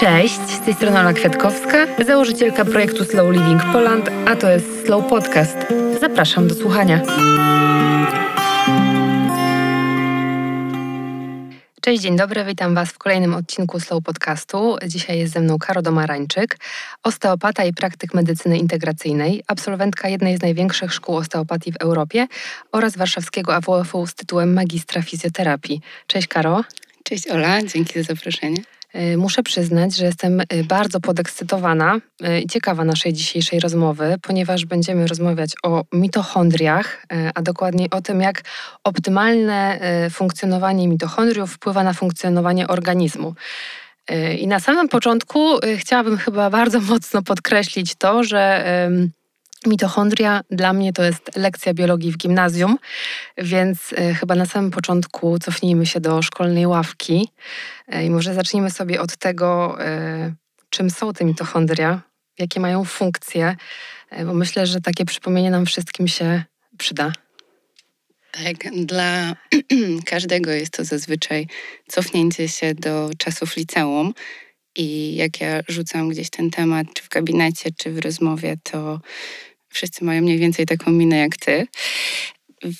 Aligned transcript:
Cześć, 0.00 0.40
z 0.40 0.60
tej 0.60 0.74
strony 0.74 1.00
Ola 1.00 1.12
Kwiatkowska, 1.12 1.86
założycielka 2.04 2.64
projektu 2.64 3.04
Slow 3.04 3.32
Living 3.32 3.62
Poland, 3.72 4.10
a 4.26 4.36
to 4.36 4.50
jest 4.50 4.86
Slow 4.86 5.08
Podcast. 5.08 5.56
Zapraszam 6.00 6.48
do 6.48 6.54
słuchania. 6.54 7.00
Cześć, 11.80 12.02
dzień 12.02 12.16
dobry, 12.16 12.44
witam 12.44 12.74
Was 12.74 12.88
w 12.88 12.98
kolejnym 12.98 13.34
odcinku 13.34 13.80
Slow 13.80 14.04
Podcastu. 14.04 14.76
Dzisiaj 14.86 15.18
jest 15.18 15.32
ze 15.32 15.40
mną 15.40 15.58
Karo 15.58 15.82
Domarańczyk, 15.82 16.56
osteopata 17.02 17.64
i 17.64 17.72
praktyk 17.72 18.14
medycyny 18.14 18.58
integracyjnej, 18.58 19.42
absolwentka 19.46 20.08
jednej 20.08 20.36
z 20.36 20.42
największych 20.42 20.92
szkół 20.92 21.16
osteopatii 21.16 21.72
w 21.72 21.76
Europie 21.76 22.26
oraz 22.72 22.96
warszawskiego 22.96 23.54
AWF-u 23.54 24.06
z 24.06 24.14
tytułem 24.14 24.52
magistra 24.52 25.02
fizjoterapii. 25.02 25.80
Cześć 26.06 26.28
Karo. 26.28 26.64
Cześć 27.04 27.28
Ola, 27.28 27.62
dzięki 27.62 28.02
za 28.02 28.14
zaproszenie. 28.14 28.79
Y, 28.94 29.16
muszę 29.16 29.42
przyznać, 29.42 29.96
że 29.96 30.04
jestem 30.04 30.40
y, 30.40 30.64
bardzo 30.64 31.00
podekscytowana 31.00 31.96
y, 31.96 32.40
i 32.40 32.46
ciekawa 32.46 32.84
naszej 32.84 33.12
dzisiejszej 33.12 33.60
rozmowy, 33.60 34.16
ponieważ 34.22 34.64
będziemy 34.64 35.06
rozmawiać 35.06 35.50
o 35.62 35.84
mitochondriach, 35.92 37.06
a 37.34 37.42
dokładniej 37.42 37.90
o 37.90 38.00
tym, 38.00 38.20
jak 38.20 38.42
optymalne 38.84 39.80
funkcjonowanie 40.10 40.88
mitochondriów 40.88 41.52
wpływa 41.52 41.84
na 41.84 41.92
funkcjonowanie 41.92 42.68
organizmu. 42.68 43.34
I 44.38 44.46
na 44.46 44.60
samym 44.60 44.88
początku 44.88 45.58
chciałabym 45.76 46.18
chyba 46.18 46.50
bardzo 46.50 46.80
mocno 46.80 47.22
podkreślić 47.22 47.94
to, 47.94 48.24
że 48.24 48.64
Mitochondria 49.66 50.40
dla 50.50 50.72
mnie 50.72 50.92
to 50.92 51.02
jest 51.02 51.36
lekcja 51.36 51.74
biologii 51.74 52.12
w 52.12 52.16
gimnazjum, 52.16 52.78
więc 53.38 53.92
e, 53.92 54.14
chyba 54.14 54.34
na 54.34 54.46
samym 54.46 54.70
początku 54.70 55.38
cofnijmy 55.38 55.86
się 55.86 56.00
do 56.00 56.22
szkolnej 56.22 56.66
ławki 56.66 57.28
e, 57.88 58.04
i 58.04 58.10
może 58.10 58.34
zacznijmy 58.34 58.70
sobie 58.70 59.00
od 59.00 59.16
tego, 59.16 59.76
e, 59.80 60.34
czym 60.70 60.90
są 60.90 61.12
te 61.12 61.24
mitochondria, 61.24 62.02
jakie 62.38 62.60
mają 62.60 62.84
funkcje, 62.84 63.56
bo 64.26 64.34
myślę, 64.34 64.66
że 64.66 64.80
takie 64.80 65.04
przypomnienie 65.04 65.50
nam 65.50 65.66
wszystkim 65.66 66.08
się 66.08 66.42
przyda. 66.78 67.12
Tak, 68.32 68.84
dla 68.84 69.36
każdego 70.10 70.50
jest 70.50 70.72
to 70.72 70.84
zazwyczaj 70.84 71.46
cofnięcie 71.88 72.48
się 72.48 72.74
do 72.74 73.10
czasów 73.18 73.56
liceum. 73.56 74.14
I 74.76 75.14
jak 75.14 75.40
ja 75.40 75.60
rzucam 75.68 76.08
gdzieś 76.08 76.30
ten 76.30 76.50
temat, 76.50 76.86
czy 76.94 77.02
w 77.02 77.08
gabinecie, 77.08 77.70
czy 77.76 77.92
w 77.92 77.98
rozmowie, 77.98 78.56
to 78.62 79.00
Wszyscy 79.70 80.04
mają 80.04 80.22
mniej 80.22 80.38
więcej 80.38 80.66
taką 80.66 80.90
minę 80.90 81.18
jak 81.18 81.36
ty. 81.36 81.66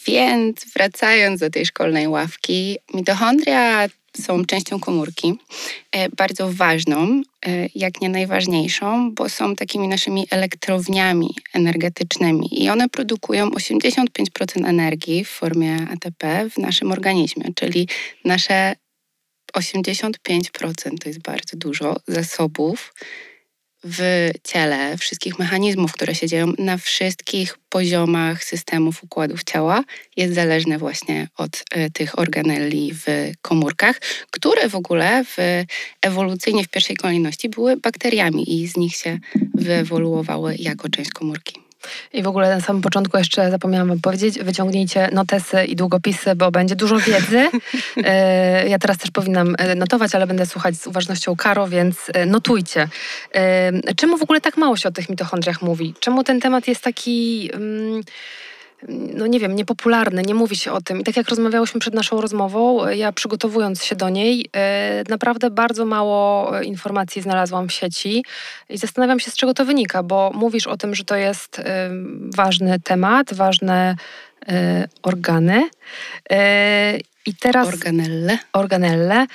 Więc 0.06 0.64
wracając 0.74 1.40
do 1.40 1.50
tej 1.50 1.66
szkolnej 1.66 2.08
ławki, 2.08 2.78
mitochondria 2.94 3.88
są 4.16 4.44
częścią 4.44 4.80
komórki, 4.80 5.34
e, 5.92 6.08
bardzo 6.08 6.52
ważną, 6.52 7.22
e, 7.46 7.68
jak 7.74 8.00
nie 8.00 8.08
najważniejszą, 8.08 9.14
bo 9.14 9.28
są 9.28 9.56
takimi 9.56 9.88
naszymi 9.88 10.26
elektrowniami 10.30 11.34
energetycznymi 11.54 12.62
i 12.64 12.68
one 12.68 12.88
produkują 12.88 13.50
85% 13.50 14.66
energii 14.66 15.24
w 15.24 15.28
formie 15.28 15.76
ATP 15.90 16.50
w 16.50 16.58
naszym 16.58 16.92
organizmie, 16.92 17.44
czyli 17.54 17.88
nasze 18.24 18.74
85% 19.52 20.98
to 21.00 21.08
jest 21.08 21.22
bardzo 21.22 21.56
dużo 21.56 21.96
zasobów 22.08 22.94
w 23.84 24.30
ciele, 24.44 24.96
wszystkich 24.96 25.38
mechanizmów, 25.38 25.92
które 25.92 26.14
się 26.14 26.26
dzieją 26.26 26.52
na 26.58 26.76
wszystkich 26.76 27.58
poziomach 27.68 28.44
systemów 28.44 29.04
układów 29.04 29.44
ciała, 29.44 29.84
jest 30.16 30.34
zależne 30.34 30.78
właśnie 30.78 31.28
od 31.36 31.56
y, 31.76 31.90
tych 31.90 32.18
organeli 32.18 32.92
w 32.94 33.32
komórkach, 33.42 34.00
które 34.30 34.68
w 34.68 34.74
ogóle 34.74 35.24
w, 35.24 35.36
ewolucyjnie 36.00 36.64
w 36.64 36.68
pierwszej 36.68 36.96
kolejności 36.96 37.48
były 37.48 37.76
bakteriami 37.76 38.62
i 38.62 38.68
z 38.68 38.76
nich 38.76 38.96
się 38.96 39.18
wyewoluowały 39.54 40.56
jako 40.58 40.88
część 40.88 41.10
komórki. 41.10 41.69
I 42.12 42.22
w 42.22 42.28
ogóle 42.28 42.54
na 42.54 42.60
samym 42.60 42.82
początku 42.82 43.18
jeszcze 43.18 43.50
zapomniałam 43.50 43.88
wam 43.88 44.00
powiedzieć, 44.00 44.38
wyciągnijcie 44.38 45.08
notesy 45.12 45.64
i 45.64 45.76
długopisy, 45.76 46.34
bo 46.34 46.50
będzie 46.50 46.76
dużo 46.76 46.98
wiedzy. 46.98 47.48
E, 48.04 48.68
ja 48.68 48.78
teraz 48.78 48.98
też 48.98 49.10
powinnam 49.10 49.54
e, 49.58 49.74
notować, 49.74 50.14
ale 50.14 50.26
będę 50.26 50.46
słuchać 50.46 50.76
z 50.76 50.86
uważnością 50.86 51.36
Karo, 51.36 51.68
więc 51.68 51.96
e, 52.14 52.26
notujcie. 52.26 52.88
Czemu 53.96 54.18
w 54.18 54.22
ogóle 54.22 54.40
tak 54.40 54.56
mało 54.56 54.76
się 54.76 54.88
o 54.88 54.92
tych 54.92 55.08
mitochondriach 55.08 55.62
mówi? 55.62 55.94
Czemu 56.00 56.24
ten 56.24 56.40
temat 56.40 56.68
jest 56.68 56.80
taki... 56.82 57.50
Um, 57.54 58.02
no 58.88 59.26
nie 59.26 59.40
wiem, 59.40 59.56
niepopularny, 59.56 60.22
nie 60.22 60.34
mówi 60.34 60.56
się 60.56 60.72
o 60.72 60.80
tym. 60.80 61.00
I 61.00 61.04
tak 61.04 61.16
jak 61.16 61.28
rozmawiałyśmy 61.28 61.80
przed 61.80 61.94
naszą 61.94 62.20
rozmową, 62.20 62.88
ja 62.88 63.12
przygotowując 63.12 63.84
się 63.84 63.96
do 63.96 64.08
niej, 64.08 64.46
e, 64.56 65.02
naprawdę 65.08 65.50
bardzo 65.50 65.86
mało 65.86 66.58
e, 66.58 66.64
informacji 66.64 67.22
znalazłam 67.22 67.68
w 67.68 67.72
sieci 67.72 68.24
i 68.68 68.78
zastanawiam 68.78 69.20
się, 69.20 69.30
z 69.30 69.36
czego 69.36 69.54
to 69.54 69.64
wynika, 69.64 70.02
bo 70.02 70.30
mówisz 70.34 70.66
o 70.66 70.76
tym, 70.76 70.94
że 70.94 71.04
to 71.04 71.16
jest 71.16 71.58
e, 71.58 71.90
ważny 72.36 72.80
temat, 72.80 73.34
ważne 73.34 73.96
organy. 75.02 75.68
I 77.26 77.34
teraz. 77.34 77.68
Organelle. 77.68 78.38
Organelle. 78.52 79.26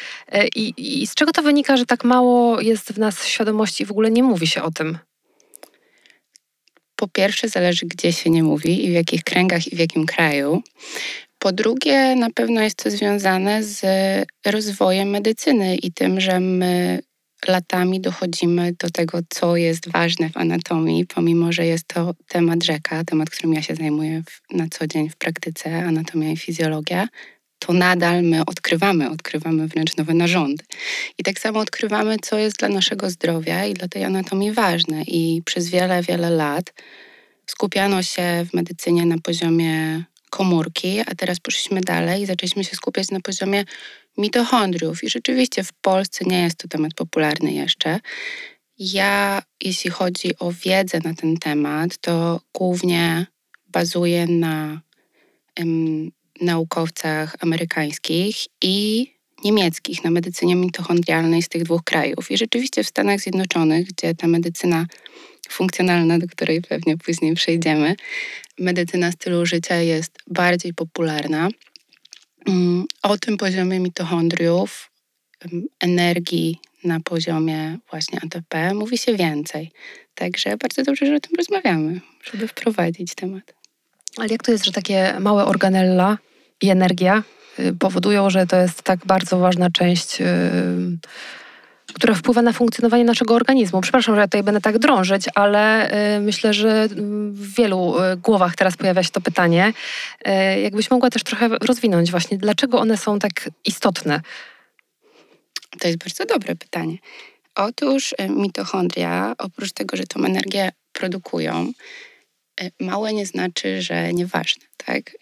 I, 0.55 0.73
I 0.77 1.07
z 1.07 1.15
czego 1.15 1.31
to 1.31 1.41
wynika, 1.41 1.77
że 1.77 1.85
tak 1.85 2.03
mało 2.03 2.61
jest 2.61 2.93
w 2.93 2.99
nas 2.99 3.25
świadomości 3.25 3.83
i 3.83 3.85
w 3.85 3.91
ogóle 3.91 4.11
nie 4.11 4.23
mówi 4.23 4.47
się 4.47 4.63
o 4.63 4.71
tym? 4.71 4.97
Po 6.95 7.07
pierwsze 7.07 7.49
zależy, 7.49 7.85
gdzie 7.85 8.13
się 8.13 8.29
nie 8.29 8.43
mówi 8.43 8.85
i 8.85 8.89
w 8.89 8.93
jakich 8.93 9.23
kręgach 9.23 9.67
i 9.67 9.75
w 9.75 9.79
jakim 9.79 10.05
kraju. 10.05 10.63
Po 11.39 11.51
drugie, 11.51 12.15
na 12.15 12.29
pewno 12.29 12.61
jest 12.61 12.83
to 12.83 12.91
związane 12.91 13.63
z 13.63 13.81
rozwojem 14.45 15.09
medycyny 15.09 15.75
i 15.75 15.91
tym, 15.91 16.21
że 16.21 16.39
my 16.39 17.01
latami 17.47 18.01
dochodzimy 18.01 18.73
do 18.79 18.89
tego, 18.89 19.19
co 19.29 19.55
jest 19.57 19.91
ważne 19.91 20.29
w 20.29 20.37
anatomii, 20.37 21.05
pomimo 21.05 21.51
że 21.51 21.65
jest 21.65 21.87
to 21.87 22.13
temat 22.27 22.63
rzeka, 22.63 23.03
temat, 23.03 23.29
którym 23.29 23.53
ja 23.53 23.61
się 23.61 23.75
zajmuję 23.75 24.23
w, 24.29 24.55
na 24.55 24.67
co 24.71 24.87
dzień 24.87 25.09
w 25.09 25.15
praktyce, 25.15 25.85
anatomia 25.85 26.31
i 26.31 26.37
fizjologia, 26.37 27.07
to 27.65 27.73
nadal 27.73 28.23
my 28.23 28.45
odkrywamy, 28.45 29.09
odkrywamy 29.09 29.67
wręcz 29.67 29.97
nowe 29.97 30.13
narządy. 30.13 30.63
I 31.17 31.23
tak 31.23 31.39
samo 31.39 31.59
odkrywamy, 31.59 32.17
co 32.21 32.37
jest 32.37 32.57
dla 32.57 32.69
naszego 32.69 33.09
zdrowia 33.09 33.65
i 33.65 33.73
dla 33.73 33.87
tej 33.87 34.03
anatomii 34.03 34.51
ważne. 34.51 35.03
I 35.03 35.41
przez 35.45 35.69
wiele, 35.69 36.01
wiele 36.01 36.29
lat 36.29 36.73
skupiano 37.45 38.03
się 38.03 38.45
w 38.49 38.53
medycynie 38.53 39.05
na 39.05 39.17
poziomie 39.17 40.03
komórki, 40.29 40.99
a 40.99 41.15
teraz 41.17 41.39
poszliśmy 41.39 41.81
dalej 41.81 42.21
i 42.21 42.25
zaczęliśmy 42.25 42.63
się 42.63 42.75
skupiać 42.75 43.11
na 43.11 43.19
poziomie 43.19 43.65
mitochondriów. 44.17 45.03
I 45.03 45.09
rzeczywiście 45.09 45.63
w 45.63 45.73
Polsce 45.73 46.25
nie 46.25 46.43
jest 46.43 46.57
to 46.57 46.67
temat 46.67 46.93
popularny 46.93 47.51
jeszcze. 47.53 47.99
Ja, 48.79 49.41
jeśli 49.61 49.89
chodzi 49.89 50.39
o 50.39 50.51
wiedzę 50.51 50.99
na 51.03 51.13
ten 51.13 51.37
temat, 51.37 51.97
to 51.97 52.41
głównie 52.53 53.25
bazuję 53.67 54.27
na 54.27 54.81
naukowcach 56.41 57.35
amerykańskich 57.39 58.35
i 58.61 59.07
niemieckich 59.43 60.03
na 60.03 60.11
medycynie 60.11 60.55
mitochondrialnej 60.55 61.41
z 61.41 61.49
tych 61.49 61.63
dwóch 61.63 61.83
krajów. 61.83 62.31
I 62.31 62.37
rzeczywiście 62.37 62.83
w 62.83 62.87
Stanach 62.87 63.19
Zjednoczonych, 63.19 63.87
gdzie 63.87 64.15
ta 64.15 64.27
medycyna 64.27 64.85
funkcjonalna, 65.49 66.19
do 66.19 66.27
której 66.27 66.61
pewnie 66.61 66.97
później 66.97 67.33
przejdziemy, 67.33 67.95
medycyna 68.59 69.11
stylu 69.11 69.45
życia 69.45 69.75
jest 69.75 70.11
bardziej 70.27 70.73
popularna. 70.73 71.49
Mm, 72.47 72.85
o 73.03 73.17
tym 73.17 73.37
poziomie 73.37 73.79
mitochondriów, 73.79 74.91
energii 75.79 76.59
na 76.83 76.99
poziomie 76.99 77.77
właśnie 77.89 78.19
ATP 78.23 78.73
mówi 78.73 78.97
się 78.97 79.15
więcej. 79.15 79.71
Także 80.15 80.57
bardzo 80.57 80.83
dobrze, 80.83 81.05
że 81.05 81.15
o 81.15 81.19
tym 81.19 81.31
rozmawiamy, 81.37 82.01
żeby 82.23 82.47
wprowadzić 82.47 83.15
temat. 83.15 83.64
Ale 84.17 84.27
jak 84.27 84.43
to 84.43 84.51
jest, 84.51 84.65
że 84.65 84.71
takie 84.71 85.19
małe 85.19 85.45
organella 85.45 86.17
i 86.61 86.69
energia 86.69 87.23
y, 87.59 87.73
powodują, 87.79 88.29
że 88.29 88.47
to 88.47 88.57
jest 88.57 88.81
tak 88.81 89.05
bardzo 89.05 89.39
ważna 89.39 89.69
część, 89.69 90.19
yy, 90.19 90.27
która 91.93 92.13
wpływa 92.13 92.41
na 92.41 92.53
funkcjonowanie 92.53 93.03
naszego 93.03 93.35
organizmu? 93.35 93.81
Przepraszam, 93.81 94.15
że 94.15 94.21
ja 94.21 94.27
tutaj 94.27 94.43
będę 94.43 94.61
tak 94.61 94.79
drążyć, 94.79 95.25
ale 95.35 95.91
yy, 96.15 96.21
myślę, 96.21 96.53
że 96.53 96.87
w 97.29 97.55
wielu 97.55 97.95
yy, 98.09 98.17
głowach 98.17 98.55
teraz 98.55 98.77
pojawia 98.77 99.03
się 99.03 99.09
to 99.11 99.21
pytanie. 99.21 99.73
Y, 100.27 100.59
jakbyś 100.61 100.91
mogła 100.91 101.09
też 101.09 101.23
trochę 101.23 101.47
rozwinąć 101.47 102.11
właśnie, 102.11 102.37
dlaczego 102.37 102.79
one 102.79 102.97
są 102.97 103.19
tak 103.19 103.49
istotne? 103.65 104.21
To 105.79 105.87
jest 105.87 105.99
bardzo 105.99 106.25
dobre 106.25 106.55
pytanie. 106.55 106.97
Otóż 107.55 108.13
y, 108.13 108.29
mitochondria, 108.29 109.33
oprócz 109.37 109.71
tego, 109.71 109.97
że 109.97 110.03
tą 110.03 110.25
energię 110.25 110.71
produkują, 110.93 111.71
małe 112.79 113.13
nie 113.13 113.25
znaczy, 113.25 113.81
że 113.81 114.13
nieważne. 114.13 114.65
Tak? 114.77 115.17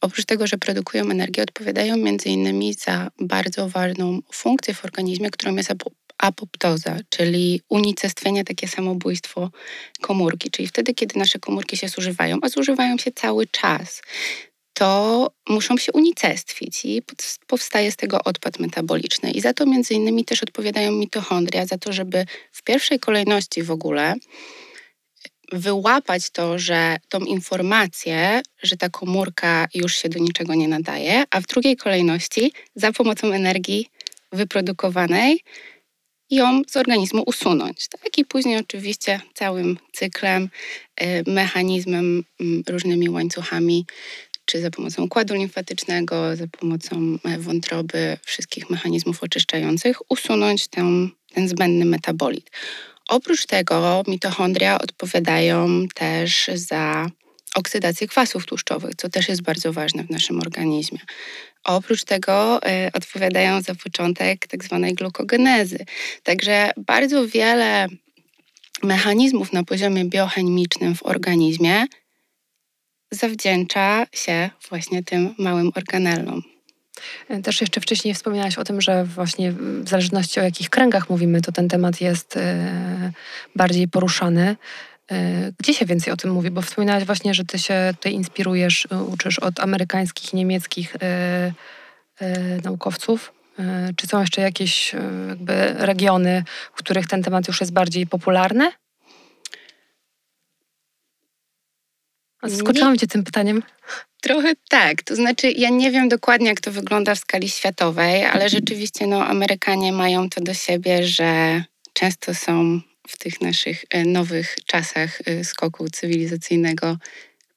oprócz 0.00 0.24
tego, 0.24 0.46
że 0.46 0.58
produkują 0.58 1.10
energię, 1.10 1.42
odpowiadają 1.42 1.96
między 1.96 2.28
innymi 2.28 2.74
za 2.74 3.10
bardzo 3.20 3.68
ważną 3.68 4.20
funkcję 4.32 4.74
w 4.74 4.84
organizmie, 4.84 5.30
którą 5.30 5.56
jest 5.56 5.70
apoptoza, 6.18 6.96
czyli 7.08 7.60
unicestwienie, 7.68 8.44
takie 8.44 8.68
samobójstwo 8.68 9.50
komórki. 10.00 10.50
Czyli 10.50 10.68
wtedy, 10.68 10.94
kiedy 10.94 11.18
nasze 11.18 11.38
komórki 11.38 11.76
się 11.76 11.88
zużywają, 11.88 12.38
a 12.42 12.48
zużywają 12.48 12.98
się 12.98 13.12
cały 13.12 13.46
czas, 13.46 14.02
to 14.72 15.30
muszą 15.48 15.76
się 15.78 15.92
unicestwić 15.92 16.84
i 16.84 17.02
powstaje 17.46 17.92
z 17.92 17.96
tego 17.96 18.24
odpad 18.24 18.58
metaboliczny. 18.58 19.30
I 19.30 19.40
za 19.40 19.54
to 19.54 19.66
między 19.66 19.94
innymi 19.94 20.24
też 20.24 20.42
odpowiadają 20.42 20.92
mitochondria, 20.92 21.66
za 21.66 21.78
to, 21.78 21.92
żeby 21.92 22.24
w 22.52 22.62
pierwszej 22.62 22.98
kolejności 22.98 23.62
w 23.62 23.70
ogóle 23.70 24.14
wyłapać 25.52 26.30
to, 26.30 26.58
że 26.58 26.96
tą 27.08 27.20
informację, 27.20 28.42
że 28.62 28.76
ta 28.76 28.88
komórka 28.88 29.68
już 29.74 29.96
się 29.96 30.08
do 30.08 30.18
niczego 30.18 30.54
nie 30.54 30.68
nadaje, 30.68 31.24
a 31.30 31.40
w 31.40 31.46
drugiej 31.46 31.76
kolejności 31.76 32.52
za 32.74 32.92
pomocą 32.92 33.32
energii 33.32 33.86
wyprodukowanej 34.32 35.40
ją 36.30 36.62
z 36.68 36.76
organizmu 36.76 37.22
usunąć. 37.26 37.88
Tak? 37.88 38.18
I 38.18 38.24
później 38.24 38.56
oczywiście 38.56 39.20
całym 39.34 39.78
cyklem, 39.92 40.48
y, 41.02 41.24
mechanizmem, 41.26 42.24
mm, 42.40 42.62
różnymi 42.68 43.10
łańcuchami, 43.10 43.86
czy 44.44 44.60
za 44.60 44.70
pomocą 44.70 45.02
układu 45.02 45.34
limfatycznego, 45.34 46.36
za 46.36 46.46
pomocą 46.46 47.18
e, 47.24 47.38
wątroby, 47.38 48.16
wszystkich 48.24 48.70
mechanizmów 48.70 49.22
oczyszczających, 49.22 50.10
usunąć 50.10 50.68
ten, 50.68 51.10
ten 51.34 51.48
zbędny 51.48 51.84
metabolit. 51.84 52.50
Oprócz 53.10 53.46
tego 53.46 54.02
mitochondria 54.06 54.78
odpowiadają 54.80 55.88
też 55.94 56.50
za 56.54 57.10
oksydację 57.54 58.08
kwasów 58.08 58.46
tłuszczowych, 58.46 58.94
co 58.96 59.08
też 59.08 59.28
jest 59.28 59.42
bardzo 59.42 59.72
ważne 59.72 60.04
w 60.04 60.10
naszym 60.10 60.40
organizmie. 60.40 60.98
Oprócz 61.64 62.04
tego 62.04 62.60
y, 62.86 62.92
odpowiadają 62.92 63.62
za 63.62 63.74
początek 63.74 64.46
tak 64.46 64.64
zwanej 64.64 64.94
glukogenezy. 64.94 65.84
Także 66.22 66.70
bardzo 66.76 67.28
wiele 67.28 67.88
mechanizmów 68.82 69.52
na 69.52 69.64
poziomie 69.64 70.04
biochemicznym 70.04 70.94
w 70.94 71.02
organizmie 71.02 71.84
zawdzięcza 73.10 74.06
się 74.12 74.50
właśnie 74.68 75.02
tym 75.02 75.34
małym 75.38 75.70
organellom. 75.74 76.49
Też 77.42 77.60
jeszcze 77.60 77.80
wcześniej 77.80 78.14
wspominałaś 78.14 78.58
o 78.58 78.64
tym, 78.64 78.80
że 78.80 79.04
właśnie 79.04 79.52
w 79.52 79.88
zależności 79.88 80.40
o 80.40 80.42
jakich 80.42 80.70
kręgach 80.70 81.10
mówimy, 81.10 81.40
to 81.40 81.52
ten 81.52 81.68
temat 81.68 82.00
jest 82.00 82.36
e, 82.36 83.12
bardziej 83.56 83.88
poruszany. 83.88 84.56
E, 85.12 85.52
gdzie 85.58 85.74
się 85.74 85.86
więcej 85.86 86.12
o 86.12 86.16
tym 86.16 86.30
mówi? 86.30 86.50
Bo 86.50 86.62
wspominałaś 86.62 87.04
właśnie, 87.04 87.34
że 87.34 87.44
ty 87.44 87.58
się 87.58 87.92
tutaj 87.96 88.12
inspirujesz, 88.12 88.88
e, 88.90 89.02
uczysz 89.02 89.38
od 89.38 89.60
amerykańskich, 89.60 90.32
niemieckich 90.32 90.96
naukowców. 92.64 93.32
Czy 93.96 94.06
są 94.06 94.20
jeszcze 94.20 94.40
jakieś 94.40 94.94
regiony, 95.76 96.44
w 96.74 96.76
których 96.76 97.06
ten 97.06 97.22
temat 97.22 97.48
już 97.48 97.60
jest 97.60 97.72
bardziej 97.72 98.06
popularny? 98.06 98.72
Zaskoczyłam 102.42 102.98
cię 102.98 103.06
tym 103.06 103.24
pytaniem. 103.24 103.62
Trochę 104.20 104.52
tak. 104.68 105.02
To 105.02 105.16
znaczy, 105.16 105.50
ja 105.50 105.70
nie 105.70 105.90
wiem 105.90 106.08
dokładnie, 106.08 106.48
jak 106.48 106.60
to 106.60 106.70
wygląda 106.70 107.14
w 107.14 107.18
skali 107.18 107.48
światowej, 107.48 108.24
ale 108.24 108.48
rzeczywiście 108.48 109.06
no, 109.06 109.26
Amerykanie 109.26 109.92
mają 109.92 110.30
to 110.30 110.40
do 110.40 110.54
siebie, 110.54 111.06
że 111.06 111.62
często 111.92 112.34
są 112.34 112.80
w 113.08 113.18
tych 113.18 113.40
naszych 113.40 113.84
e, 113.90 114.04
nowych 114.04 114.56
czasach 114.66 115.18
e, 115.26 115.44
skoku 115.44 115.90
cywilizacyjnego 115.90 116.96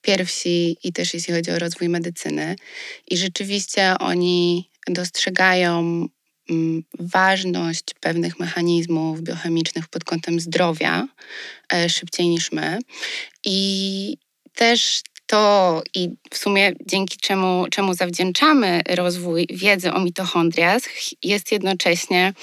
pierwsi 0.01 0.77
i 0.83 0.93
też 0.93 1.13
jeśli 1.13 1.33
chodzi 1.33 1.51
o 1.51 1.59
rozwój 1.59 1.89
medycyny. 1.89 2.55
I 3.07 3.17
rzeczywiście 3.17 3.95
oni 3.99 4.69
dostrzegają 4.87 6.07
mm, 6.49 6.83
ważność 6.99 7.83
pewnych 7.99 8.39
mechanizmów 8.39 9.21
biochemicznych 9.21 9.87
pod 9.87 10.03
kątem 10.03 10.39
zdrowia 10.39 11.07
e, 11.73 11.89
szybciej 11.89 12.27
niż 12.27 12.51
my. 12.51 12.79
I 13.45 14.17
też 14.55 15.01
to 15.25 15.83
i 15.95 16.09
w 16.31 16.37
sumie 16.37 16.73
dzięki 16.85 17.17
czemu, 17.17 17.65
czemu 17.71 17.93
zawdzięczamy 17.93 18.81
rozwój 18.89 19.47
wiedzy 19.49 19.93
o 19.93 19.99
mitochondriach, 19.99 20.81
jest 21.23 21.51
jednocześnie 21.51 22.33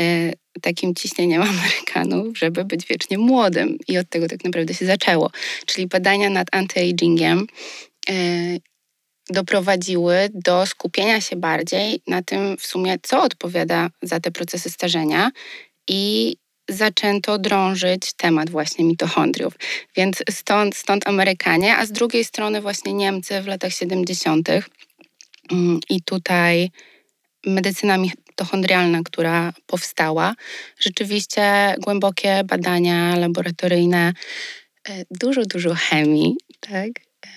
y, 0.00 0.32
takim 0.62 0.94
ciśnieniem 0.94 1.42
Amerykanów, 1.50 2.38
żeby 2.38 2.64
być 2.64 2.86
wiecznie 2.86 3.18
młodym. 3.18 3.78
I 3.88 3.98
od 3.98 4.08
tego 4.08 4.28
tak 4.28 4.44
naprawdę 4.44 4.74
się 4.74 4.86
zaczęło. 4.86 5.30
Czyli 5.66 5.86
badania 5.86 6.30
nad 6.30 6.48
anti-agingiem 6.50 7.44
y, 8.10 8.60
doprowadziły 9.30 10.28
do 10.34 10.66
skupienia 10.66 11.20
się 11.20 11.36
bardziej 11.36 12.00
na 12.06 12.22
tym 12.22 12.56
w 12.56 12.66
sumie, 12.66 12.96
co 13.02 13.22
odpowiada 13.22 13.90
za 14.02 14.20
te 14.20 14.30
procesy 14.30 14.70
starzenia 14.70 15.30
i 15.88 16.36
zaczęto 16.68 17.38
drążyć 17.38 18.12
temat 18.12 18.50
właśnie 18.50 18.84
mitochondriów. 18.84 19.54
Więc 19.96 20.22
stąd, 20.30 20.76
stąd 20.76 21.08
Amerykanie, 21.08 21.76
a 21.76 21.86
z 21.86 21.92
drugiej 21.92 22.24
strony 22.24 22.60
właśnie 22.60 22.92
Niemcy 22.92 23.42
w 23.42 23.46
latach 23.46 23.72
70. 23.72 24.48
Mm, 25.52 25.80
I 25.90 26.02
tutaj 26.02 26.70
medycyna 27.46 27.98
mitochondrialna, 27.98 29.00
która 29.04 29.52
powstała, 29.66 30.34
rzeczywiście 30.78 31.74
głębokie 31.78 32.44
badania 32.44 33.16
laboratoryjne, 33.16 34.12
e, 34.88 35.04
dużo, 35.10 35.42
dużo 35.42 35.74
chemii, 35.74 36.36
tak, 36.60 36.88
e, 37.26 37.28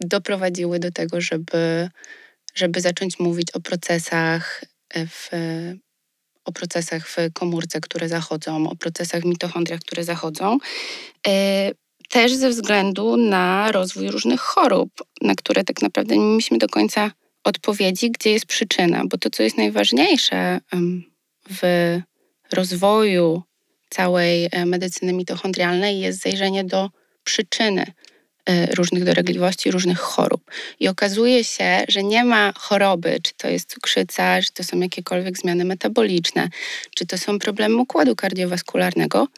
doprowadziły 0.00 0.78
do 0.78 0.90
tego, 0.90 1.20
żeby, 1.20 1.88
żeby 2.54 2.80
zacząć 2.80 3.18
mówić 3.18 3.50
o 3.50 3.60
procesach 3.60 4.64
w 4.94 5.28
o 6.50 6.52
procesach 6.52 7.08
w 7.08 7.16
komórce, 7.32 7.80
które 7.80 8.08
zachodzą, 8.08 8.68
o 8.68 8.76
procesach 8.76 9.22
w 9.22 9.24
mitochondriach, 9.24 9.80
które 9.80 10.04
zachodzą, 10.04 10.58
e, 11.26 11.70
też 12.08 12.34
ze 12.34 12.50
względu 12.50 13.16
na 13.16 13.72
rozwój 13.72 14.10
różnych 14.10 14.40
chorób, 14.40 14.90
na 15.22 15.34
które 15.34 15.64
tak 15.64 15.82
naprawdę 15.82 16.16
nie 16.16 16.24
mieliśmy 16.24 16.58
do 16.58 16.68
końca 16.68 17.10
odpowiedzi, 17.44 18.10
gdzie 18.10 18.30
jest 18.30 18.46
przyczyna, 18.46 19.02
bo 19.06 19.18
to, 19.18 19.30
co 19.30 19.42
jest 19.42 19.56
najważniejsze 19.56 20.60
w 21.50 21.62
rozwoju 22.52 23.42
całej 23.90 24.48
e, 24.52 24.66
medycyny 24.66 25.12
mitochondrialnej, 25.12 26.00
jest 26.00 26.22
zajrzenie 26.22 26.64
do 26.64 26.90
przyczyny 27.24 27.92
różnych 28.74 29.04
dolegliwości, 29.04 29.70
różnych 29.70 29.98
chorób. 29.98 30.50
I 30.80 30.88
okazuje 30.88 31.44
się, 31.44 31.84
że 31.88 32.02
nie 32.02 32.24
ma 32.24 32.52
choroby, 32.56 33.18
czy 33.22 33.32
to 33.36 33.48
jest 33.48 33.70
cukrzyca, 33.70 34.42
czy 34.42 34.52
to 34.52 34.64
są 34.64 34.80
jakiekolwiek 34.80 35.38
zmiany 35.38 35.64
metaboliczne, 35.64 36.48
czy 36.94 37.06
to 37.06 37.18
są 37.18 37.38
problemy 37.38 37.76
układu 37.76 38.16
kardiowaskularnego. 38.16 39.28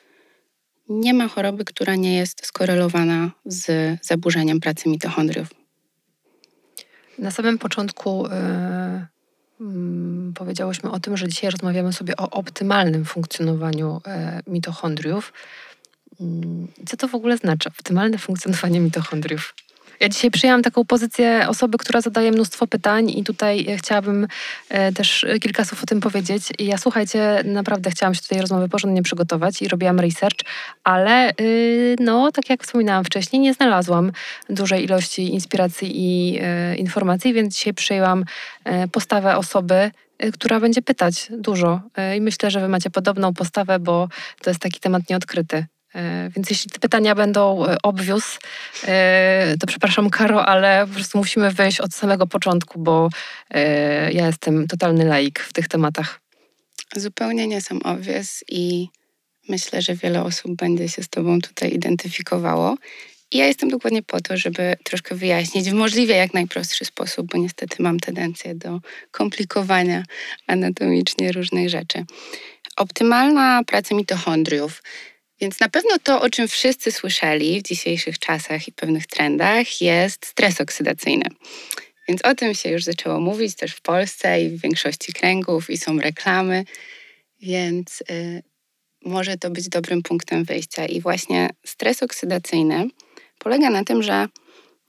Nie 0.88 1.14
ma 1.14 1.28
choroby, 1.28 1.64
która 1.64 1.94
nie 1.94 2.16
jest 2.16 2.46
skorelowana 2.46 3.30
z 3.44 3.98
zaburzeniem 4.02 4.60
pracy 4.60 4.88
mitochondriów. 4.88 5.48
Na 7.18 7.30
samym 7.30 7.58
początku 7.58 8.26
yy, 9.60 10.32
powiedziałyśmy 10.34 10.90
o 10.90 11.00
tym, 11.00 11.16
że 11.16 11.28
dzisiaj 11.28 11.50
rozmawiamy 11.50 11.92
sobie 11.92 12.16
o 12.16 12.30
optymalnym 12.30 13.04
funkcjonowaniu 13.04 14.00
yy, 14.06 14.12
mitochondriów. 14.52 15.32
Mm, 16.22 16.68
co 16.86 16.96
to 16.96 17.08
w 17.08 17.14
ogóle 17.14 17.36
znaczy? 17.36 17.68
Optymalne 17.68 18.18
funkcjonowanie 18.18 18.80
mitochondriów. 18.80 19.54
Ja 20.02 20.08
dzisiaj 20.08 20.30
przyjęłam 20.30 20.62
taką 20.62 20.84
pozycję 20.84 21.46
osoby, 21.48 21.78
która 21.78 22.00
zadaje 22.00 22.32
mnóstwo 22.32 22.66
pytań 22.66 23.10
i 23.10 23.24
tutaj 23.24 23.66
e, 23.68 23.76
chciałabym 23.76 24.26
e, 24.68 24.92
też 24.92 25.26
kilka 25.40 25.64
słów 25.64 25.82
o 25.82 25.86
tym 25.86 26.00
powiedzieć. 26.00 26.42
I 26.58 26.66
ja 26.66 26.78
słuchajcie, 26.78 27.42
naprawdę 27.44 27.90
chciałam 27.90 28.14
się 28.14 28.22
tutaj 28.22 28.40
rozmowy 28.40 28.68
porządnie 28.68 29.02
przygotować 29.02 29.62
i 29.62 29.68
robiłam 29.68 30.00
research, 30.00 30.38
ale 30.84 31.32
y, 31.40 31.96
no, 32.00 32.32
tak 32.32 32.50
jak 32.50 32.64
wspominałam 32.64 33.04
wcześniej, 33.04 33.40
nie 33.40 33.54
znalazłam 33.54 34.12
dużej 34.50 34.84
ilości 34.84 35.34
inspiracji 35.34 35.90
i 35.94 36.38
e, 36.42 36.76
informacji, 36.76 37.32
więc 37.32 37.54
dzisiaj 37.54 37.74
przyjęłam 37.74 38.24
postawę 38.92 39.36
osoby, 39.36 39.90
która 40.32 40.60
będzie 40.60 40.82
pytać 40.82 41.26
dużo. 41.30 41.80
I 42.16 42.20
myślę, 42.20 42.50
że 42.50 42.60
Wy 42.60 42.68
macie 42.68 42.90
podobną 42.90 43.34
postawę, 43.34 43.78
bo 43.78 44.08
to 44.42 44.50
jest 44.50 44.60
taki 44.60 44.80
temat 44.80 45.02
nieodkryty. 45.10 45.66
E, 45.94 46.30
więc 46.36 46.50
jeśli 46.50 46.70
te 46.70 46.78
pytania 46.78 47.14
będą 47.14 47.66
e, 47.66 47.76
obvious, 47.82 48.38
e, 48.84 49.54
to 49.60 49.66
przepraszam 49.66 50.10
Karo, 50.10 50.46
ale 50.46 50.86
po 50.86 50.94
prostu 50.94 51.18
musimy 51.18 51.50
wejść 51.50 51.80
od 51.80 51.94
samego 51.94 52.26
początku, 52.26 52.78
bo 52.78 53.08
ja 54.12 54.26
jestem 54.26 54.66
totalny 54.66 55.04
laik 55.04 55.40
w 55.40 55.52
tych 55.52 55.68
tematach. 55.68 56.20
Zupełnie 56.96 57.46
nie 57.46 57.60
są 57.60 57.78
obvious 57.82 58.44
i 58.48 58.88
myślę, 59.48 59.82
że 59.82 59.94
wiele 59.94 60.22
osób 60.22 60.56
będzie 60.56 60.88
się 60.88 61.02
z 61.02 61.08
Tobą 61.08 61.40
tutaj 61.40 61.74
identyfikowało. 61.74 62.76
I 63.30 63.38
ja 63.38 63.46
jestem 63.46 63.68
dokładnie 63.68 64.02
po 64.02 64.20
to, 64.20 64.36
żeby 64.36 64.76
troszkę 64.84 65.14
wyjaśnić 65.14 65.70
w 65.70 65.72
możliwie 65.72 66.16
jak 66.16 66.34
najprostszy 66.34 66.84
sposób, 66.84 67.26
bo 67.32 67.38
niestety 67.38 67.82
mam 67.82 68.00
tendencję 68.00 68.54
do 68.54 68.80
komplikowania 69.10 70.02
anatomicznie 70.46 71.32
różnych 71.32 71.68
rzeczy. 71.68 72.04
Optymalna 72.76 73.62
praca 73.66 73.94
mitochondriów 73.94 74.82
więc 75.42 75.60
na 75.60 75.68
pewno 75.68 75.90
to, 76.02 76.20
o 76.20 76.30
czym 76.30 76.48
wszyscy 76.48 76.92
słyszeli 76.92 77.60
w 77.60 77.62
dzisiejszych 77.62 78.18
czasach 78.18 78.68
i 78.68 78.72
pewnych 78.72 79.06
trendach, 79.06 79.80
jest 79.80 80.26
stres 80.26 80.60
oksydacyjny. 80.60 81.24
Więc 82.08 82.22
o 82.24 82.34
tym 82.34 82.54
się 82.54 82.70
już 82.70 82.84
zaczęło 82.84 83.20
mówić 83.20 83.54
też 83.54 83.72
w 83.72 83.80
Polsce 83.80 84.42
i 84.42 84.48
w 84.48 84.60
większości 84.60 85.12
kręgów, 85.12 85.70
i 85.70 85.76
są 85.78 85.98
reklamy, 85.98 86.64
więc 87.40 88.02
y, 88.10 88.42
może 89.04 89.36
to 89.36 89.50
być 89.50 89.68
dobrym 89.68 90.02
punktem 90.02 90.44
wyjścia. 90.44 90.86
I 90.86 91.00
właśnie 91.00 91.50
stres 91.66 92.02
oksydacyjny 92.02 92.88
polega 93.38 93.70
na 93.70 93.84
tym, 93.84 94.02
że 94.02 94.28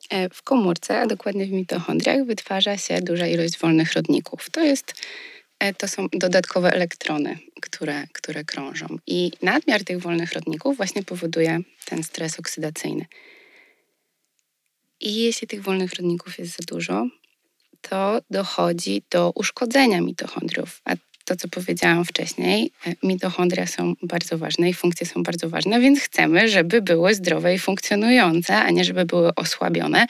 E, 0.09 0.29
w 0.29 0.41
komórce, 0.41 0.99
a 0.99 1.07
dokładnie 1.07 1.45
w 1.45 1.51
mitochondriach, 1.51 2.25
wytwarza 2.25 2.77
się 2.77 3.01
duża 3.01 3.27
ilość 3.27 3.57
wolnych 3.57 3.93
rodników. 3.93 4.49
To, 4.49 4.63
jest, 4.63 4.93
to 5.77 5.87
są 5.87 6.07
dodatkowe 6.13 6.71
elektrony, 6.73 7.37
które, 7.61 8.07
które 8.13 8.43
krążą. 8.43 8.87
I 9.07 9.31
nadmiar 9.41 9.83
tych 9.83 9.99
wolnych 9.99 10.33
rodników 10.33 10.77
właśnie 10.77 11.03
powoduje 11.03 11.59
ten 11.85 12.03
stres 12.03 12.39
oksydacyjny. 12.39 13.05
I 15.01 15.15
jeśli 15.15 15.47
tych 15.47 15.63
wolnych 15.63 15.93
rodników 15.93 16.39
jest 16.39 16.51
za 16.57 16.63
dużo, 16.67 17.07
to 17.81 18.21
dochodzi 18.29 19.03
do 19.11 19.31
uszkodzenia 19.35 20.01
mitochondriów. 20.01 20.81
A 20.85 20.95
to, 21.25 21.35
co 21.35 21.47
powiedziałam 21.47 22.05
wcześniej, 22.05 22.71
e, 22.85 22.95
mitochondria 23.03 23.67
są 23.67 23.93
bardzo 24.01 24.37
ważne 24.37 24.69
i 24.69 24.73
funkcje 24.73 25.07
są 25.07 25.23
bardzo 25.23 25.49
ważne, 25.49 25.79
więc 25.79 25.99
chcemy, 25.99 26.49
żeby 26.49 26.81
były 26.81 27.15
zdrowe 27.15 27.55
i 27.55 27.59
funkcjonujące, 27.59 28.55
a 28.55 28.69
nie 28.69 28.83
żeby 28.83 29.05
były 29.05 29.35
osłabione. 29.35 30.07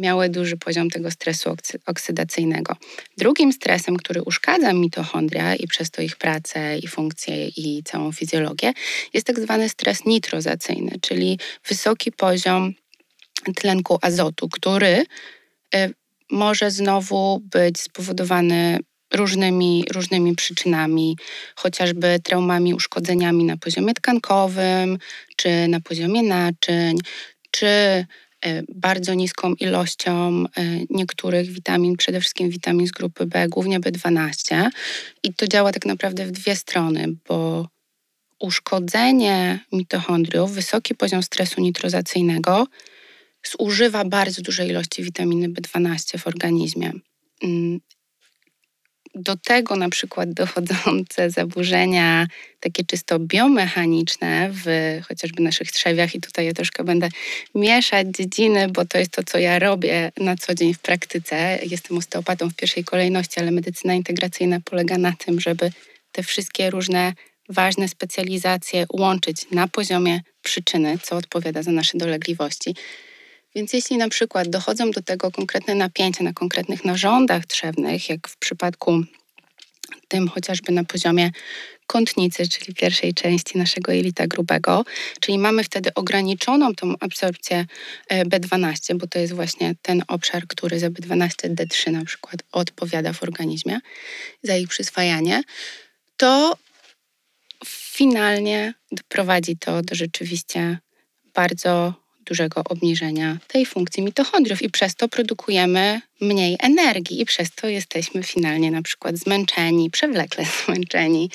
Miały 0.00 0.28
duży 0.28 0.56
poziom 0.56 0.90
tego 0.90 1.10
stresu 1.10 1.56
oksydacyjnego. 1.86 2.76
Drugim 3.18 3.52
stresem, 3.52 3.96
który 3.96 4.22
uszkadza 4.22 4.72
mitochondria 4.72 5.54
i 5.54 5.66
przez 5.66 5.90
to 5.90 6.02
ich 6.02 6.16
pracę 6.16 6.78
i 6.78 6.88
funkcje 6.88 7.48
i 7.48 7.82
całą 7.84 8.12
fizjologię, 8.12 8.72
jest 9.14 9.26
tak 9.26 9.40
zwany 9.40 9.68
stres 9.68 10.04
nitrozacyjny, 10.04 10.92
czyli 11.00 11.38
wysoki 11.68 12.12
poziom 12.12 12.74
tlenku 13.54 13.98
azotu, 14.02 14.48
który 14.48 15.04
e, 15.74 15.90
może 16.30 16.70
znowu 16.70 17.40
być 17.50 17.80
spowodowany 17.80 18.78
różnymi, 19.14 19.84
różnymi 19.92 20.34
przyczynami, 20.34 21.16
chociażby 21.56 22.20
traumami, 22.22 22.74
uszkodzeniami 22.74 23.44
na 23.44 23.56
poziomie 23.56 23.94
tkankowym, 23.94 24.98
czy 25.36 25.68
na 25.68 25.80
poziomie 25.80 26.22
naczyń, 26.22 26.98
czy 27.50 27.66
bardzo 28.74 29.14
niską 29.14 29.54
ilością 29.54 30.44
e, 30.44 30.46
niektórych 30.90 31.50
witamin, 31.50 31.96
przede 31.96 32.20
wszystkim 32.20 32.50
witamin 32.50 32.86
z 32.86 32.90
grupy 32.90 33.26
B, 33.26 33.48
głównie 33.48 33.80
B12. 33.80 34.68
I 35.22 35.34
to 35.34 35.48
działa 35.48 35.72
tak 35.72 35.86
naprawdę 35.86 36.26
w 36.26 36.30
dwie 36.30 36.56
strony, 36.56 37.08
bo 37.28 37.68
uszkodzenie 38.38 39.60
mitochondriów, 39.72 40.52
wysoki 40.52 40.94
poziom 40.94 41.22
stresu 41.22 41.60
nitrozacyjnego 41.60 42.66
zużywa 43.42 44.04
bardzo 44.04 44.42
duże 44.42 44.66
ilości 44.66 45.02
witaminy 45.02 45.48
B12 45.48 46.18
w 46.18 46.26
organizmie. 46.26 46.92
Do 49.14 49.36
tego 49.36 49.76
na 49.76 49.88
przykład 49.88 50.32
dochodzące 50.32 51.30
zaburzenia 51.30 52.26
takie 52.60 52.84
czysto 52.84 53.18
biomechaniczne 53.18 54.50
w 54.52 54.98
chociażby 55.08 55.42
naszych 55.42 55.72
trzewiach 55.72 56.14
i 56.14 56.20
tutaj 56.20 56.46
ja 56.46 56.52
troszkę 56.52 56.84
będę 56.84 57.08
mieszać 57.54 58.06
dziedziny, 58.10 58.68
bo 58.68 58.84
to 58.84 58.98
jest 58.98 59.10
to, 59.10 59.22
co 59.22 59.38
ja 59.38 59.58
robię 59.58 60.12
na 60.16 60.36
co 60.36 60.54
dzień 60.54 60.74
w 60.74 60.78
praktyce. 60.78 61.58
Jestem 61.62 61.98
osteopatą 61.98 62.48
w 62.48 62.54
pierwszej 62.54 62.84
kolejności, 62.84 63.40
ale 63.40 63.50
medycyna 63.50 63.94
integracyjna 63.94 64.58
polega 64.64 64.98
na 64.98 65.12
tym, 65.12 65.40
żeby 65.40 65.72
te 66.12 66.22
wszystkie 66.22 66.70
różne 66.70 67.12
ważne 67.48 67.88
specjalizacje 67.88 68.86
łączyć 68.92 69.50
na 69.50 69.68
poziomie 69.68 70.20
przyczyny, 70.42 70.98
co 71.02 71.16
odpowiada 71.16 71.62
za 71.62 71.72
nasze 71.72 71.98
dolegliwości. 71.98 72.74
Więc 73.54 73.72
jeśli 73.72 73.96
na 73.96 74.08
przykład 74.08 74.48
dochodzą 74.48 74.90
do 74.90 75.02
tego 75.02 75.30
konkretne 75.30 75.74
napięcia 75.74 76.24
na 76.24 76.32
konkretnych 76.32 76.84
narządach 76.84 77.46
trzewnych, 77.46 78.08
jak 78.08 78.28
w 78.28 78.36
przypadku 78.36 79.04
tym 80.08 80.28
chociażby 80.28 80.72
na 80.72 80.84
poziomie 80.84 81.30
kątnicy, 81.86 82.48
czyli 82.48 82.74
pierwszej 82.74 83.14
części 83.14 83.58
naszego 83.58 83.92
jelita 83.92 84.26
grubego, 84.26 84.84
czyli 85.20 85.38
mamy 85.38 85.64
wtedy 85.64 85.94
ograniczoną 85.94 86.74
tą 86.74 86.94
absorpcję 87.00 87.66
e, 88.08 88.24
B12, 88.24 88.94
bo 88.96 89.06
to 89.06 89.18
jest 89.18 89.32
właśnie 89.32 89.74
ten 89.82 90.02
obszar, 90.08 90.46
który 90.46 90.78
za 90.78 90.88
B12-D3 90.88 91.92
na 91.92 92.04
przykład 92.04 92.36
odpowiada 92.52 93.12
w 93.12 93.22
organizmie 93.22 93.80
za 94.42 94.56
ich 94.56 94.68
przyswajanie, 94.68 95.42
to 96.16 96.56
finalnie 97.66 98.74
doprowadzi 98.92 99.56
to 99.56 99.82
do 99.82 99.94
rzeczywiście 99.94 100.78
bardzo 101.34 101.94
dużego 102.30 102.62
obniżenia 102.64 103.38
tej 103.46 103.66
funkcji 103.66 104.02
mitochondriów 104.02 104.62
i 104.62 104.70
przez 104.70 104.94
to 104.94 105.08
produkujemy 105.08 106.00
mniej 106.20 106.56
energii 106.60 107.20
i 107.20 107.24
przez 107.24 107.50
to 107.54 107.68
jesteśmy 107.68 108.22
finalnie 108.22 108.70
na 108.70 108.82
przykład 108.82 109.16
zmęczeni, 109.16 109.90
przewlekle 109.90 110.44
zmęczeni. 110.64 111.30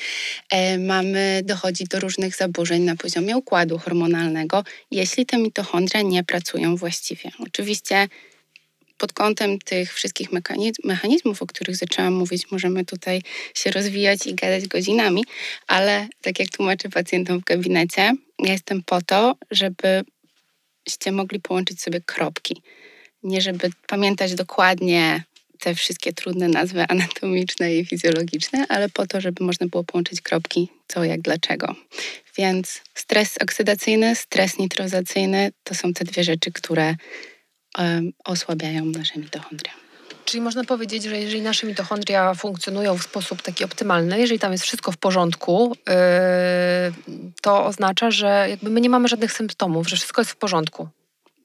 E, 0.50 0.78
mamy, 0.78 1.42
dochodzi 1.44 1.84
do 1.84 2.00
różnych 2.00 2.36
zaburzeń 2.36 2.82
na 2.82 2.96
poziomie 2.96 3.36
układu 3.36 3.78
hormonalnego, 3.78 4.64
jeśli 4.90 5.26
te 5.26 5.38
mitochondria 5.38 6.02
nie 6.02 6.24
pracują 6.24 6.76
właściwie. 6.76 7.30
Oczywiście 7.38 8.08
pod 8.98 9.12
kątem 9.12 9.58
tych 9.58 9.94
wszystkich 9.94 10.28
mechanizmów, 10.84 11.42
o 11.42 11.46
których 11.46 11.76
zaczęłam 11.76 12.12
mówić, 12.12 12.50
możemy 12.50 12.84
tutaj 12.84 13.22
się 13.54 13.70
rozwijać 13.70 14.26
i 14.26 14.34
gadać 14.34 14.68
godzinami, 14.68 15.24
ale 15.66 16.08
tak 16.22 16.38
jak 16.38 16.48
tłumaczę 16.48 16.88
pacjentom 16.88 17.40
w 17.40 17.44
gabinecie, 17.44 18.12
ja 18.38 18.52
jestem 18.52 18.82
po 18.82 19.02
to, 19.02 19.36
żeby 19.50 20.04
byście 20.86 21.12
mogli 21.12 21.40
połączyć 21.40 21.82
sobie 21.82 22.00
kropki. 22.00 22.62
Nie 23.22 23.40
żeby 23.40 23.70
pamiętać 23.86 24.34
dokładnie 24.34 25.24
te 25.60 25.74
wszystkie 25.74 26.12
trudne 26.12 26.48
nazwy 26.48 26.84
anatomiczne 26.88 27.74
i 27.74 27.86
fizjologiczne, 27.86 28.66
ale 28.68 28.88
po 28.88 29.06
to, 29.06 29.20
żeby 29.20 29.44
można 29.44 29.66
było 29.66 29.84
połączyć 29.84 30.20
kropki 30.20 30.68
co, 30.88 31.04
jak, 31.04 31.20
dlaczego. 31.20 31.74
Więc 32.38 32.82
stres 32.94 33.38
oksydacyjny, 33.42 34.16
stres 34.16 34.58
nitrozacyjny 34.58 35.50
to 35.64 35.74
są 35.74 35.92
te 35.92 36.04
dwie 36.04 36.24
rzeczy, 36.24 36.52
które 36.52 36.94
osłabiają 38.24 38.84
nasze 38.84 39.20
mitochondria. 39.20 39.85
Czyli 40.26 40.40
można 40.40 40.64
powiedzieć, 40.64 41.04
że 41.04 41.18
jeżeli 41.18 41.42
nasze 41.42 41.66
mitochondria 41.66 42.34
funkcjonują 42.34 42.98
w 42.98 43.02
sposób 43.02 43.42
taki 43.42 43.64
optymalny, 43.64 44.20
jeżeli 44.20 44.38
tam 44.38 44.52
jest 44.52 44.64
wszystko 44.64 44.92
w 44.92 44.96
porządku, 44.96 45.76
yy, 45.86 45.94
to 47.42 47.64
oznacza, 47.64 48.10
że 48.10 48.46
jakby 48.50 48.70
my 48.70 48.80
nie 48.80 48.90
mamy 48.90 49.08
żadnych 49.08 49.32
symptomów, 49.32 49.88
że 49.88 49.96
wszystko 49.96 50.20
jest 50.20 50.30
w 50.30 50.36
porządku. 50.36 50.88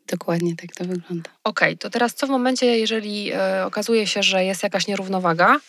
Dokładnie 0.07 0.55
tak 0.55 0.75
to 0.75 0.85
wygląda. 0.85 1.29
Okej, 1.43 1.69
okay, 1.69 1.77
to 1.77 1.89
teraz 1.89 2.13
co 2.13 2.27
w 2.27 2.29
momencie, 2.29 2.65
jeżeli 2.65 3.23
yy, 3.23 3.35
okazuje 3.65 4.07
się, 4.07 4.23
że 4.23 4.45
jest 4.45 4.63
jakaś 4.63 4.87
nierównowaga, 4.87 5.53
yy, 5.53 5.59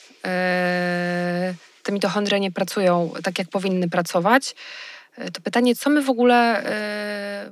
te 1.83 1.93
mitochondria 1.93 2.39
nie 2.39 2.53
pracują 2.53 3.13
tak, 3.23 3.39
jak 3.39 3.49
powinny 3.49 3.89
pracować, 3.89 4.55
to 5.33 5.41
pytanie, 5.41 5.75
co 5.77 5.91
my 5.91 6.03
w 6.03 6.11
ogóle 6.11 6.65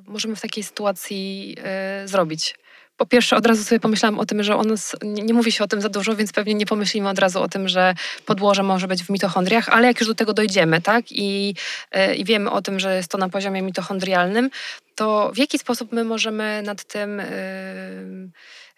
możemy 0.07 0.37
w 0.37 0.41
takiej 0.41 0.65
sytuacji 0.65 1.57
zrobić? 2.05 2.55
Po 3.01 3.07
pierwsze 3.07 3.37
od 3.37 3.47
razu 3.47 3.65
sobie 3.65 3.81
pomyślałam 3.81 4.19
o 4.19 4.27
tym, 4.27 4.43
że 4.43 4.57
on 4.57 4.75
nie, 5.03 5.35
mówi 5.35 5.53
się 5.53 5.65
o 5.65 5.67
tym 5.67 5.81
za 5.81 5.89
dużo, 5.89 6.17
więc 6.17 6.33
pewnie 6.33 6.55
nie 6.55 6.67
pomyślimy 6.67 7.09
od 7.09 7.19
razu 7.19 7.43
o 7.43 7.49
tym, 7.49 7.69
że 7.69 7.95
podłoże 8.27 8.63
może 8.63 8.89
być 8.89 9.03
w 9.03 9.11
mitochondriach, 9.11 9.69
ale 9.69 9.87
jak 9.87 10.01
już 10.01 10.09
do 10.09 10.15
tego 10.15 10.33
dojdziemy, 10.33 10.81
tak, 10.81 11.13
i, 11.13 11.55
yy, 11.95 12.15
i 12.15 12.25
wiemy 12.25 12.51
o 12.51 12.63
tym, 12.63 12.81
że 12.81 12.97
jest 12.97 13.11
to 13.11 13.19
na 13.19 13.29
poziomie 13.29 13.63
mitochondrialnym, 13.63 14.51
to 14.95 15.31
w 15.35 15.39
jaki 15.39 15.59
sposób 15.59 15.93
my 15.93 16.05
możemy 16.05 16.63
nad 16.63 16.85
tym 16.85 17.23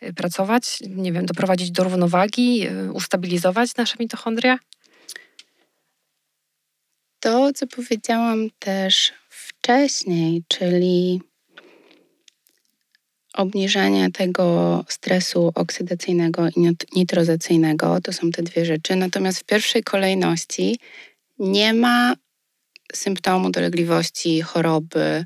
yy, 0.02 0.12
pracować, 0.12 0.78
nie 0.88 1.12
wiem, 1.12 1.26
doprowadzić 1.26 1.70
do 1.70 1.84
równowagi, 1.84 2.56
yy, 2.58 2.92
ustabilizować 2.92 3.76
nasze 3.76 3.96
mitochondria? 4.00 4.58
To, 7.20 7.52
co 7.52 7.66
powiedziałam 7.66 8.48
też 8.58 9.12
wcześniej, 9.28 10.42
czyli 10.48 11.20
obniżania 13.34 14.10
tego 14.10 14.84
stresu 14.88 15.52
oksydacyjnego 15.54 16.48
i 16.48 16.76
nitrozacyjnego. 16.96 18.00
To 18.00 18.12
są 18.12 18.30
te 18.30 18.42
dwie 18.42 18.64
rzeczy. 18.64 18.96
Natomiast 18.96 19.40
w 19.40 19.44
pierwszej 19.44 19.82
kolejności 19.82 20.78
nie 21.38 21.74
ma 21.74 22.14
symptomu 22.92 23.50
dolegliwości, 23.50 24.40
choroby, 24.40 25.24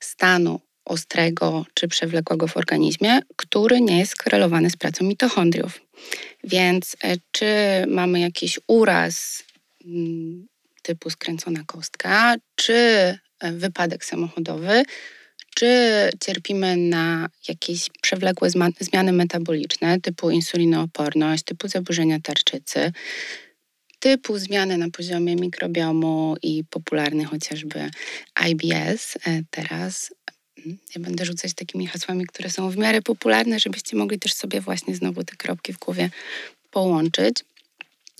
stanu 0.00 0.60
ostrego 0.84 1.66
czy 1.74 1.88
przewlekłego 1.88 2.46
w 2.46 2.56
organizmie, 2.56 3.20
który 3.36 3.80
nie 3.80 3.98
jest 3.98 4.12
skorelowany 4.12 4.70
z 4.70 4.76
pracą 4.76 5.04
mitochondriów. 5.04 5.80
Więc 6.44 6.96
e, 7.04 7.16
czy 7.30 7.46
mamy 7.88 8.20
jakiś 8.20 8.60
uraz 8.66 9.44
mm, 9.84 10.46
typu 10.82 11.10
skręcona 11.10 11.60
kostka, 11.66 12.36
czy 12.54 12.74
e, 13.40 13.52
wypadek 13.52 14.04
samochodowy, 14.04 14.82
czy 15.54 16.10
cierpimy 16.20 16.76
na 16.76 17.28
jakieś 17.48 17.90
przewlekłe 18.02 18.48
zmiany 18.80 19.12
metaboliczne 19.12 20.00
typu 20.00 20.30
insulinooporność, 20.30 21.44
typu 21.44 21.68
zaburzenia 21.68 22.20
tarczycy, 22.20 22.92
typu 23.98 24.38
zmiany 24.38 24.78
na 24.78 24.90
poziomie 24.90 25.36
mikrobiomu 25.36 26.36
i 26.42 26.64
popularny 26.70 27.24
chociażby 27.24 27.90
IBS 28.48 29.16
e, 29.26 29.42
teraz. 29.50 30.14
Mm, 30.58 30.78
ja 30.94 31.02
będę 31.02 31.24
rzucać 31.24 31.54
takimi 31.54 31.86
hasłami, 31.86 32.26
które 32.26 32.50
są 32.50 32.70
w 32.70 32.76
miarę 32.76 33.02
popularne, 33.02 33.60
żebyście 33.60 33.96
mogli 33.96 34.18
też 34.18 34.34
sobie 34.34 34.60
właśnie 34.60 34.94
znowu 34.94 35.24
te 35.24 35.36
kropki 35.36 35.72
w 35.72 35.78
głowie 35.78 36.10
połączyć. 36.70 37.44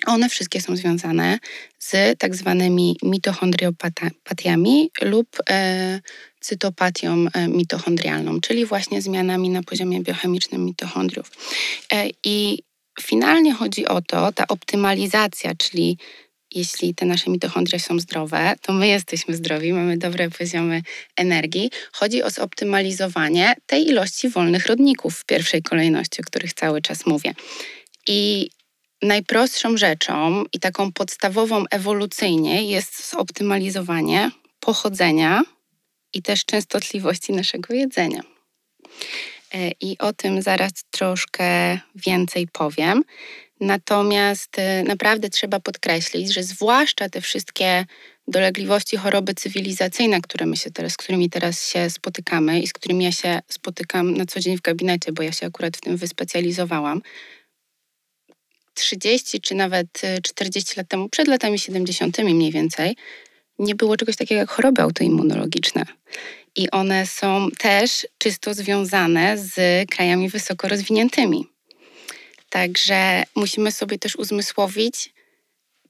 One 0.06 0.28
wszystkie 0.28 0.60
są 0.60 0.76
związane 0.76 1.38
z 1.78 2.18
tak 2.18 2.34
zwanymi 2.34 2.96
mitochondriopatiami 3.02 4.90
lub 5.02 5.28
e, 5.50 6.00
cytopatią 6.40 7.26
e, 7.32 7.48
mitochondrialną, 7.48 8.40
czyli 8.40 8.66
właśnie 8.66 9.02
zmianami 9.02 9.50
na 9.50 9.62
poziomie 9.62 10.00
biochemicznym 10.00 10.64
mitochondriów. 10.64 11.30
E, 11.92 12.08
I 12.24 12.58
finalnie 13.00 13.54
chodzi 13.54 13.86
o 13.86 14.00
to, 14.02 14.32
ta 14.32 14.46
optymalizacja, 14.46 15.54
czyli 15.58 15.98
jeśli 16.54 16.94
te 16.94 17.06
nasze 17.06 17.30
mitochondria 17.30 17.78
są 17.78 17.98
zdrowe, 17.98 18.54
to 18.62 18.72
my 18.72 18.88
jesteśmy 18.88 19.36
zdrowi, 19.36 19.72
mamy 19.72 19.98
dobre 19.98 20.30
poziomy 20.30 20.82
energii. 21.16 21.70
Chodzi 21.92 22.22
o 22.22 22.30
zoptymalizowanie 22.30 23.54
tej 23.66 23.88
ilości 23.88 24.28
wolnych 24.28 24.66
rodników 24.66 25.18
w 25.18 25.24
pierwszej 25.24 25.62
kolejności, 25.62 26.20
o 26.20 26.24
których 26.24 26.52
cały 26.52 26.82
czas 26.82 27.06
mówię. 27.06 27.34
I 28.08 28.50
najprostszą 29.04 29.76
rzeczą 29.76 30.44
i 30.52 30.60
taką 30.60 30.92
podstawową 30.92 31.64
ewolucyjnie 31.70 32.70
jest 32.70 33.10
zoptymalizowanie 33.10 34.30
pochodzenia 34.60 35.42
i 36.12 36.22
też 36.22 36.44
częstotliwości 36.44 37.32
naszego 37.32 37.74
jedzenia. 37.74 38.20
E, 39.54 39.70
I 39.80 39.98
o 39.98 40.12
tym 40.12 40.42
zaraz 40.42 40.72
troszkę 40.90 41.78
więcej 41.94 42.48
powiem. 42.52 43.04
Natomiast 43.60 44.58
e, 44.58 44.82
naprawdę 44.82 45.30
trzeba 45.30 45.60
podkreślić, 45.60 46.34
że 46.34 46.42
zwłaszcza 46.42 47.08
te 47.08 47.20
wszystkie 47.20 47.86
dolegliwości, 48.28 48.96
choroby 48.96 49.34
cywilizacyjne, 49.34 50.20
które 50.20 50.46
my 50.46 50.56
się 50.56 50.70
teraz, 50.70 50.92
z 50.92 50.96
którymi 50.96 51.30
teraz 51.30 51.68
się 51.68 51.90
spotykamy 51.90 52.60
i 52.60 52.66
z 52.66 52.72
którymi 52.72 53.04
ja 53.04 53.12
się 53.12 53.40
spotykam 53.48 54.16
na 54.16 54.26
co 54.26 54.40
dzień 54.40 54.56
w 54.56 54.60
gabinecie, 54.60 55.12
bo 55.12 55.22
ja 55.22 55.32
się 55.32 55.46
akurat 55.46 55.76
w 55.76 55.80
tym 55.80 55.96
wyspecjalizowałam, 55.96 57.02
30 58.74 59.40
czy 59.40 59.54
nawet 59.54 60.00
40 60.22 60.72
y, 60.72 60.76
lat 60.76 60.88
temu, 60.88 61.08
przed 61.08 61.28
latami 61.28 61.58
70. 61.58 62.18
mniej 62.18 62.52
więcej, 62.52 62.96
nie 63.58 63.74
było 63.74 63.96
czegoś 63.96 64.16
takiego 64.16 64.38
jak 64.38 64.50
choroby 64.50 64.82
autoimmunologiczne. 64.82 65.84
I 66.56 66.70
one 66.70 67.06
są 67.06 67.48
też 67.58 68.06
czysto 68.18 68.54
związane 68.54 69.38
z 69.38 69.54
krajami 69.90 70.28
wysoko 70.28 70.68
rozwiniętymi. 70.68 71.46
Także 72.48 73.22
musimy 73.36 73.72
sobie 73.72 73.98
też 73.98 74.16
uzmysłowić, 74.16 75.14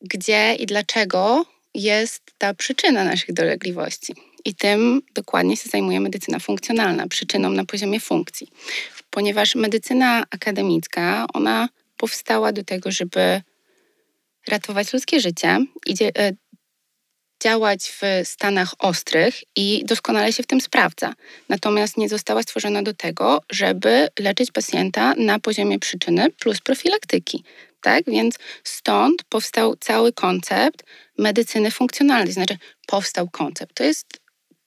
gdzie 0.01 0.55
i 0.55 0.67
dlaczego 0.67 1.45
jest 1.75 2.23
ta 2.39 2.55
przyczyna 2.55 3.05
naszych 3.05 3.33
dolegliwości. 3.33 4.15
I 4.45 4.55
tym 4.55 5.03
dokładnie 5.15 5.57
się 5.57 5.71
zajmuje 5.71 6.01
medycyna 6.01 6.39
funkcjonalna, 6.39 7.09
przyczyną 7.09 7.51
na 7.51 7.65
poziomie 7.65 8.01
funkcji. 8.01 8.49
Ponieważ 9.11 9.55
medycyna 9.55 10.25
akademicka, 10.31 11.27
ona 11.35 11.69
powstała 11.97 12.53
do 12.53 12.65
tego, 12.65 12.91
żeby 12.91 13.43
ratować 14.49 14.93
ludzkie 14.93 15.21
życie 15.21 15.59
i 15.87 15.95
e, 16.05 16.33
działać 17.43 17.91
w 18.01 18.03
stanach 18.25 18.75
ostrych 18.79 19.35
i 19.57 19.85
doskonale 19.85 20.33
się 20.33 20.43
w 20.43 20.47
tym 20.47 20.61
sprawdza. 20.61 21.15
Natomiast 21.49 21.97
nie 21.97 22.09
została 22.09 22.43
stworzona 22.43 22.83
do 22.83 22.95
tego, 22.95 23.43
żeby 23.51 24.09
leczyć 24.19 24.51
pacjenta 24.53 25.15
na 25.15 25.39
poziomie 25.39 25.79
przyczyny 25.79 26.31
plus 26.31 26.61
profilaktyki. 26.61 27.45
Tak? 27.81 28.05
Więc 28.07 28.39
stąd 28.65 29.25
powstał 29.25 29.77
cały 29.77 30.13
koncept 30.13 30.83
medycyny 31.19 31.71
funkcjonalnej. 31.71 32.33
Znaczy, 32.33 32.59
powstał 32.87 33.29
koncept. 33.31 33.75
To 33.75 33.85
jest 33.85 34.24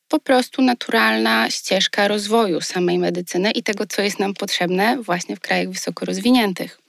po 0.08 0.20
prostu 0.20 0.62
naturalna 0.62 1.50
ścieżka 1.50 2.08
rozwoju 2.08 2.62
samej 2.62 3.00
medycyny 3.00 3.52
i 3.52 3.64
tego, 3.64 3.86
co 3.86 4.02
jest 4.02 4.20
nam 4.20 4.34
potrzebne 4.34 5.02
właśnie 5.02 5.36
w 5.36 5.40
krajach 5.40 5.70
wysoko 5.70 6.06
rozwiniętych. 6.06 6.80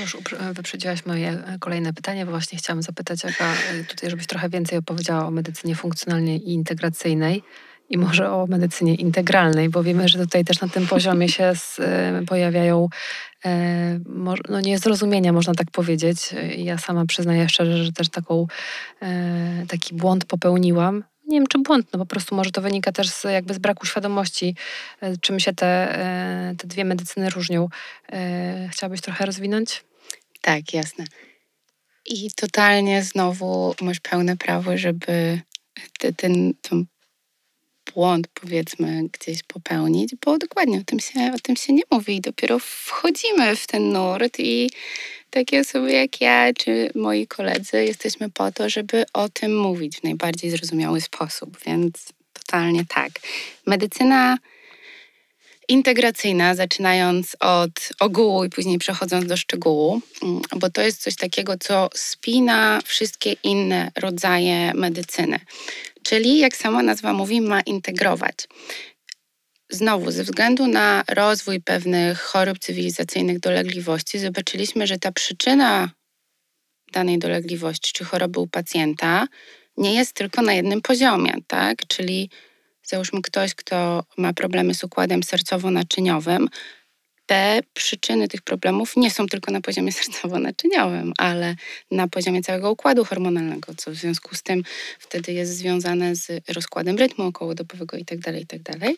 Już 0.00 0.16
wyprzedziłaś 0.52 1.06
moje 1.06 1.28
e, 1.28 1.58
kolejne 1.60 1.92
pytanie, 1.92 2.24
bo 2.24 2.30
właśnie 2.30 2.58
chciałam 2.58 2.82
zapytać, 2.82 3.24
Aga, 3.24 3.52
e, 3.52 3.84
tutaj, 3.84 4.10
żebyś 4.10 4.26
trochę 4.26 4.48
więcej 4.48 4.78
opowiedziała 4.78 5.26
o 5.26 5.30
medycynie 5.30 5.74
funkcjonalnej 5.74 6.48
i 6.48 6.52
integracyjnej 6.52 7.42
i 7.90 7.98
może 7.98 8.32
o 8.32 8.46
medycynie 8.46 8.94
integralnej, 8.94 9.68
bo 9.68 9.82
wiemy, 9.82 10.08
że 10.08 10.18
tutaj 10.18 10.44
też 10.44 10.60
na 10.60 10.68
tym 10.68 10.86
poziomie 10.86 11.28
się 11.28 11.52
z, 11.54 11.80
e, 11.80 12.22
pojawiają 12.26 12.88
e, 13.44 14.00
no 14.48 14.60
niezrozumienia, 14.60 15.32
można 15.32 15.54
tak 15.54 15.70
powiedzieć. 15.70 16.34
Ja 16.56 16.78
sama 16.78 17.06
przyznaję 17.06 17.48
szczerze, 17.48 17.84
że 17.84 17.92
też 17.92 18.08
taką, 18.08 18.46
e, 19.02 19.66
taki 19.68 19.94
błąd 19.94 20.24
popełniłam, 20.24 21.04
nie 21.26 21.38
wiem 21.38 21.46
czy 21.46 21.58
błąd, 21.58 21.86
no 21.92 21.98
po 21.98 22.06
prostu 22.06 22.34
może 22.34 22.50
to 22.50 22.60
wynika 22.62 22.92
też 22.92 23.08
z, 23.08 23.24
jakby 23.24 23.54
z 23.54 23.58
braku 23.58 23.86
świadomości, 23.86 24.54
e, 25.00 25.16
czym 25.16 25.40
się 25.40 25.52
te, 25.52 25.66
e, 25.66 26.54
te 26.58 26.66
dwie 26.68 26.84
medycyny 26.84 27.30
różnią. 27.30 27.68
E, 28.12 28.68
chciałabyś 28.72 29.00
trochę 29.00 29.26
rozwinąć? 29.26 29.84
Tak, 30.40 30.74
jasne. 30.74 31.04
I 32.06 32.30
totalnie 32.36 33.02
znowu 33.02 33.74
masz 33.80 34.00
pełne 34.00 34.36
prawo, 34.36 34.78
żeby 34.78 35.40
ten, 35.98 36.14
ten, 36.14 36.54
ten 36.62 36.86
błąd 37.94 38.28
powiedzmy 38.28 39.02
gdzieś 39.12 39.42
popełnić, 39.42 40.14
bo 40.24 40.38
dokładnie 40.38 40.78
o 40.78 40.84
tym, 40.86 41.00
się, 41.00 41.32
o 41.34 41.38
tym 41.38 41.56
się 41.56 41.72
nie 41.72 41.82
mówi 41.90 42.20
dopiero 42.20 42.58
wchodzimy 42.58 43.56
w 43.56 43.66
ten 43.66 43.92
nurt 43.92 44.38
i 44.38 44.70
takie 45.30 45.60
osoby 45.60 45.92
jak 45.92 46.20
ja 46.20 46.52
czy 46.54 46.90
moi 46.94 47.26
koledzy 47.26 47.84
jesteśmy 47.84 48.30
po 48.30 48.52
to, 48.52 48.68
żeby 48.68 49.04
o 49.12 49.28
tym 49.28 49.58
mówić 49.58 49.96
w 49.96 50.02
najbardziej 50.02 50.50
zrozumiały 50.50 51.00
sposób, 51.00 51.58
więc 51.66 52.12
totalnie 52.32 52.84
tak. 52.88 53.12
Medycyna 53.66 54.38
integracyjna, 55.68 56.54
zaczynając 56.54 57.36
od 57.40 57.88
ogółu 58.00 58.44
i 58.44 58.50
później 58.50 58.78
przechodząc 58.78 59.26
do 59.26 59.36
szczegółu, 59.36 60.00
mm, 60.22 60.40
bo 60.56 60.70
to 60.70 60.82
jest 60.82 61.02
coś 61.02 61.16
takiego, 61.16 61.58
co 61.58 61.88
spina 61.94 62.80
wszystkie 62.84 63.32
inne 63.32 63.90
rodzaje 63.96 64.74
medycyny. 64.74 65.40
Czyli, 66.02 66.38
jak 66.38 66.56
sama 66.56 66.82
nazwa 66.82 67.12
mówi, 67.12 67.40
ma 67.40 67.60
integrować. 67.60 68.34
Znowu, 69.70 70.10
ze 70.10 70.24
względu 70.24 70.66
na 70.66 71.04
rozwój 71.08 71.60
pewnych 71.60 72.20
chorób 72.20 72.58
cywilizacyjnych, 72.58 73.40
dolegliwości, 73.40 74.18
zobaczyliśmy, 74.18 74.86
że 74.86 74.98
ta 74.98 75.12
przyczyna 75.12 75.90
danej 76.92 77.18
dolegliwości 77.18 77.92
czy 77.92 78.04
choroby 78.04 78.40
u 78.40 78.46
pacjenta 78.46 79.26
nie 79.76 79.94
jest 79.94 80.12
tylko 80.12 80.42
na 80.42 80.52
jednym 80.52 80.82
poziomie, 80.82 81.34
tak? 81.46 81.86
Czyli 81.86 82.30
załóżmy 82.82 83.22
ktoś, 83.22 83.54
kto 83.54 84.04
ma 84.16 84.32
problemy 84.32 84.74
z 84.74 84.84
układem 84.84 85.20
sercowo-naczyniowym, 85.20 86.46
te 87.26 87.60
przyczyny 87.74 88.28
tych 88.28 88.42
problemów 88.42 88.96
nie 88.96 89.10
są 89.10 89.26
tylko 89.26 89.52
na 89.52 89.60
poziomie 89.60 89.92
sercowo-naczyniowym, 89.98 91.12
ale 91.18 91.56
na 91.90 92.08
poziomie 92.08 92.42
całego 92.42 92.70
układu 92.70 93.04
hormonalnego, 93.04 93.72
co 93.76 93.90
w 93.90 93.94
związku 93.94 94.34
z 94.34 94.42
tym 94.42 94.62
wtedy 94.98 95.32
jest 95.32 95.56
związane 95.56 96.16
z 96.16 96.28
rozkładem 96.48 96.98
rytmu 96.98 97.24
okołodobowego 97.24 97.96
itd. 97.96 98.22
Tak 98.22 98.40
itd. 98.40 98.78
Tak 98.80 98.90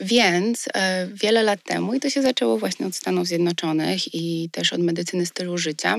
Więc 0.00 0.68
e, 0.74 1.08
wiele 1.14 1.42
lat 1.42 1.62
temu, 1.62 1.94
i 1.94 2.00
to 2.00 2.10
się 2.10 2.22
zaczęło 2.22 2.58
właśnie 2.58 2.86
od 2.86 2.96
Stanów 2.96 3.26
Zjednoczonych 3.26 4.14
i 4.14 4.48
też 4.52 4.72
od 4.72 4.80
medycyny 4.80 5.26
stylu 5.26 5.58
życia, 5.58 5.96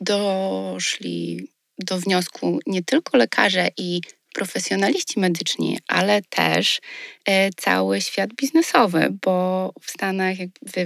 doszli 0.00 1.48
do 1.78 1.98
wniosku 1.98 2.58
nie 2.66 2.82
tylko 2.84 3.16
lekarze 3.16 3.68
i 3.76 4.00
profesjonaliści 4.32 5.20
medyczni, 5.20 5.78
ale 5.88 6.22
też 6.22 6.80
e, 7.24 7.50
cały 7.50 8.00
świat 8.00 8.34
biznesowy, 8.34 9.08
bo 9.22 9.72
w 9.80 9.90
Stanach 9.90 10.36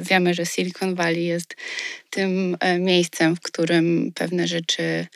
wiemy, 0.01 0.35
że 0.35 0.47
Silicon 0.47 0.95
Valley 0.95 1.25
jest 1.25 1.57
tym 2.11 2.57
e, 2.61 2.79
miejscem, 2.79 3.37
w 3.37 3.41
którym 3.41 4.13
pewne 4.15 4.49
rzeczy 4.49 5.07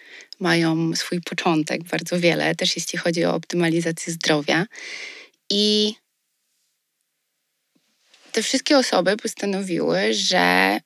mają 0.40 0.97
swój 0.97 1.21
początek, 1.21 1.85
bardzo 1.85 2.21
wiele, 2.21 2.55
też 2.55 2.77
jeśli 2.77 2.99
chodzi 2.99 3.25
o 3.25 3.35
optymalizację 3.35 4.12
zdrowia. 4.12 4.66
I 5.51 5.95
te 8.33 8.43
wszystkie 8.43 8.79
osoby 8.79 9.16
postanowiły, 9.16 10.14
że 10.14 10.79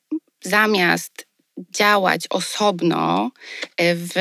zamiast 0.43 1.27
działać 1.57 2.27
osobno, 2.29 3.31
e, 3.77 3.95
w 3.95 4.13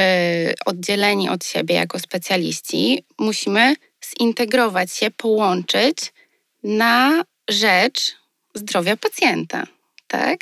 oddzieleni 0.66 1.29
od 1.29 1.44
siebie 1.44 1.75
jako 1.75 1.99
specjaliści, 1.99 3.05
musimy 3.18 3.75
zintegrować 4.18 4.92
się, 4.92 5.11
połączyć 5.11 6.12
na 6.62 7.25
rzecz 7.49 8.16
zdrowia 8.55 8.97
pacjenta. 8.97 9.66
Tak? 10.07 10.40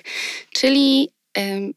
Czyli 0.53 1.09
y, 1.39 1.73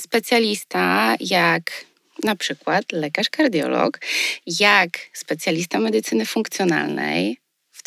specjalista 0.00 1.14
jak 1.20 1.84
na 2.24 2.36
przykład 2.36 2.84
lekarz 2.92 3.30
kardiolog, 3.30 3.98
jak 4.46 4.90
specjalista 5.12 5.78
medycyny 5.78 6.26
funkcjonalnej, 6.26 7.38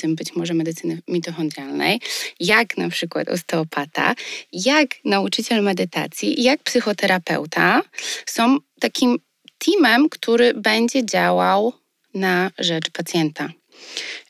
tym 0.01 0.15
być 0.15 0.35
może 0.35 0.53
medycyny 0.53 1.01
mitochondrialnej, 1.07 2.01
jak 2.39 2.77
na 2.77 2.89
przykład 2.89 3.29
osteopata, 3.29 4.15
jak 4.53 4.89
nauczyciel 5.05 5.63
medytacji, 5.63 6.43
jak 6.43 6.63
psychoterapeuta 6.63 7.81
są 8.25 8.57
takim 8.79 9.19
teamem, 9.57 10.09
który 10.09 10.53
będzie 10.53 11.05
działał 11.05 11.73
na 12.13 12.51
rzecz 12.57 12.89
pacjenta. 12.89 13.49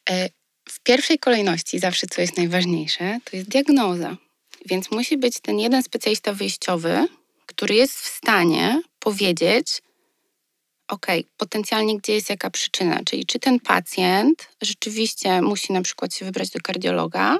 E, 0.09 0.29
w 0.69 0.79
pierwszej 0.83 1.19
kolejności 1.19 1.79
zawsze 1.79 2.07
co 2.07 2.21
jest 2.21 2.37
najważniejsze, 2.37 3.19
to 3.23 3.37
jest 3.37 3.49
diagnoza. 3.49 4.17
Więc 4.65 4.91
musi 4.91 5.17
być 5.17 5.39
ten 5.39 5.59
jeden 5.59 5.83
specjalista 5.83 6.33
wyjściowy, 6.33 7.07
który 7.45 7.75
jest 7.75 7.93
w 7.93 8.07
stanie 8.07 8.81
powiedzieć, 8.99 9.81
ok, 10.89 11.07
potencjalnie 11.37 11.97
gdzie 11.97 12.13
jest 12.13 12.29
jaka 12.29 12.49
przyczyna, 12.49 12.99
czyli 13.05 13.25
czy 13.25 13.39
ten 13.39 13.59
pacjent 13.59 14.49
rzeczywiście 14.61 15.41
musi 15.41 15.73
na 15.73 15.81
przykład 15.81 16.13
się 16.15 16.25
wybrać 16.25 16.49
do 16.49 16.59
kardiologa, 16.59 17.37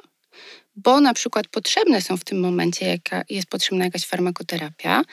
bo 0.75 1.01
na 1.01 1.13
przykład 1.13 1.47
potrzebne 1.47 2.01
są 2.01 2.17
w 2.17 2.23
tym 2.23 2.39
momencie, 2.39 2.85
jaka 2.85 3.23
jest 3.29 3.47
potrzebna 3.47 3.85
jakaś 3.85 4.05
farmakoterapia, 4.05 5.03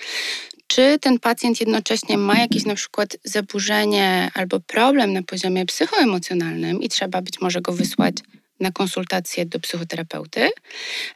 czy 0.67 0.99
ten 1.01 1.19
pacjent 1.19 1.61
jednocześnie 1.61 2.19
ma 2.19 2.39
jakieś 2.39 2.65
na 2.65 2.75
przykład 2.75 3.17
zaburzenie 3.25 4.31
albo 4.35 4.61
problem 4.61 5.13
na 5.13 5.23
poziomie 5.23 5.67
psychoemocjonalnym 5.67 6.83
i 6.83 6.89
trzeba 6.89 7.23
być 7.23 7.41
może 7.41 7.61
go 7.61 7.73
wysłać 7.73 8.15
na 8.61 8.73
konsultację 8.73 9.47
do 9.47 9.61
psychoterapeuty, 9.61 10.51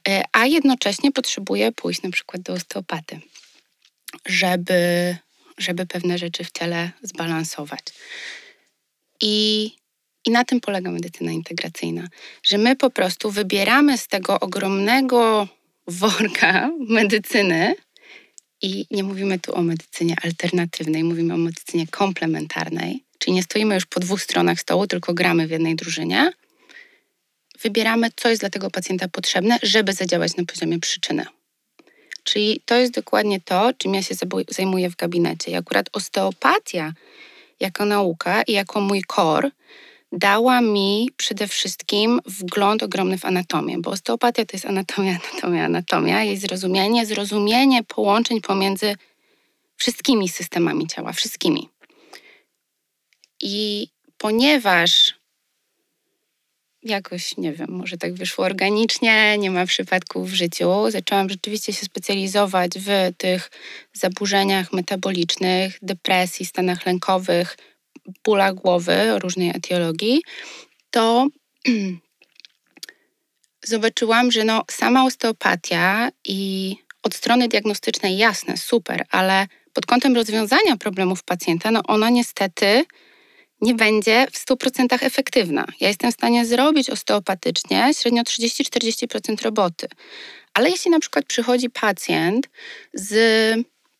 e, 0.09 0.22
a 0.33 0.46
jednocześnie 0.46 1.12
potrzebuje 1.12 1.72
pójść 1.72 2.02
na 2.02 2.11
przykład 2.11 2.42
do 2.42 2.52
osteopaty, 2.52 3.20
żeby, 4.26 5.16
żeby 5.60 5.86
pewne 5.86 6.18
rzeczy 6.18 6.44
w 6.44 6.52
ciele 6.52 6.90
zbalansować. 7.02 7.80
I, 9.20 9.64
I 10.26 10.30
na 10.30 10.44
tym 10.44 10.60
polega 10.60 10.90
medycyna 10.90 11.32
integracyjna, 11.32 12.08
że 12.42 12.58
my 12.58 12.76
po 12.76 12.90
prostu 12.90 13.30
wybieramy 13.30 13.98
z 13.98 14.08
tego 14.08 14.40
ogromnego 14.40 15.48
worka 15.86 16.70
medycyny, 16.88 17.74
i 18.62 18.86
nie 18.90 19.02
mówimy 19.02 19.38
tu 19.38 19.54
o 19.54 19.62
medycynie 19.62 20.16
alternatywnej, 20.22 21.04
mówimy 21.04 21.34
o 21.34 21.36
medycynie 21.36 21.86
komplementarnej, 21.86 23.04
czyli 23.18 23.34
nie 23.34 23.42
stoimy 23.42 23.74
już 23.74 23.86
po 23.86 24.00
dwóch 24.00 24.22
stronach 24.22 24.60
stołu, 24.60 24.86
tylko 24.86 25.14
gramy 25.14 25.46
w 25.46 25.50
jednej 25.50 25.76
drużynie. 25.76 26.32
Wybieramy, 27.62 28.08
co 28.16 28.28
jest 28.28 28.42
dla 28.42 28.50
tego 28.50 28.70
pacjenta 28.70 29.08
potrzebne, 29.08 29.58
żeby 29.62 29.92
zadziałać 29.92 30.36
na 30.36 30.44
poziomie 30.44 30.78
przyczyny. 30.78 31.26
Czyli 32.24 32.61
to 32.64 32.74
jest 32.74 32.92
dokładnie 32.92 33.40
to, 33.40 33.70
czym 33.78 33.94
ja 33.94 34.02
się 34.02 34.14
zajmuję 34.48 34.90
w 34.90 34.96
gabinecie. 34.96 35.50
I 35.50 35.54
akurat 35.54 35.87
osteopatia 35.92 36.92
jako 37.61 37.85
nauka 37.85 38.42
i 38.42 38.52
jako 38.52 38.80
mój 38.80 39.02
core 39.14 39.50
dała 40.12 40.61
mi 40.61 41.11
przede 41.16 41.48
wszystkim 41.48 42.20
wgląd 42.26 42.83
ogromny 42.83 43.18
w 43.18 43.24
anatomię, 43.24 43.78
bo 43.78 43.90
osteopatia 43.90 44.44
to 44.44 44.56
jest 44.56 44.66
anatomia, 44.66 45.18
anatomia, 45.33 45.64
anatomia, 45.64 46.24
jej 46.24 46.37
zrozumienie, 46.37 47.06
zrozumienie 47.06 47.85
połączeń 47.85 48.40
pomiędzy 48.40 48.94
wszystkimi 49.76 50.28
systemami 50.28 50.87
ciała, 50.87 51.12
wszystkimi. 51.12 51.68
I 53.42 53.88
ponieważ 54.18 55.19
jakoś, 56.82 57.36
nie 57.36 57.52
wiem, 57.52 57.70
może 57.70 57.96
tak 57.96 58.14
wyszło 58.14 58.44
organicznie, 58.44 59.38
nie 59.38 59.50
ma 59.50 59.66
przypadków 59.66 60.30
w 60.30 60.34
życiu. 60.34 60.90
Zaczęłam 60.90 61.30
rzeczywiście 61.30 61.72
się 61.72 61.86
specjalizować 61.86 62.70
w 62.76 63.16
tych 63.16 63.50
zaburzeniach 63.92 64.72
metabolicznych, 64.72 65.78
depresji, 65.82 66.46
stanach 66.46 66.86
lękowych, 66.86 67.56
bóla 68.24 68.52
głowy 68.52 69.18
różnej 69.18 69.50
etiologii, 69.56 70.22
to 70.90 71.26
zobaczyłam, 73.64 74.30
że 74.32 74.44
no, 74.44 74.64
sama 74.70 75.04
osteopatia 75.04 76.10
i 76.24 76.76
od 77.02 77.14
strony 77.14 77.48
diagnostycznej 77.48 78.18
jasne, 78.18 78.56
super, 78.56 79.06
ale 79.10 79.46
pod 79.72 79.86
kątem 79.86 80.14
rozwiązania 80.14 80.76
problemów 80.76 81.22
pacjenta, 81.22 81.70
no 81.70 81.82
ona 81.86 82.10
niestety 82.10 82.84
nie 83.60 83.74
będzie 83.74 84.26
w 84.32 84.46
100% 84.46 84.86
efektywna. 85.00 85.66
Ja 85.80 85.88
jestem 85.88 86.10
w 86.12 86.14
stanie 86.14 86.46
zrobić 86.46 86.90
osteopatycznie 86.90 87.90
średnio 87.94 88.22
30-40% 88.22 89.42
roboty. 89.42 89.88
Ale 90.54 90.70
jeśli 90.70 90.90
na 90.90 91.00
przykład 91.00 91.24
przychodzi 91.24 91.70
pacjent 91.70 92.48
z 92.94 93.14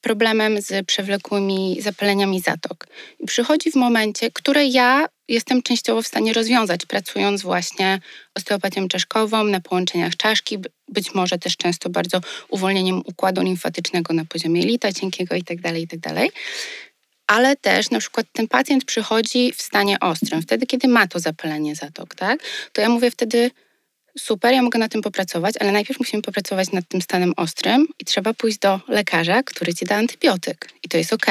problemem 0.00 0.62
z 0.62 0.86
przewlekłymi 0.86 1.76
zapaleniami 1.80 2.40
zatok. 2.40 2.86
I 3.20 3.26
przychodzi 3.26 3.72
w 3.72 3.74
momencie, 3.74 4.30
które 4.30 4.66
ja 4.66 5.06
jestem 5.28 5.62
częściowo 5.62 6.02
w 6.02 6.06
stanie 6.06 6.32
rozwiązać, 6.32 6.86
pracując 6.86 7.42
właśnie 7.42 8.00
osteopatią 8.34 8.88
czaszkową, 8.88 9.44
na 9.44 9.60
połączeniach 9.60 10.16
czaszki, 10.16 10.58
być 10.88 11.14
może 11.14 11.38
też 11.38 11.56
często 11.56 11.90
bardzo 11.90 12.20
uwolnieniem 12.48 13.02
układu 13.04 13.42
limfatycznego 13.42 14.14
na 14.14 14.24
poziomie 14.24 14.62
lita 14.62 14.92
cienkiego 14.92 15.34
itd., 15.34 15.62
tak 15.62 15.76
itd. 15.78 16.26
Ale 17.30 17.56
też 17.56 17.90
na 17.90 17.98
przykład 17.98 18.26
ten 18.32 18.48
pacjent 18.48 18.84
przychodzi 18.84 19.52
w 19.52 19.62
stanie 19.62 20.00
ostrym, 20.00 20.42
wtedy 20.42 20.66
kiedy 20.66 20.88
ma 20.88 21.06
to 21.06 21.20
zapalenie 21.20 21.74
zatok, 21.74 22.14
tak? 22.14 22.40
To 22.72 22.80
ja 22.80 22.88
mówię 22.88 23.10
wtedy, 23.10 23.50
super, 24.18 24.54
ja 24.54 24.62
mogę 24.62 24.78
na 24.78 24.88
tym 24.88 25.02
popracować, 25.02 25.54
ale 25.60 25.72
najpierw 25.72 25.98
musimy 25.98 26.22
popracować 26.22 26.72
nad 26.72 26.88
tym 26.88 27.02
stanem 27.02 27.32
ostrym 27.36 27.86
i 27.98 28.04
trzeba 28.04 28.34
pójść 28.34 28.58
do 28.58 28.80
lekarza, 28.88 29.42
który 29.42 29.74
ci 29.74 29.84
da 29.84 29.96
antybiotyk 29.96 30.68
i 30.82 30.88
to 30.88 30.98
jest 30.98 31.12
ok. 31.12 31.26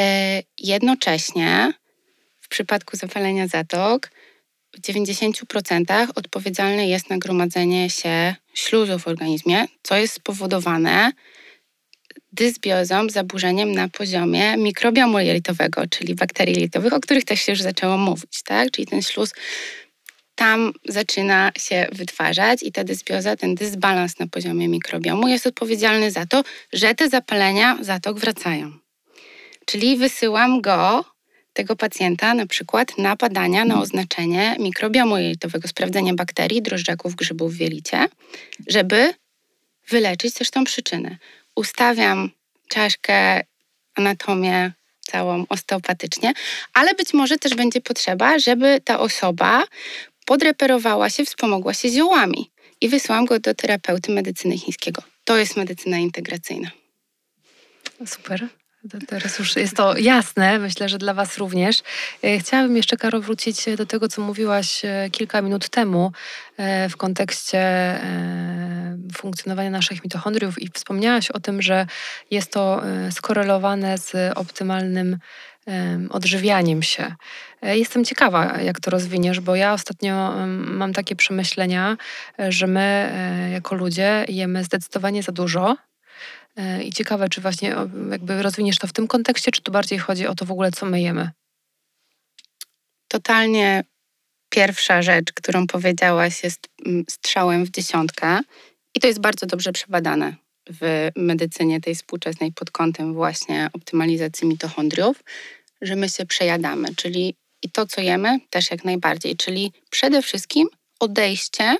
E, 0.00 0.42
jednocześnie 0.58 1.72
w 2.40 2.48
przypadku 2.48 2.96
zapalenia 2.96 3.46
zatok 3.46 4.10
w 4.74 4.80
90% 4.80 6.08
odpowiedzialne 6.14 6.88
jest 6.88 7.10
nagromadzenie 7.10 7.90
się 7.90 8.34
śluzów 8.54 9.02
w 9.02 9.08
organizmie, 9.08 9.66
co 9.82 9.96
jest 9.96 10.14
spowodowane 10.14 11.12
dysbiozą, 12.32 13.08
zaburzeniem 13.10 13.72
na 13.72 13.88
poziomie 13.88 14.56
mikrobiomu 14.56 15.18
jelitowego, 15.18 15.86
czyli 15.90 16.14
bakterii 16.14 16.54
jelitowych, 16.54 16.92
o 16.92 17.00
których 17.00 17.24
też 17.24 17.40
się 17.40 17.52
już 17.52 17.60
zaczęło 17.60 17.96
mówić, 17.96 18.42
tak? 18.42 18.70
Czyli 18.70 18.86
ten 18.86 19.02
śluz 19.02 19.32
tam 20.34 20.72
zaczyna 20.88 21.52
się 21.58 21.86
wytwarzać 21.92 22.62
i 22.62 22.72
ta 22.72 22.84
dysbioza, 22.84 23.36
ten 23.36 23.54
dysbalans 23.54 24.18
na 24.18 24.26
poziomie 24.26 24.68
mikrobiomu 24.68 25.28
jest 25.28 25.46
odpowiedzialny 25.46 26.10
za 26.10 26.26
to, 26.26 26.42
że 26.72 26.94
te 26.94 27.08
zapalenia 27.08 27.78
zatok 27.80 28.18
wracają. 28.18 28.72
Czyli 29.66 29.96
wysyłam 29.96 30.60
go, 30.60 31.04
tego 31.52 31.76
pacjenta, 31.76 32.34
na 32.34 32.46
przykład 32.46 32.98
na 32.98 33.16
badania 33.16 33.64
na 33.64 33.80
oznaczenie 33.80 34.56
mikrobiomu 34.60 35.18
jelitowego, 35.18 35.68
sprawdzenie 35.68 36.14
bakterii, 36.14 36.62
drożdżaków, 36.62 37.14
grzybów 37.14 37.54
w 37.54 37.60
jelicie, 37.60 38.08
żeby 38.66 39.14
wyleczyć 39.88 40.34
też 40.34 40.50
tą 40.50 40.64
przyczynę. 40.64 41.16
Ustawiam 41.56 42.30
czaszkę, 42.68 43.40
anatomię 43.94 44.72
całą 45.00 45.44
osteopatycznie, 45.48 46.32
ale 46.74 46.94
być 46.94 47.14
może 47.14 47.38
też 47.38 47.54
będzie 47.54 47.80
potrzeba, 47.80 48.38
żeby 48.38 48.80
ta 48.84 49.00
osoba 49.00 49.64
podreperowała 50.26 51.10
się, 51.10 51.24
wspomogła 51.24 51.74
się 51.74 51.88
ziołami 51.88 52.50
i 52.80 52.88
wysłałam 52.88 53.24
go 53.24 53.38
do 53.38 53.54
terapeuty 53.54 54.12
medycyny 54.12 54.58
chińskiego. 54.58 55.02
To 55.24 55.36
jest 55.36 55.56
medycyna 55.56 55.98
integracyjna. 55.98 56.70
Super. 58.06 58.48
Teraz 59.06 59.38
już 59.38 59.56
jest 59.56 59.76
to 59.76 59.98
jasne, 59.98 60.58
myślę, 60.58 60.88
że 60.88 60.98
dla 60.98 61.14
Was 61.14 61.38
również. 61.38 61.82
E, 62.24 62.38
chciałabym 62.38 62.76
jeszcze, 62.76 62.96
Karo, 62.96 63.20
wrócić 63.20 63.64
do 63.76 63.86
tego, 63.86 64.08
co 64.08 64.22
mówiłaś 64.22 64.84
e, 64.84 65.10
kilka 65.10 65.42
minut 65.42 65.68
temu 65.68 66.12
e, 66.56 66.88
w 66.88 66.96
kontekście 66.96 67.62
funkcjonowania 69.14 69.70
naszych 69.70 70.04
mitochondriów 70.04 70.62
i 70.62 70.68
wspomniałaś 70.68 71.30
o 71.30 71.40
tym, 71.40 71.62
że 71.62 71.86
jest 72.30 72.52
to 72.52 72.82
skorelowane 73.10 73.98
z 73.98 74.32
optymalnym 74.38 75.18
odżywianiem 76.10 76.82
się. 76.82 77.14
E, 77.62 77.78
jestem 77.78 78.04
ciekawa, 78.04 78.60
jak 78.60 78.80
to 78.80 78.90
rozwiniesz, 78.90 79.40
bo 79.40 79.56
ja 79.56 79.72
ostatnio 79.72 80.46
mam 80.46 80.92
takie 80.92 81.16
przemyślenia, 81.16 81.96
e, 82.38 82.52
że 82.52 82.66
my 82.66 82.80
e, 82.80 83.50
jako 83.50 83.74
ludzie 83.74 84.24
jemy 84.28 84.64
zdecydowanie 84.64 85.22
za 85.22 85.32
dużo. 85.32 85.76
I 86.84 86.92
ciekawe, 86.92 87.28
czy 87.28 87.40
właśnie 87.40 87.76
jakby 88.10 88.42
rozwiniesz 88.42 88.78
to 88.78 88.86
w 88.86 88.92
tym 88.92 89.06
kontekście, 89.06 89.50
czy 89.50 89.62
tu 89.62 89.72
bardziej 89.72 89.98
chodzi 89.98 90.26
o 90.26 90.34
to 90.34 90.44
w 90.44 90.50
ogóle, 90.50 90.70
co 90.70 90.86
my 90.86 91.00
jemy? 91.00 91.30
Totalnie 93.08 93.84
pierwsza 94.48 95.02
rzecz, 95.02 95.32
którą 95.32 95.66
powiedziałaś, 95.66 96.44
jest 96.44 96.68
mm, 96.86 97.04
strzałem 97.10 97.64
w 97.64 97.70
dziesiątkę. 97.70 98.40
I 98.94 99.00
to 99.00 99.06
jest 99.06 99.20
bardzo 99.20 99.46
dobrze 99.46 99.72
przebadane 99.72 100.34
w 100.70 101.10
medycynie 101.16 101.80
tej 101.80 101.94
współczesnej 101.94 102.52
pod 102.52 102.70
kątem 102.70 103.14
właśnie 103.14 103.70
optymalizacji 103.72 104.48
mitochondriów, 104.48 105.24
że 105.82 105.96
my 105.96 106.08
się 106.08 106.26
przejadamy, 106.26 106.94
czyli 106.96 107.34
i 107.62 107.70
to, 107.70 107.86
co 107.86 108.00
jemy, 108.00 108.38
też 108.50 108.70
jak 108.70 108.84
najbardziej, 108.84 109.36
czyli 109.36 109.72
przede 109.90 110.22
wszystkim 110.22 110.68
odejście 111.00 111.76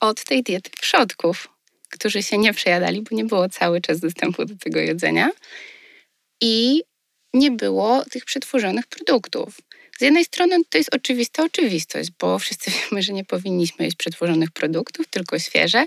od 0.00 0.24
tej 0.24 0.42
diety 0.42 0.70
przodków, 0.80 1.48
którzy 1.90 2.22
się 2.22 2.38
nie 2.38 2.52
przejadali, 2.52 3.02
bo 3.02 3.16
nie 3.16 3.24
było 3.24 3.48
cały 3.48 3.80
czas 3.80 4.00
dostępu 4.00 4.44
do 4.44 4.56
tego 4.56 4.80
jedzenia 4.80 5.30
i 6.40 6.82
nie 7.34 7.50
było 7.50 8.04
tych 8.04 8.24
przetworzonych 8.24 8.86
produktów. 8.86 9.60
Z 9.98 10.00
jednej 10.00 10.24
strony 10.24 10.56
to 10.70 10.78
jest 10.78 10.94
oczywista 10.94 11.44
oczywistość, 11.44 12.10
bo 12.18 12.38
wszyscy 12.38 12.70
wiemy, 12.90 13.02
że 13.02 13.12
nie 13.12 13.24
powinniśmy 13.24 13.84
jeść 13.84 13.96
przetworzonych 13.96 14.50
produktów, 14.50 15.06
tylko 15.06 15.38
świeże 15.38 15.86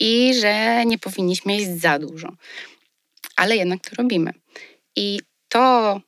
i 0.00 0.34
że 0.40 0.84
nie 0.86 0.98
powinniśmy 0.98 1.56
jeść 1.56 1.80
za 1.80 1.98
dużo. 1.98 2.36
Ale 3.36 3.56
jednak 3.56 3.80
to 3.80 3.96
robimy. 3.96 4.32
I 4.96 5.20
to, 5.48 6.00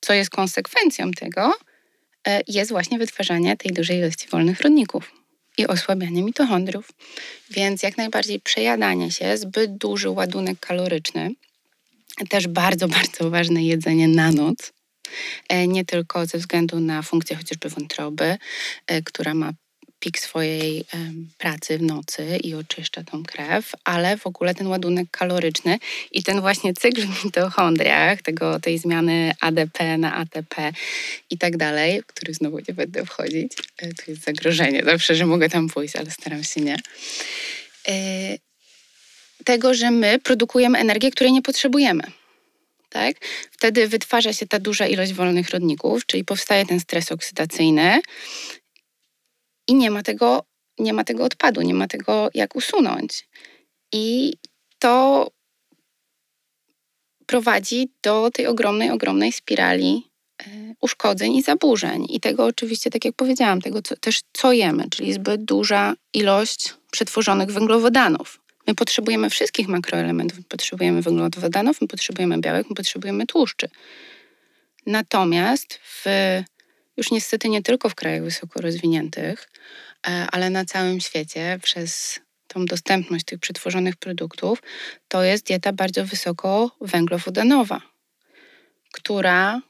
co 0.00 0.12
jest 0.12 0.30
konsekwencją 0.30 1.10
tego, 1.10 1.54
e, 2.28 2.40
jest 2.48 2.70
właśnie 2.70 2.98
wytwarzanie 2.98 3.56
tej 3.56 3.72
dużej 3.72 3.98
ilości 3.98 4.28
wolnych 4.28 4.60
rodników. 4.60 5.21
I 5.58 5.66
osłabianie 5.66 6.22
mitochondriów. 6.22 6.88
Więc 7.50 7.82
jak 7.82 7.96
najbardziej 7.96 8.40
przejadanie 8.40 9.10
się, 9.10 9.36
zbyt 9.36 9.76
duży 9.76 10.10
ładunek 10.10 10.60
kaloryczny, 10.60 11.30
też 12.28 12.48
bardzo, 12.48 12.88
bardzo 12.98 13.30
ważne 13.30 13.64
jedzenie 13.64 14.08
na 14.08 14.32
noc, 14.32 14.72
e, 15.48 15.66
nie 15.66 15.84
tylko 15.84 16.26
ze 16.26 16.38
względu 16.38 16.80
na 16.80 17.02
funkcję 17.02 17.36
chociażby 17.36 17.68
wątroby, 17.68 18.36
e, 18.86 19.02
która 19.02 19.34
ma 19.34 19.52
pik 20.02 20.18
swojej 20.18 20.84
pracy 21.38 21.78
w 21.78 21.82
nocy 21.82 22.38
i 22.42 22.54
oczyszcza 22.54 23.02
tą 23.02 23.22
krew, 23.22 23.72
ale 23.84 24.16
w 24.16 24.26
ogóle 24.26 24.54
ten 24.54 24.66
ładunek 24.66 25.08
kaloryczny 25.10 25.78
i 26.12 26.22
ten 26.22 26.40
właśnie 26.40 26.74
cykl 26.74 27.06
w 27.06 27.24
mitochondriach, 27.24 28.22
tego, 28.22 28.60
tej 28.60 28.78
zmiany 28.78 29.32
ADP 29.40 29.98
na 29.98 30.14
ATP 30.14 30.72
i 31.30 31.38
tak 31.38 31.56
dalej, 31.56 32.02
w 32.02 32.06
który 32.06 32.34
znowu 32.34 32.58
nie 32.68 32.74
będę 32.74 33.06
wchodzić, 33.06 33.52
e, 33.78 33.94
to 33.94 34.02
jest 34.08 34.24
zagrożenie 34.24 34.84
zawsze, 34.84 35.14
że 35.14 35.26
mogę 35.26 35.48
tam 35.48 35.68
pójść, 35.68 35.96
ale 35.96 36.10
staram 36.10 36.44
się 36.44 36.60
nie. 36.60 36.76
E, 37.88 37.94
tego, 39.44 39.74
że 39.74 39.90
my 39.90 40.18
produkujemy 40.18 40.78
energię, 40.78 41.10
której 41.10 41.32
nie 41.32 41.42
potrzebujemy. 41.42 42.02
Tak? 42.88 43.16
Wtedy 43.50 43.88
wytwarza 43.88 44.32
się 44.32 44.46
ta 44.46 44.58
duża 44.58 44.86
ilość 44.86 45.12
wolnych 45.12 45.50
rodników, 45.50 46.06
czyli 46.06 46.24
powstaje 46.24 46.66
ten 46.66 46.80
stres 46.80 47.12
oksydacyjny, 47.12 48.00
i 49.68 49.74
nie 49.74 49.90
ma 49.90 50.02
tego, 50.02 50.44
nie 50.78 50.92
ma 50.92 51.04
tego 51.04 51.24
odpadu, 51.24 51.62
nie 51.62 51.74
ma 51.74 51.88
tego 51.88 52.30
jak 52.34 52.56
usunąć. 52.56 53.28
I 53.92 54.34
to 54.78 55.26
prowadzi 57.26 57.88
do 58.02 58.30
tej 58.30 58.46
ogromnej, 58.46 58.90
ogromnej 58.90 59.32
spirali 59.32 60.10
e, 60.40 60.44
uszkodzeń 60.80 61.34
i 61.34 61.42
zaburzeń. 61.42 62.06
I 62.08 62.20
tego 62.20 62.44
oczywiście, 62.44 62.90
tak 62.90 63.04
jak 63.04 63.14
powiedziałam, 63.14 63.60
tego 63.60 63.82
co, 63.82 63.96
też 63.96 64.20
co 64.32 64.52
jemy, 64.52 64.90
czyli 64.90 65.12
zbyt 65.12 65.44
duża 65.44 65.94
ilość 66.14 66.74
przetworzonych 66.90 67.50
węglowodanów. 67.50 68.40
My 68.66 68.74
potrzebujemy 68.74 69.30
wszystkich 69.30 69.68
makroelementów. 69.68 70.38
My 70.38 70.44
potrzebujemy 70.44 71.02
węglowodanów, 71.02 71.80
my 71.80 71.88
potrzebujemy 71.88 72.38
białek, 72.38 72.66
my 72.70 72.74
potrzebujemy 72.74 73.26
tłuszczy. 73.26 73.68
Natomiast 74.86 75.74
w 75.74 76.04
już 76.96 77.10
niestety 77.10 77.48
nie 77.48 77.62
tylko 77.62 77.88
w 77.88 77.94
krajach 77.94 78.24
wysoko 78.24 78.60
rozwiniętych, 78.60 79.48
e, 80.06 80.26
ale 80.32 80.50
na 80.50 80.64
całym 80.64 81.00
świecie 81.00 81.58
przez 81.62 82.20
tą 82.48 82.66
dostępność 82.66 83.24
tych 83.24 83.38
przetworzonych 83.38 83.96
produktów, 83.96 84.62
to 85.08 85.22
jest 85.22 85.46
dieta 85.46 85.72
bardzo 85.72 86.04
wysoko 86.04 86.70
węglowodanowa, 86.80 87.80
która 88.92 89.60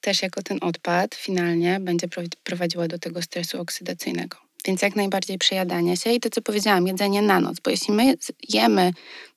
też 0.00 0.22
jako 0.22 0.42
ten 0.42 0.58
odpad 0.60 1.14
finalnie 1.14 1.80
będzie 1.80 2.08
prowadziła 2.44 2.88
do 2.88 2.98
tego 2.98 3.22
stresu 3.22 3.60
oksydacyjnego. 3.60 4.36
Więc 4.66 4.82
jak 4.82 4.96
najbardziej 4.96 5.38
przejadanie 5.38 5.96
się 5.96 6.12
i 6.12 6.20
to, 6.20 6.30
co 6.30 6.42
powiedziałam, 6.42 6.86
jedzenie 6.86 7.22
na 7.22 7.40
noc, 7.40 7.60
bo 7.60 7.70
jeśli 7.70 7.94
my 7.94 8.14
jemy 8.48 8.92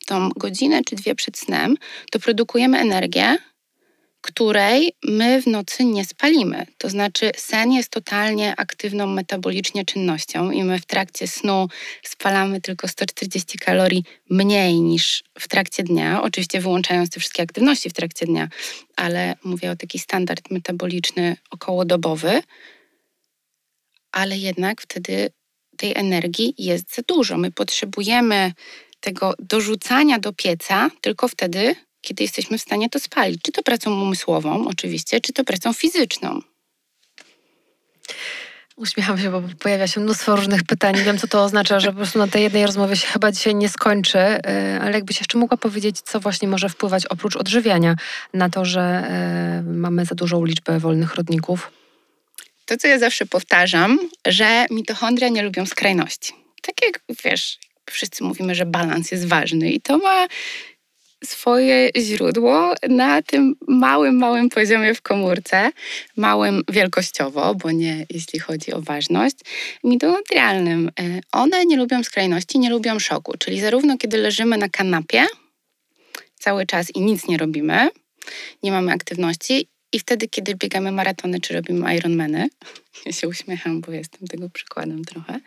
tą 0.06 0.30
godzinę 0.30 0.82
czy 0.84 0.96
dwie 0.96 1.16
przed 1.16 1.38
snem, 1.38 1.76
to 2.12 2.20
produkujemy 2.20 2.80
energię, 2.80 3.38
której 4.24 4.94
my 5.04 5.42
w 5.42 5.48
nocy 5.48 5.86
nie 5.86 6.06
spalimy. 6.06 6.66
To 6.78 6.90
znaczy, 6.90 7.32
sen 7.36 7.72
jest 7.72 7.90
totalnie 7.90 8.54
aktywną 8.58 9.08
metabolicznie 9.08 9.86
czynnością 9.86 10.52
i 10.52 10.64
my 10.64 10.80
w 10.80 10.86
trakcie 10.86 11.28
snu 11.28 11.68
spalamy 12.04 12.62
tylko 12.62 12.88
140 12.88 13.58
kalorii 13.58 14.04
mniej 14.30 14.82
niż 14.82 15.24
w 15.40 15.48
trakcie 15.48 15.84
dnia, 15.84 16.22
oczywiście 16.22 16.62
wyłączając 16.62 17.10
te 17.10 17.20
wszystkie 17.20 17.44
aktywności 17.44 17.90
w 17.90 17.94
trakcie 17.94 18.26
dnia, 18.26 18.48
ale 18.96 19.36
mówię 19.44 19.72
o 19.72 19.76
taki 19.76 20.00
standard 20.00 20.52
metaboliczny 20.52 21.38
okołodobowy, 21.50 22.42
ale 24.12 24.38
jednak 24.38 24.82
wtedy 24.82 25.30
tej 25.78 25.96
energii 25.96 26.56
jest 26.58 26.96
za 26.96 27.02
dużo. 27.08 27.38
My 27.38 27.52
potrzebujemy 27.52 28.52
tego 29.00 29.34
dorzucania 29.40 30.20
do 30.20 30.34
pieca 30.34 30.90
tylko 31.02 31.28
wtedy, 31.28 31.76
kiedy 32.04 32.24
jesteśmy 32.24 32.58
w 32.58 32.62
stanie 32.62 32.90
to 32.90 33.00
spalić. 33.00 33.42
Czy 33.42 33.52
to 33.52 33.64
pracą 33.64 34.02
umysłową, 34.02 34.68
oczywiście, 34.68 35.22
czy 35.22 35.34
to 35.34 35.44
pracą 35.44 35.74
fizyczną. 35.74 36.42
Uśmiecham 38.76 39.18
się, 39.18 39.32
bo 39.32 39.42
pojawia 39.60 39.88
się 39.88 40.02
mnóstwo 40.02 40.36
różnych 40.36 40.64
pytań. 40.64 40.96
Wiem, 41.06 41.18
co 41.18 41.28
to 41.28 41.44
oznacza, 41.44 41.80
że 41.80 41.88
po 41.88 41.98
prostu 41.98 42.20
na 42.20 42.28
tej 42.28 42.44
jednej 42.44 42.66
rozmowie 42.66 42.96
się 42.96 43.08
chyba 43.08 43.32
dzisiaj 43.32 43.56
nie 43.56 43.70
skończy, 43.70 44.20
e, 44.20 44.80
ale 44.82 44.92
jakbyś 44.92 45.20
jeszcze 45.20 45.38
mogła 45.38 45.58
powiedzieć, 45.58 46.02
co 46.02 46.20
właśnie 46.20 46.48
może 46.48 46.70
wpływać 46.70 47.06
oprócz 47.06 47.36
odżywiania 47.36 47.96
na 48.34 48.50
to, 48.50 48.66
że 48.66 48.82
e, 48.82 49.64
mamy 49.66 50.06
za 50.06 50.16
dużą 50.16 50.46
liczbę 50.46 50.80
wolnych 50.80 51.16
rodników? 51.16 51.72
To, 52.66 52.78
co 52.78 52.88
ja 52.88 53.00
zawsze 53.00 53.26
powtarzam, 53.26 54.00
że 54.28 54.66
mitochondria 54.72 55.30
nie 55.30 55.44
lubią 55.44 55.66
skrajności. 55.66 56.34
Tak 56.62 56.76
jak 56.86 57.00
wiesz, 57.24 57.60
wszyscy 57.92 58.24
mówimy, 58.24 58.56
że 58.56 58.66
balans 58.66 59.12
jest 59.12 59.28
ważny 59.28 59.72
i 59.72 59.82
to 59.82 59.98
ma 59.98 60.28
swoje 61.26 61.90
źródło 61.98 62.74
na 62.90 63.22
tym 63.22 63.56
małym, 63.68 64.18
małym 64.18 64.50
poziomie 64.50 64.94
w 64.94 65.02
komórce, 65.02 65.72
małym 66.18 66.64
wielkościowo, 66.70 67.56
bo 67.56 67.72
nie 67.72 68.06
jeśli 68.10 68.40
chodzi 68.40 68.74
o 68.74 68.82
ważność, 68.82 69.36
mitochondrialnym. 69.84 70.92
E, 71.00 71.20
one 71.32 71.66
nie 71.66 71.78
lubią 71.78 72.04
skrajności, 72.04 72.60
nie 72.60 72.70
lubią 72.70 73.00
szoku, 73.00 73.34
czyli 73.40 73.60
zarówno 73.60 73.98
kiedy 73.98 74.18
leżymy 74.18 74.58
na 74.58 74.70
kanapie 74.70 75.26
cały 76.40 76.66
czas 76.66 76.96
i 76.96 77.02
nic 77.02 77.28
nie 77.28 77.38
robimy, 77.38 77.90
nie 78.64 78.72
mamy 78.72 78.92
aktywności 78.92 79.68
i 79.94 80.00
wtedy, 80.00 80.28
kiedy 80.28 80.56
biegamy 80.56 80.92
maratony 80.92 81.40
czy 81.40 81.54
robimy 81.54 81.96
Ironmany, 81.96 82.50
ja 83.06 83.12
się 83.12 83.28
uśmiecham, 83.28 83.82
bo 83.82 83.92
jestem 83.92 84.28
tego 84.28 84.50
przykładem 84.50 85.06
trochę, 85.06 85.40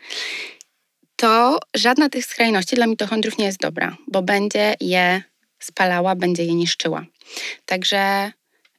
to 1.15 1.59
żadna 1.75 2.09
tych 2.09 2.25
skrajności 2.25 2.75
dla 2.75 2.87
mitochondriów 2.87 3.37
nie 3.37 3.45
jest 3.45 3.59
dobra, 3.59 3.97
bo 4.07 4.21
będzie 4.21 4.75
je 4.81 5.23
spalała, 5.59 6.15
będzie 6.15 6.43
je 6.43 6.55
niszczyła. 6.55 7.05
Także 7.65 8.31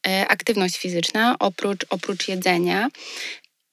e, 0.06 0.28
aktywność 0.28 0.78
fizyczna 0.78 1.36
oprócz, 1.38 1.86
oprócz 1.90 2.28
jedzenia 2.28 2.88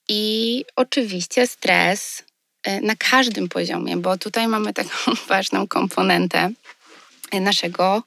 i 0.10 0.65
oczywiście 0.76 1.48
stres 1.48 2.24
e, 2.63 2.82
na 2.82 2.96
każdym 2.96 3.50
poziomie, 3.50 3.98
bo 3.98 4.18
tutaj 4.18 4.48
mamy 4.48 4.74
taką 4.74 5.13
ważną 5.30 5.68
komponentę 5.68 6.52
e, 7.32 7.41
naszego 7.41 8.04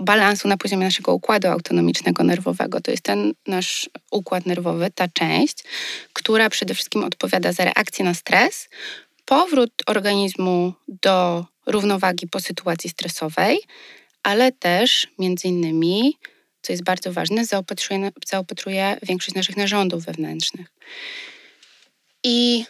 balansu 0.00 0.48
na 0.48 0.56
poziomie 0.56 0.84
naszego 0.84 1.14
układu 1.14 1.48
autonomicznego 1.48 2.24
nerwowego. 2.24 2.80
To 2.80 2.90
jest 2.90 3.02
ten 3.02 3.32
nasz 3.46 3.90
układ 4.10 4.46
nerwowy, 4.46 4.90
ta 4.94 5.08
część, 5.08 5.64
która 6.12 6.50
przede 6.50 6.74
wszystkim 6.74 7.04
odpowiada 7.04 7.52
za 7.52 7.64
reakcję 7.64 8.04
na 8.04 8.14
stres, 8.14 8.68
powrót 9.24 9.70
organizmu 9.86 10.72
do 10.88 11.44
równowagi 11.66 12.26
po 12.28 12.40
sytuacji 12.40 12.90
stresowej, 12.90 13.58
ale 14.22 14.52
też 14.52 15.06
między 15.18 15.48
innymi, 15.48 16.16
co 16.62 16.72
jest 16.72 16.84
bardzo 16.84 17.12
ważne, 17.12 17.44
zaopatruje, 17.44 18.10
zaopatruje 18.26 18.96
większość 19.02 19.34
naszych 19.34 19.56
narządów 19.56 20.04
wewnętrznych. 20.04 20.66
I 22.24 22.64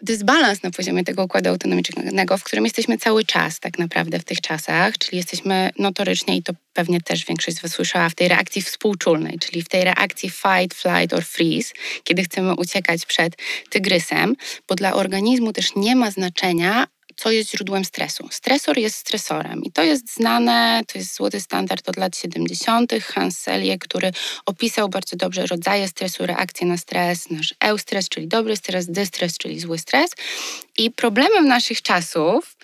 dysbalans 0.00 0.62
na 0.62 0.70
poziomie 0.70 1.04
tego 1.04 1.24
układu 1.24 1.50
autonomicznego, 1.50 2.38
w 2.38 2.44
którym 2.44 2.64
jesteśmy 2.64 2.98
cały 2.98 3.24
czas 3.24 3.60
tak 3.60 3.78
naprawdę 3.78 4.18
w 4.18 4.24
tych 4.24 4.40
czasach, 4.40 4.98
czyli 4.98 5.16
jesteśmy 5.16 5.70
notorycznie, 5.78 6.36
i 6.36 6.42
to 6.42 6.52
pewnie 6.72 7.00
też 7.00 7.24
większość 7.24 7.56
z 7.56 7.60
Was 7.60 7.72
słyszała, 7.72 8.08
w 8.08 8.14
tej 8.14 8.28
reakcji 8.28 8.62
współczulnej, 8.62 9.38
czyli 9.38 9.62
w 9.62 9.68
tej 9.68 9.84
reakcji 9.84 10.30
fight, 10.30 10.74
flight 10.74 11.12
or 11.12 11.24
freeze, 11.24 11.74
kiedy 12.04 12.22
chcemy 12.22 12.54
uciekać 12.54 13.06
przed 13.06 13.36
tygrysem, 13.70 14.36
bo 14.68 14.74
dla 14.74 14.94
organizmu 14.94 15.52
też 15.52 15.76
nie 15.76 15.96
ma 15.96 16.10
znaczenia, 16.10 16.86
co 17.16 17.30
jest 17.30 17.50
źródłem 17.50 17.84
stresu. 17.84 18.28
Stresor 18.30 18.78
jest 18.78 18.96
stresorem 18.96 19.64
i 19.64 19.72
to 19.72 19.82
jest 19.82 20.14
znane, 20.14 20.82
to 20.92 20.98
jest 20.98 21.16
złoty 21.16 21.40
standard 21.40 21.88
od 21.88 21.96
lat 21.96 22.16
70. 22.16 22.92
Hans 23.04 23.38
Selye, 23.38 23.78
który 23.78 24.12
opisał 24.46 24.88
bardzo 24.88 25.16
dobrze 25.16 25.46
rodzaje 25.46 25.88
stresu, 25.88 26.26
reakcje 26.26 26.66
na 26.66 26.76
stres, 26.76 27.30
nasz 27.30 27.54
eustres, 27.60 28.08
czyli 28.08 28.28
dobry 28.28 28.56
stres, 28.56 28.86
dystres, 28.86 29.38
czyli 29.38 29.60
zły 29.60 29.78
stres. 29.78 30.10
I 30.78 30.90
problemem 30.90 31.48
naszych 31.48 31.82
czasów 31.82 32.56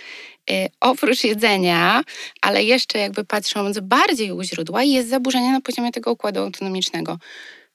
y, 0.51 0.69
oprócz 0.81 1.25
jedzenia, 1.25 2.03
ale 2.41 2.65
jeszcze 2.65 2.99
jakby 2.99 3.25
patrząc 3.25 3.79
bardziej 3.79 4.33
u 4.33 4.43
źródła, 4.43 4.83
jest 4.83 5.09
zaburzenie 5.09 5.53
na 5.53 5.61
poziomie 5.61 5.93
tego 5.93 6.13
układu 6.13 6.41
autonomicznego, 6.41 7.19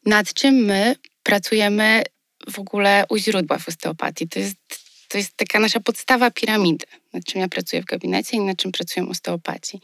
nad 0.05 0.33
czym 0.33 0.55
my 0.55 0.95
pracujemy 1.23 2.03
w 2.51 2.59
ogóle 2.59 3.05
u 3.09 3.17
źródła 3.17 3.57
w 3.57 3.67
osteopatii. 3.67 4.27
To 4.27 4.39
jest 4.39 4.86
to 5.07 5.17
jest 5.17 5.37
taka 5.37 5.59
nasza 5.59 5.79
podstawa 5.79 6.31
piramidy, 6.31 6.85
nad 7.13 7.23
czym 7.23 7.41
ja 7.41 7.47
pracuję 7.47 7.81
w 7.81 7.85
gabinecie 7.85 8.37
i 8.37 8.39
nad 8.39 8.57
czym 8.57 8.71
pracują 8.71 9.09
osteopaci. 9.09 9.81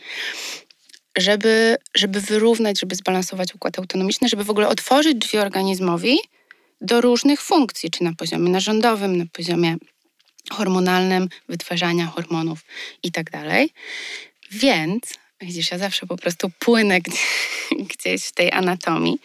Żeby, 1.17 1.77
żeby 1.95 2.21
wyrównać, 2.21 2.79
żeby 2.79 2.95
zbalansować 2.95 3.55
układ 3.55 3.79
autonomiczny, 3.79 4.29
żeby 4.29 4.43
w 4.43 4.49
ogóle 4.49 4.67
otworzyć 4.67 5.17
drzwi 5.17 5.37
organizmowi 5.37 6.19
do 6.81 7.01
różnych 7.01 7.41
funkcji, 7.41 7.89
czy 7.89 8.03
na 8.03 8.13
poziomie 8.13 8.49
narządowym, 8.49 9.17
na 9.17 9.25
poziomie 9.33 9.75
hormonalnym, 10.51 11.29
wytwarzania 11.49 12.05
hormonów 12.05 12.59
i 13.03 13.11
tak. 13.11 13.31
Więc 14.51 15.03
Widzisz, 15.43 15.71
ja 15.71 15.77
zawsze 15.77 16.05
po 16.05 16.17
prostu 16.17 16.49
płynę 16.59 16.99
gdzieś 17.91 18.25
w 18.25 18.31
tej 18.31 18.51
anatomii. 18.51 19.19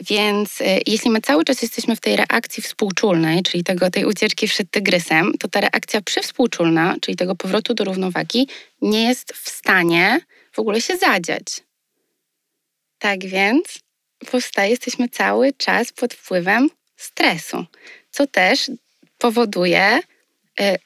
Więc 0.00 0.60
e, 0.60 0.78
jeśli 0.86 1.10
my 1.10 1.20
cały 1.20 1.44
czas 1.44 1.62
jesteśmy 1.62 1.96
w 1.96 2.00
tej 2.00 2.16
reakcji 2.16 2.62
współczulnej, 2.62 3.42
czyli 3.42 3.64
tego, 3.64 3.90
tej 3.90 4.04
ucieczki 4.04 4.48
przed 4.48 4.70
tygrysem, 4.70 5.32
to 5.40 5.48
ta 5.48 5.60
reakcja 5.60 6.00
przywspółczulna, 6.00 6.96
czyli 7.00 7.16
tego 7.16 7.34
powrotu 7.34 7.74
do 7.74 7.84
równowagi, 7.84 8.48
nie 8.82 9.08
jest 9.08 9.32
w 9.32 9.48
stanie 9.48 10.20
w 10.52 10.58
ogóle 10.58 10.80
się 10.80 10.96
zadziać. 10.96 11.44
Tak 12.98 13.26
więc 13.26 13.78
powstaje, 14.30 14.70
jesteśmy 14.70 15.08
cały 15.08 15.52
czas 15.52 15.92
pod 15.92 16.14
wpływem 16.14 16.70
stresu, 16.96 17.64
co 18.10 18.26
też 18.26 18.70
powoduje 19.18 20.00
e, 20.60 20.76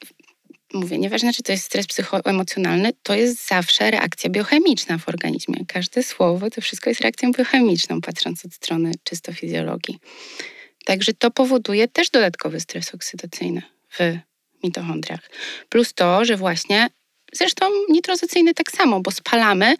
mówię, 0.73 0.97
nieważne 0.97 1.33
czy 1.33 1.43
to 1.43 1.51
jest 1.51 1.65
stres 1.65 1.87
psychoemocjonalny, 1.87 2.91
to 3.03 3.15
jest 3.15 3.47
zawsze 3.47 3.91
reakcja 3.91 4.29
biochemiczna 4.29 4.97
w 4.97 5.09
organizmie. 5.09 5.65
Każde 5.67 6.03
słowo 6.03 6.49
to 6.49 6.61
wszystko 6.61 6.89
jest 6.89 7.01
reakcją 7.01 7.31
biochemiczną, 7.31 8.01
patrząc 8.01 8.45
od 8.45 8.53
strony 8.53 8.91
czysto 9.03 9.33
fizjologii. 9.33 9.99
Także 10.85 11.13
to 11.13 11.31
powoduje 11.31 11.87
też 11.87 12.09
dodatkowy 12.09 12.59
stres 12.59 12.95
oksydacyjny 12.95 13.61
w 13.89 14.17
mitochondriach. 14.63 15.29
Plus 15.69 15.93
to, 15.93 16.25
że 16.25 16.37
właśnie, 16.37 16.87
zresztą 17.33 17.65
nitrozycyjny 17.89 18.53
tak 18.53 18.71
samo, 18.71 18.99
bo 18.99 19.11
spalamy 19.11 19.75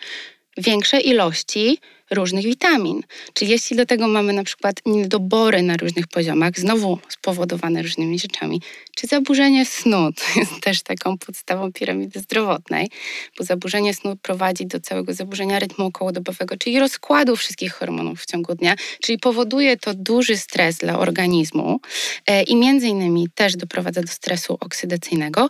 większe 0.57 0.99
ilości 0.99 1.79
różnych 2.11 2.45
witamin. 2.45 3.01
Czyli 3.33 3.51
jeśli 3.51 3.77
do 3.77 3.85
tego 3.85 4.07
mamy 4.07 4.33
na 4.33 4.43
przykład 4.43 4.75
niedobory 4.85 5.61
na 5.61 5.77
różnych 5.77 6.07
poziomach, 6.07 6.59
znowu 6.59 6.99
spowodowane 7.09 7.81
różnymi 7.81 8.19
rzeczami, 8.19 8.61
czy 8.95 9.07
zaburzenie 9.07 9.65
snu, 9.65 10.09
to 10.19 10.39
jest 10.39 10.61
też 10.61 10.83
taką 10.83 11.17
podstawą 11.17 11.73
piramidy 11.73 12.19
zdrowotnej, 12.19 12.89
bo 13.37 13.43
zaburzenie 13.43 13.93
snu 13.93 14.15
prowadzi 14.21 14.65
do 14.65 14.79
całego 14.79 15.13
zaburzenia 15.13 15.59
rytmu 15.59 15.85
okołodobowego, 15.85 16.57
czyli 16.57 16.79
rozkładu 16.79 17.35
wszystkich 17.35 17.73
hormonów 17.73 18.21
w 18.21 18.25
ciągu 18.25 18.55
dnia, 18.55 18.75
czyli 19.01 19.17
powoduje 19.17 19.77
to 19.77 19.93
duży 19.93 20.37
stres 20.37 20.77
dla 20.77 20.99
organizmu 20.99 21.79
e, 22.27 22.43
i 22.43 22.55
między 22.55 22.87
innymi 22.87 23.27
też 23.35 23.55
doprowadza 23.55 24.01
do 24.01 24.07
stresu 24.07 24.57
oksydacyjnego, 24.59 25.49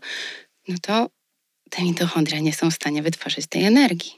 no 0.67 0.75
to 0.81 1.09
te 1.71 1.83
mitochondria 1.83 2.39
nie 2.39 2.53
są 2.53 2.71
w 2.71 2.73
stanie 2.73 3.01
wytwarzać 3.03 3.47
tej 3.47 3.63
energii. 3.63 4.11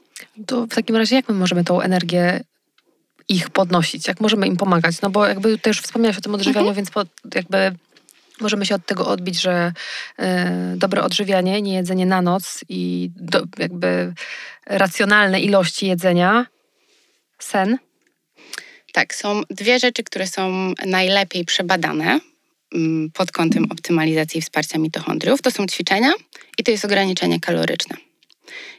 To 0.46 0.66
w 0.66 0.76
takim 0.76 0.96
razie 0.96 1.16
jak 1.16 1.30
my 1.30 1.36
możemy 1.36 1.64
tą 1.64 1.82
energię 1.82 2.44
ich 3.30 3.50
podnosić? 3.50 4.08
Jak 4.08 4.22
możemy 4.22 4.48
im 4.48 4.58
pomagać? 4.58 5.02
No 5.02 5.10
bo 5.10 5.28
jakby 5.28 5.58
też 5.58 5.82
wspomniałaś 5.82 6.18
o 6.18 6.22
tym 6.22 6.36
odżywianiu, 6.36 6.68
mhm. 6.68 6.76
więc 6.76 6.92
po, 6.92 7.04
jakby 7.36 7.76
możemy 8.42 8.66
się 8.66 8.76
od 8.76 8.86
tego 8.86 9.08
odbić, 9.08 9.42
że 9.42 9.74
y, 10.20 10.24
dobre 10.78 11.04
odżywianie, 11.04 11.62
nie 11.62 11.74
jedzenie 11.74 12.06
na 12.06 12.22
noc 12.22 12.66
i 12.70 13.12
do, 13.16 13.42
jakby 13.58 14.14
racjonalne 14.66 15.42
ilości 15.42 15.88
jedzenia, 15.88 16.46
sen. 17.40 17.78
Tak, 18.94 19.16
są 19.16 19.42
dwie 19.50 19.80
rzeczy, 19.80 20.04
które 20.04 20.28
są 20.28 20.74
najlepiej 20.86 21.46
przebadane 21.46 22.20
pod 23.14 23.32
kątem 23.32 23.66
optymalizacji 23.72 24.42
wsparcia 24.42 24.80
mitochondriów. 24.80 25.42
To 25.42 25.52
są 25.52 25.68
ćwiczenia 25.68 26.14
i 26.58 26.64
to 26.64 26.72
jest 26.72 26.86
ograniczenie 26.86 27.40
kaloryczne. 27.40 27.98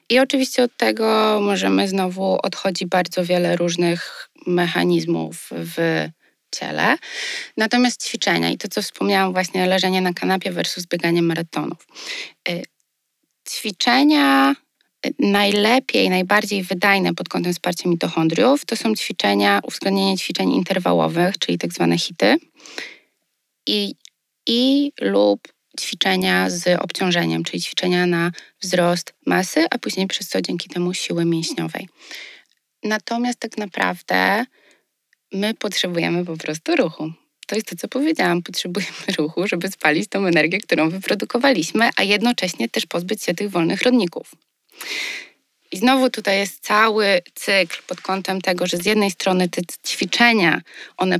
I 0.08 0.18
oczywiście 0.18 0.62
od 0.62 0.76
tego 0.76 1.38
możemy 1.42 1.88
znowu 1.88 2.38
odchodzi 2.42 2.86
bardzo 2.86 3.24
wiele 3.24 3.56
różnych 3.56 4.30
mechanizmów 4.46 5.50
w 5.52 6.06
ciele. 6.54 6.96
Natomiast 7.56 8.08
ćwiczenia 8.08 8.50
i 8.50 8.58
to, 8.58 8.68
co 8.68 8.82
wspomniałam, 8.82 9.32
właśnie 9.32 9.66
leżenie 9.66 10.00
na 10.00 10.12
kanapie 10.12 10.52
versus 10.52 10.86
bieganie 10.86 11.22
maratonów. 11.22 11.86
Y, 12.48 12.62
ćwiczenia 13.50 14.54
y, 15.06 15.14
najlepiej, 15.18 16.10
najbardziej 16.10 16.62
wydajne 16.62 17.14
pod 17.14 17.28
kątem 17.28 17.52
wsparcia 17.52 17.88
mitochondriów 17.88 18.64
to 18.64 18.76
są 18.76 18.94
ćwiczenia, 18.94 19.60
uwzględnienie 19.62 20.18
ćwiczeń 20.18 20.52
interwałowych, 20.52 21.38
czyli 21.38 21.58
tak 21.58 21.72
zwane 21.72 21.98
hity 21.98 22.36
i, 23.66 23.94
i 24.46 24.92
lub 25.00 25.48
ćwiczenia 25.80 26.50
z 26.50 26.80
obciążeniem, 26.80 27.44
czyli 27.44 27.62
ćwiczenia 27.62 28.06
na 28.06 28.32
wzrost 28.62 29.14
masy, 29.26 29.66
a 29.70 29.78
później 29.78 30.06
przez 30.06 30.28
co 30.28 30.42
dzięki 30.42 30.68
temu 30.68 30.94
siły 30.94 31.24
mięśniowej. 31.24 31.88
Natomiast 32.82 33.38
tak 33.38 33.58
naprawdę 33.58 34.44
my 35.32 35.54
potrzebujemy 35.54 36.24
po 36.24 36.36
prostu 36.36 36.76
ruchu. 36.76 37.12
To 37.46 37.54
jest 37.54 37.68
to, 37.68 37.76
co 37.76 37.88
powiedziałam. 37.88 38.42
Potrzebujemy 38.42 38.92
ruchu, 39.18 39.46
żeby 39.46 39.68
spalić 39.68 40.08
tą 40.08 40.26
energię, 40.26 40.58
którą 40.58 40.90
wyprodukowaliśmy, 40.90 41.90
a 41.96 42.02
jednocześnie 42.02 42.68
też 42.68 42.86
pozbyć 42.86 43.22
się 43.22 43.34
tych 43.34 43.50
wolnych 43.50 43.82
rodników. 43.82 44.30
I 45.74 45.78
znowu 45.78 46.10
tutaj 46.10 46.38
jest 46.38 46.60
cały 46.60 47.22
cykl 47.34 47.76
pod 47.86 48.00
kątem 48.00 48.40
tego, 48.40 48.66
że 48.66 48.76
z 48.76 48.86
jednej 48.86 49.10
strony 49.10 49.48
te 49.48 49.62
ćwiczenia, 49.86 50.60
one 50.96 51.18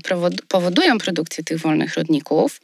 powodują 0.49 0.99
produkcję 0.99 1.45
tych 1.45 1.59
wolnych 1.59 1.95
rodników, 1.95 2.61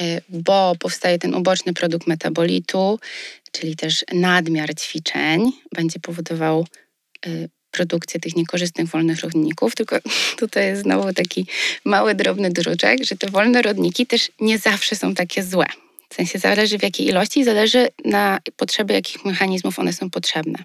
Y, 0.00 0.22
bo 0.28 0.74
powstaje 0.78 1.18
ten 1.18 1.34
uboczny 1.34 1.74
produkt 1.74 2.06
metabolitu, 2.06 3.00
czyli 3.52 3.76
też 3.76 4.04
nadmiar 4.12 4.74
ćwiczeń 4.74 5.52
będzie 5.74 6.00
powodował 6.00 6.66
y, 7.26 7.48
produkcję 7.70 8.20
tych 8.20 8.36
niekorzystnych 8.36 8.88
wolnych 8.88 9.20
rodników, 9.20 9.74
tylko 9.74 9.96
tutaj 10.38 10.66
jest 10.66 10.82
znowu 10.82 11.12
taki 11.12 11.46
mały, 11.84 12.14
drobny 12.14 12.50
druczek, 12.50 13.04
że 13.04 13.16
te 13.16 13.30
wolne 13.30 13.62
rodniki 13.62 14.06
też 14.06 14.30
nie 14.40 14.58
zawsze 14.58 14.96
są 14.96 15.14
takie 15.14 15.42
złe. 15.42 15.66
W 16.08 16.14
sensie 16.14 16.38
zależy 16.38 16.78
w 16.78 16.82
jakiej 16.82 17.06
ilości, 17.08 17.44
zależy 17.44 17.88
na 18.04 18.38
potrzeby 18.56 18.94
jakich 18.94 19.24
mechanizmów 19.24 19.78
one 19.78 19.92
są 19.92 20.10
potrzebne 20.10 20.64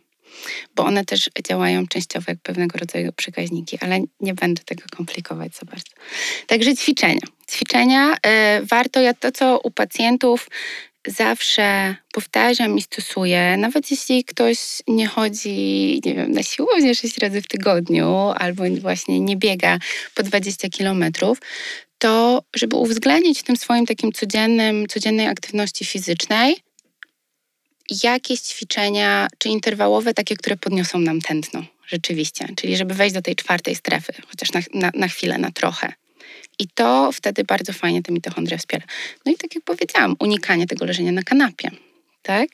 bo 0.76 0.86
one 0.86 1.06
też 1.06 1.30
działają 1.48 1.88
częściowo 1.88 2.26
jak 2.28 2.40
pewnego 2.40 2.80
rodzaju 2.80 3.14
przekaźniki, 3.14 3.78
ale 3.82 4.00
nie 4.20 4.34
będę 4.34 4.64
tego 4.64 4.84
komplikować 4.96 5.56
za 5.56 5.66
bardzo. 5.66 5.92
Także 6.48 6.76
ćwiczenia. 6.76 7.22
Ćwiczenia 7.52 8.14
y, 8.14 8.66
warto, 8.66 9.00
ja 9.00 9.14
to 9.14 9.32
co 9.32 9.60
u 9.60 9.72
pacjentów 9.72 10.50
zawsze 11.08 11.96
powtarzam 12.12 12.78
i 12.78 12.82
stosuję, 12.82 13.58
nawet 13.58 13.92
jeśli 13.92 14.24
ktoś 14.24 14.58
nie 14.88 15.08
chodzi 15.08 15.52
nie 16.06 16.16
wiem, 16.16 16.32
na 16.32 16.44
siłownię 16.44 16.96
6 16.96 17.18
razy 17.18 17.42
w 17.42 17.48
tygodniu 17.48 18.08
albo 18.36 18.64
właśnie 18.82 19.20
nie 19.20 19.38
biega 19.38 19.80
po 20.16 20.24
20 20.24 20.70
kilometrów, 20.70 21.38
to 21.98 22.44
żeby 22.56 22.76
uwzględnić 22.76 23.40
w 23.40 23.44
tym 23.44 23.58
swoim 23.58 23.86
takim 23.86 24.12
codziennym, 24.12 24.88
codziennej 24.88 25.28
aktywności 25.28 25.86
fizycznej 25.86 26.67
jakieś 28.04 28.40
ćwiczenia, 28.40 29.28
czy 29.38 29.50
interwałowe, 29.50 30.14
takie, 30.14 30.36
które 30.36 30.58
podniosą 30.58 31.00
nam 31.00 31.22
tętno, 31.22 31.64
rzeczywiście. 31.88 32.48
Czyli 32.56 32.78
żeby 32.78 32.94
wejść 32.94 33.14
do 33.14 33.22
tej 33.22 33.36
czwartej 33.36 33.76
strefy, 33.76 34.14
chociaż 34.28 34.52
na, 34.52 34.62
na, 34.74 34.92
na 34.96 35.08
chwilę, 35.08 35.38
na 35.38 35.52
trochę. 35.52 35.94
I 36.60 36.68
to 36.68 37.12
wtedy 37.12 37.44
bardzo 37.44 37.74
fajnie 37.74 38.04
te 38.04 38.12
mitochondria 38.14 38.58
wspiera. 38.58 38.86
No 39.26 39.32
i 39.32 39.36
tak 39.36 39.56
jak 39.56 39.64
powiedziałam, 39.64 40.16
unikanie 40.20 40.68
tego 40.68 40.86
leżenia 40.86 41.12
na 41.12 41.24
kanapie, 41.24 41.72
tak? 42.22 42.50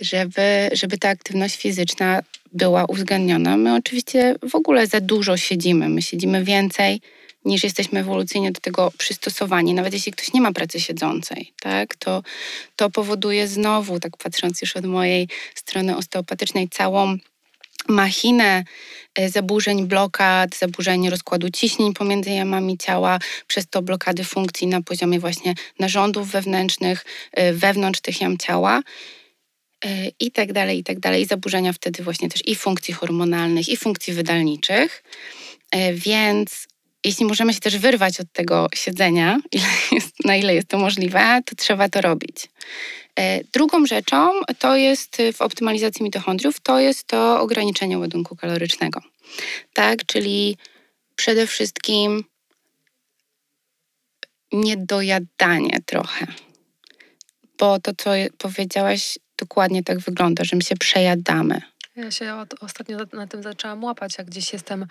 Żeby, 0.00 0.70
żeby 0.72 0.98
ta 0.98 1.08
aktywność 1.08 1.56
fizyczna 1.56 2.22
była 2.52 2.84
uwzględniona. 2.84 3.56
My 3.56 3.74
oczywiście 3.74 4.34
w 4.50 4.54
ogóle 4.54 4.86
za 4.86 5.00
dużo 5.00 5.36
siedzimy. 5.36 5.88
My 5.88 6.02
siedzimy 6.02 6.44
więcej 6.44 7.00
niż 7.46 7.64
jesteśmy 7.64 8.00
ewolucyjnie 8.00 8.52
do 8.52 8.60
tego 8.60 8.92
przystosowani. 8.98 9.74
Nawet 9.74 9.92
jeśli 9.92 10.12
ktoś 10.12 10.32
nie 10.32 10.40
ma 10.40 10.52
pracy 10.52 10.80
siedzącej, 10.80 11.52
tak, 11.60 11.96
to, 11.96 12.22
to 12.76 12.90
powoduje 12.90 13.48
znowu, 13.48 14.00
tak 14.00 14.16
patrząc 14.16 14.62
już 14.62 14.76
od 14.76 14.84
mojej 14.84 15.28
strony 15.54 15.96
osteopatycznej, 15.96 16.68
całą 16.68 17.18
machinę 17.88 18.64
e, 19.14 19.28
zaburzeń, 19.28 19.86
blokad, 19.86 20.56
zaburzeń 20.56 21.10
rozkładu 21.10 21.50
ciśnień 21.50 21.94
pomiędzy 21.94 22.30
jamami 22.30 22.78
ciała, 22.78 23.18
przez 23.46 23.66
to 23.66 23.82
blokady 23.82 24.24
funkcji 24.24 24.66
na 24.66 24.82
poziomie 24.82 25.20
właśnie 25.20 25.54
narządów 25.78 26.30
wewnętrznych, 26.30 27.04
e, 27.32 27.52
wewnątrz 27.52 28.00
tych 28.00 28.20
jam 28.20 28.38
ciała 28.38 28.82
e, 29.84 30.08
i 30.20 30.30
tak 30.30 30.52
dalej, 30.52 30.78
i 30.78 30.84
tak 30.84 31.00
dalej. 31.00 31.22
I 31.22 31.26
zaburzenia 31.26 31.72
wtedy 31.72 32.02
właśnie 32.02 32.28
też 32.28 32.48
i 32.48 32.54
funkcji 32.54 32.94
hormonalnych, 32.94 33.68
i 33.68 33.76
funkcji 33.76 34.12
wydalniczych. 34.12 35.02
Więc 35.92 36.68
jeśli 37.06 37.26
możemy 37.26 37.54
się 37.54 37.60
też 37.60 37.78
wyrwać 37.78 38.20
od 38.20 38.32
tego 38.32 38.68
siedzenia, 38.74 39.40
ile 39.52 39.66
jest, 39.92 40.24
na 40.24 40.36
ile 40.36 40.54
jest 40.54 40.68
to 40.68 40.78
możliwe, 40.78 41.40
to 41.44 41.56
trzeba 41.56 41.88
to 41.88 42.00
robić. 42.00 42.48
E, 43.18 43.44
drugą 43.44 43.86
rzeczą 43.86 44.30
to 44.58 44.76
jest 44.76 45.22
w 45.34 45.42
optymalizacji 45.42 46.02
mitochondriów, 46.02 46.60
to 46.60 46.80
jest 46.80 47.04
to 47.04 47.40
ograniczenie 47.40 47.98
ładunku 47.98 48.36
kalorycznego. 48.36 49.00
Tak, 49.72 50.06
czyli 50.06 50.56
przede 51.16 51.46
wszystkim 51.46 52.24
niedojadanie 54.52 55.78
trochę. 55.86 56.26
Bo 57.58 57.80
to, 57.80 57.92
co 57.98 58.10
powiedziałaś, 58.38 59.18
dokładnie 59.38 59.82
tak 59.82 59.98
wygląda, 59.98 60.44
że 60.44 60.56
my 60.56 60.62
się 60.62 60.76
przejadamy. 60.76 61.60
Ja 61.96 62.10
się 62.10 62.34
od, 62.34 62.54
ostatnio 62.62 62.98
na 63.12 63.26
tym 63.26 63.42
zaczęłam 63.42 63.84
łapać, 63.84 64.18
jak 64.18 64.26
gdzieś 64.26 64.52
jestem 64.52 64.82
e, 64.82 64.86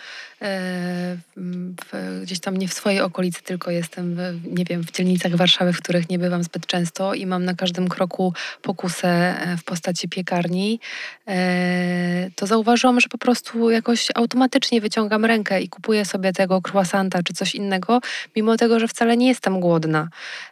w, 1.38 2.22
gdzieś 2.24 2.40
tam 2.40 2.58
nie 2.58 2.68
w 2.68 2.74
swojej 2.74 3.02
okolicy, 3.02 3.44
tylko 3.44 3.72
jestem, 3.72 4.16
w, 4.16 4.48
nie 4.58 4.66
wiem, 4.66 4.84
w 4.84 4.92
dzielnicach 4.92 5.36
Warszawy, 5.36 5.74
w 5.74 5.82
których 5.82 6.10
nie 6.10 6.20
bywam 6.20 6.44
zbyt 6.44 6.68
często 6.68 7.14
i 7.14 7.26
mam 7.26 7.46
na 7.46 7.54
każdym 7.54 7.88
kroku 7.88 8.34
pokusę 8.62 9.08
e, 9.08 9.58
w 9.58 9.64
postaci 9.64 10.10
piekarni, 10.10 10.80
e, 11.28 12.30
to 12.36 12.48
zauważyłam, 12.48 13.00
że 13.00 13.10
po 13.10 13.18
prostu 13.18 13.70
jakoś 13.70 14.08
automatycznie 14.16 14.82
wyciągam 14.82 15.26
rękę 15.26 15.62
i 15.62 15.70
kupuję 15.70 16.06
sobie 16.06 16.34
tego 16.34 16.62
croissanta 16.72 17.24
czy 17.24 17.34
coś 17.34 17.56
innego, 17.56 18.02
mimo 18.36 18.58
tego, 18.58 18.80
że 18.80 18.88
wcale 18.88 19.18
nie 19.18 19.28
jestem 19.28 19.60
głodna. 19.60 20.10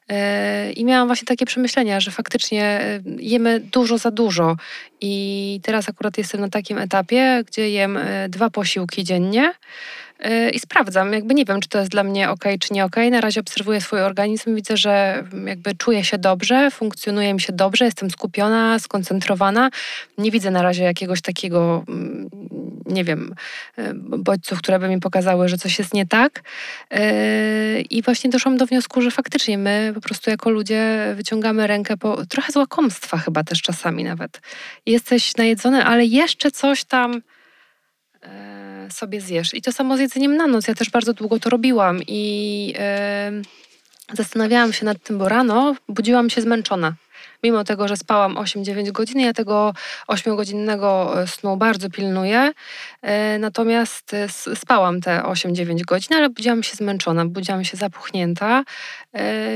E, 0.10 0.72
I 0.72 0.86
miałam 0.86 1.08
właśnie 1.08 1.26
takie 1.26 1.46
przemyślenia, 1.46 2.00
że 2.00 2.12
faktycznie 2.12 2.64
e, 2.64 3.00
jemy 3.20 3.60
dużo 3.60 3.98
za 3.98 4.12
dużo 4.12 4.56
i 5.02 5.60
teraz 5.64 5.90
akurat 5.90 6.18
jestem 6.18 6.42
na 6.42 6.50
takim 6.50 6.78
etapie, 6.78 7.44
gdzie 7.48 7.70
jem 7.70 7.98
e, 7.98 8.30
dwa 8.30 8.50
posiłki 8.50 9.04
dziennie 9.04 9.54
i 10.54 10.60
sprawdzam. 10.60 11.14
Jakby 11.14 11.34
nie 11.34 11.46
wiem, 11.46 11.62
czy 11.62 11.70
to 11.70 11.80
jest 11.80 11.92
dla 11.92 12.04
mnie 12.04 12.30
ok, 12.30 12.44
czy 12.60 12.74
nie 12.74 12.86
ok. 12.86 12.96
Na 13.12 13.22
razie 13.22 13.40
obserwuję 13.40 13.82
swój 13.82 14.02
organizm, 14.02 14.56
widzę, 14.56 14.78
że 14.78 15.24
jakby 15.46 15.76
czuję 15.76 16.04
się 16.04 16.18
dobrze, 16.18 16.72
funkcjonuje 16.72 17.34
mi 17.34 17.42
się 17.42 17.54
dobrze, 17.54 17.86
jestem 17.86 18.12
skupiona, 18.12 18.80
skoncentrowana. 18.80 19.70
Nie 20.18 20.32
widzę 20.32 20.52
na 20.52 20.62
razie 20.62 20.84
jakiegoś 20.84 21.22
takiego, 21.22 21.84
mm, 21.88 22.30
nie 22.86 23.04
wiem, 23.04 23.36
e, 23.78 23.94
bodźców, 23.96 24.60
które 24.60 24.80
by 24.80 24.90
mi 24.90 25.00
pokazały, 25.00 25.50
że 25.50 25.58
coś 25.58 25.80
jest 25.80 25.94
nie 25.94 26.06
tak. 26.06 26.44
I 27.90 28.02
właśnie 28.02 28.30
doszłam 28.30 28.58
do 28.58 28.66
wniosku, 28.66 29.02
że 29.02 29.12
faktycznie 29.12 29.58
my 29.58 29.92
po 29.96 30.02
prostu 30.02 30.30
jako 30.30 30.50
ludzie 30.50 31.14
wyciągamy 31.16 31.68
rękę 31.68 31.98
po 31.98 32.26
trochę 32.26 32.52
z 32.52 32.56
łakomstwa 32.56 33.18
chyba 33.18 33.44
też 33.44 33.62
czasami 33.62 34.04
nawet. 34.04 34.42
Jesteś 34.86 35.38
najedzony, 35.38 35.86
ale 35.86 36.06
jeszcze 36.06 36.52
coś 36.52 36.84
tam 36.84 37.22
e, 38.24 38.88
sobie 38.92 39.22
zjesz. 39.22 39.54
I 39.54 39.62
to 39.62 39.72
samo 39.72 39.98
z 39.98 40.00
jedzeniem 40.00 40.38
na 40.38 40.48
noc. 40.48 40.68
Ja 40.68 40.76
też 40.76 40.90
bardzo 40.90 41.14
długo 41.14 41.40
to 41.40 41.50
robiłam 41.50 42.00
i 42.08 42.74
e, 42.78 43.32
zastanawiałam 44.14 44.74
się 44.74 44.86
nad 44.86 45.04
tym, 45.04 45.18
bo 45.18 45.30
rano 45.30 45.76
budziłam 45.90 46.30
się 46.30 46.42
zmęczona. 46.42 46.94
Mimo 47.44 47.64
tego, 47.64 47.88
że 47.88 47.98
spałam 47.98 48.36
8-9 48.36 48.92
godzin, 48.92 49.20
ja 49.20 49.34
tego 49.34 49.74
8-godzinnego 50.08 51.22
e, 51.22 51.28
snu 51.28 51.58
bardzo 51.58 51.90
pilnuję. 51.90 52.52
E, 53.02 53.40
natomiast 53.40 54.14
e, 54.14 54.30
spałam 54.56 55.02
te 55.02 55.22
8-9 55.22 55.82
godzin, 55.82 56.18
ale 56.18 56.30
budziłam 56.30 56.64
się 56.64 56.76
zmęczona, 56.76 57.26
budziłam 57.26 57.64
się 57.64 57.78
zapuchnięta 57.78 58.64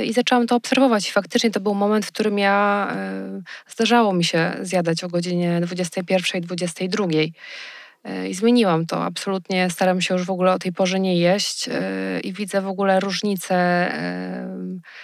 i 0.06 0.14
zaczęłam 0.14 0.48
to 0.48 0.56
obserwować. 0.56 1.10
I 1.10 1.12
faktycznie 1.12 1.52
to 1.52 1.60
był 1.60 1.76
moment, 1.76 2.06
w 2.06 2.12
którym 2.12 2.40
ja 2.40 2.88
zdarzało 3.68 4.14
mi 4.14 4.24
się 4.24 4.54
zjadać 4.62 5.04
o 5.04 5.08
godzinie 5.08 5.62
21-22. 5.62 7.32
I 8.30 8.34
zmieniłam 8.34 8.86
to. 8.86 9.06
Absolutnie 9.06 9.70
staram 9.70 10.02
się 10.02 10.14
już 10.14 10.26
w 10.26 10.30
ogóle 10.30 10.54
o 10.54 10.60
tej 10.60 10.74
porze 10.74 11.00
nie 11.00 11.18
jeść 11.18 11.70
i 12.24 12.34
widzę 12.34 12.62
w 12.62 12.68
ogóle 12.68 13.00
różnicę 13.00 13.56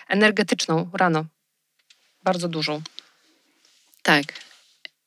energetyczną 0.10 0.90
rano 0.94 1.26
bardzo 2.24 2.48
dużą. 2.48 2.82
Tak. 4.02 4.26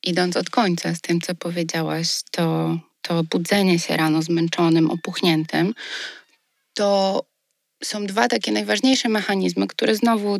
Idąc 0.03 0.37
od 0.37 0.49
końca 0.49 0.95
z 0.95 1.01
tym, 1.01 1.21
co 1.21 1.35
powiedziałaś, 1.35 2.07
to, 2.31 2.77
to 3.01 3.23
budzenie 3.23 3.79
się 3.79 3.97
rano 3.97 4.21
zmęczonym, 4.21 4.91
opuchniętym, 4.91 5.73
to 6.73 7.23
są 7.83 8.05
dwa 8.05 8.27
takie 8.27 8.51
najważniejsze 8.51 9.09
mechanizmy, 9.09 9.67
które 9.67 9.95
znowu 9.95 10.39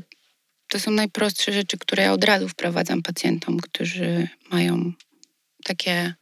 to 0.67 0.79
są 0.79 0.91
najprostsze 0.91 1.53
rzeczy, 1.53 1.77
które 1.77 2.03
ja 2.03 2.13
od 2.13 2.23
razu 2.23 2.49
wprowadzam 2.49 3.01
pacjentom, 3.01 3.59
którzy 3.59 4.27
mają 4.51 4.93
takie 5.63 5.91
e, 5.91 6.13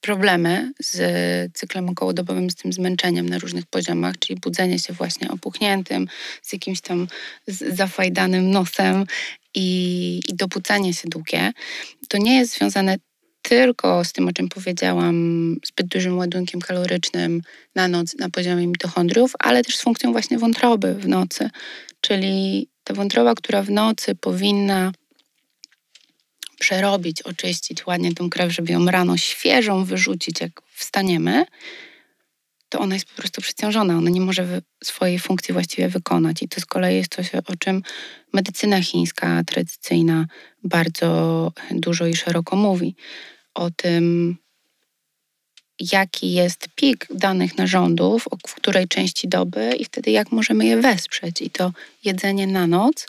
problemy 0.00 0.72
z 0.80 1.52
cyklem 1.54 1.88
okołodobowym, 1.88 2.50
z 2.50 2.54
tym 2.54 2.72
zmęczeniem 2.72 3.28
na 3.28 3.38
różnych 3.38 3.66
poziomach, 3.66 4.18
czyli 4.18 4.40
budzenie 4.40 4.78
się 4.78 4.92
właśnie 4.92 5.30
opuchniętym, 5.30 6.08
z 6.42 6.52
jakimś 6.52 6.80
tam 6.80 7.08
zafajdanym 7.46 8.50
nosem 8.50 9.06
i, 9.54 10.20
i 10.28 10.34
dobudzanie 10.34 10.94
się 10.94 11.08
długie, 11.08 11.52
to 12.08 12.18
nie 12.18 12.38
jest 12.38 12.58
związane 12.58 12.96
tylko 13.42 14.04
z 14.04 14.12
tym, 14.12 14.28
o 14.28 14.32
czym 14.32 14.48
powiedziałam, 14.48 15.56
zbyt 15.66 15.86
dużym 15.86 16.18
ładunkiem 16.18 16.60
kalorycznym 16.60 17.42
na 17.74 17.88
noc 17.88 18.14
na 18.18 18.30
poziomie 18.30 18.66
mitochondriów, 18.66 19.32
ale 19.38 19.62
też 19.62 19.76
z 19.76 19.82
funkcją 19.82 20.12
właśnie 20.12 20.38
wątroby 20.38 20.94
w 20.94 21.08
nocy. 21.08 21.50
Czyli 22.00 22.68
ta 22.84 22.94
wątroba, 22.94 23.34
która 23.34 23.62
w 23.62 23.70
nocy 23.70 24.14
powinna 24.14 24.92
przerobić, 26.58 27.22
oczyścić 27.22 27.86
ładnie 27.86 28.14
tą 28.14 28.30
krew, 28.30 28.52
żeby 28.52 28.72
ją 28.72 28.86
rano 28.86 29.16
świeżą 29.16 29.84
wyrzucić, 29.84 30.40
jak 30.40 30.62
wstaniemy, 30.74 31.44
to 32.70 32.78
ona 32.78 32.94
jest 32.94 33.06
po 33.06 33.14
prostu 33.14 33.40
przeciążona. 33.40 33.96
Ona 33.96 34.10
nie 34.10 34.20
może 34.20 34.62
swojej 34.84 35.18
funkcji 35.18 35.52
właściwie 35.52 35.88
wykonać. 35.88 36.42
I 36.42 36.48
to 36.48 36.60
z 36.60 36.66
kolei 36.66 36.96
jest 36.96 37.14
coś, 37.14 37.34
o 37.34 37.56
czym 37.58 37.82
medycyna 38.32 38.82
chińska 38.82 39.44
tradycyjna 39.44 40.26
bardzo 40.64 41.52
dużo 41.70 42.06
i 42.06 42.16
szeroko 42.16 42.56
mówi. 42.56 42.94
O 43.54 43.70
tym, 43.70 44.36
jaki 45.92 46.32
jest 46.32 46.68
pik 46.74 47.06
danych 47.10 47.58
narządów, 47.58 48.28
w 48.48 48.54
której 48.54 48.88
części 48.88 49.28
doby 49.28 49.72
i 49.78 49.84
wtedy 49.84 50.10
jak 50.10 50.32
możemy 50.32 50.66
je 50.66 50.76
wesprzeć. 50.76 51.42
I 51.42 51.50
to 51.50 51.72
jedzenie 52.04 52.46
na 52.46 52.66
noc 52.66 53.06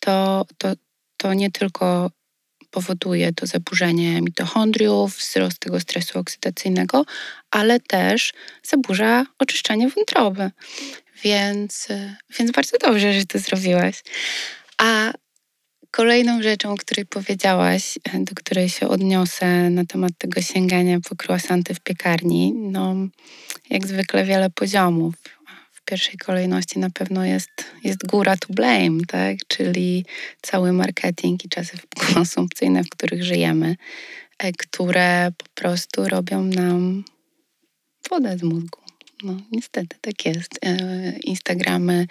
to, 0.00 0.46
to, 0.58 0.72
to 1.16 1.34
nie 1.34 1.50
tylko 1.50 2.10
powoduje 2.76 3.32
to 3.32 3.46
zaburzenie 3.46 4.20
mitochondriów, 4.20 5.16
wzrost 5.16 5.58
tego 5.58 5.80
stresu 5.80 6.18
oksydacyjnego, 6.18 7.04
ale 7.50 7.80
też 7.80 8.32
zaburza 8.62 9.26
oczyszczanie 9.38 9.88
wątroby. 9.88 10.50
Więc, 11.24 11.88
więc 12.38 12.50
bardzo 12.50 12.78
dobrze, 12.78 13.12
że 13.12 13.26
to 13.26 13.38
zrobiłaś. 13.38 14.02
A 14.78 15.12
kolejną 15.90 16.42
rzeczą, 16.42 16.72
o 16.72 16.76
której 16.76 17.06
powiedziałaś, 17.06 17.98
do 18.14 18.34
której 18.34 18.68
się 18.68 18.88
odniosę 18.88 19.70
na 19.70 19.84
temat 19.84 20.12
tego 20.18 20.42
sięgania 20.42 20.98
po 21.08 21.16
croissanty 21.24 21.74
w 21.74 21.80
piekarni, 21.80 22.52
no 22.54 22.94
jak 23.70 23.86
zwykle 23.86 24.24
wiele 24.24 24.50
poziomów 24.50 25.14
pierwszej 25.86 26.16
kolejności 26.16 26.78
na 26.78 26.90
pewno 26.90 27.24
jest, 27.24 27.50
jest 27.84 28.06
góra 28.06 28.36
to 28.36 28.54
blame, 28.54 29.00
tak? 29.06 29.36
czyli 29.48 30.04
cały 30.42 30.72
marketing 30.72 31.44
i 31.44 31.48
czasy 31.48 31.76
konsumpcyjne, 32.14 32.84
w 32.84 32.90
których 32.90 33.24
żyjemy, 33.24 33.76
e, 34.38 34.52
które 34.52 35.32
po 35.38 35.46
prostu 35.54 36.08
robią 36.08 36.42
nam 36.44 37.04
wodę 38.10 38.38
z 38.38 38.42
mózgu. 38.42 38.78
No, 39.22 39.36
niestety 39.52 39.96
tak 40.00 40.26
jest. 40.26 40.58
E, 40.64 40.78
Instagramy, 41.24 42.06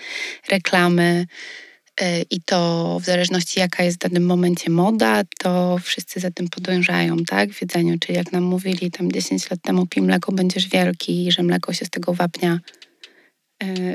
reklamy 0.49 1.25
e, 2.01 2.21
i 2.21 2.41
to 2.41 2.97
w 3.01 3.05
zależności 3.05 3.59
jaka 3.59 3.83
jest 3.83 3.97
w 3.97 4.09
danym 4.09 4.25
momencie 4.25 4.69
moda, 4.71 5.21
to 5.37 5.77
wszyscy 5.83 6.19
za 6.19 6.31
tym 6.31 6.49
podążają, 6.49 7.17
tak? 7.17 7.51
W 7.53 7.61
jedzeniu, 7.61 7.99
czyli 7.99 8.17
jak 8.17 8.31
nam 8.31 8.43
mówili 8.43 8.91
tam 8.91 9.11
10 9.11 9.49
lat 9.49 9.61
temu 9.61 9.85
pij 9.85 10.03
mleko, 10.03 10.31
będziesz 10.31 10.67
wielki 10.67 11.31
że 11.31 11.43
mleko 11.43 11.73
się 11.73 11.85
z 11.85 11.89
tego 11.89 12.13
wapnia 12.13 12.59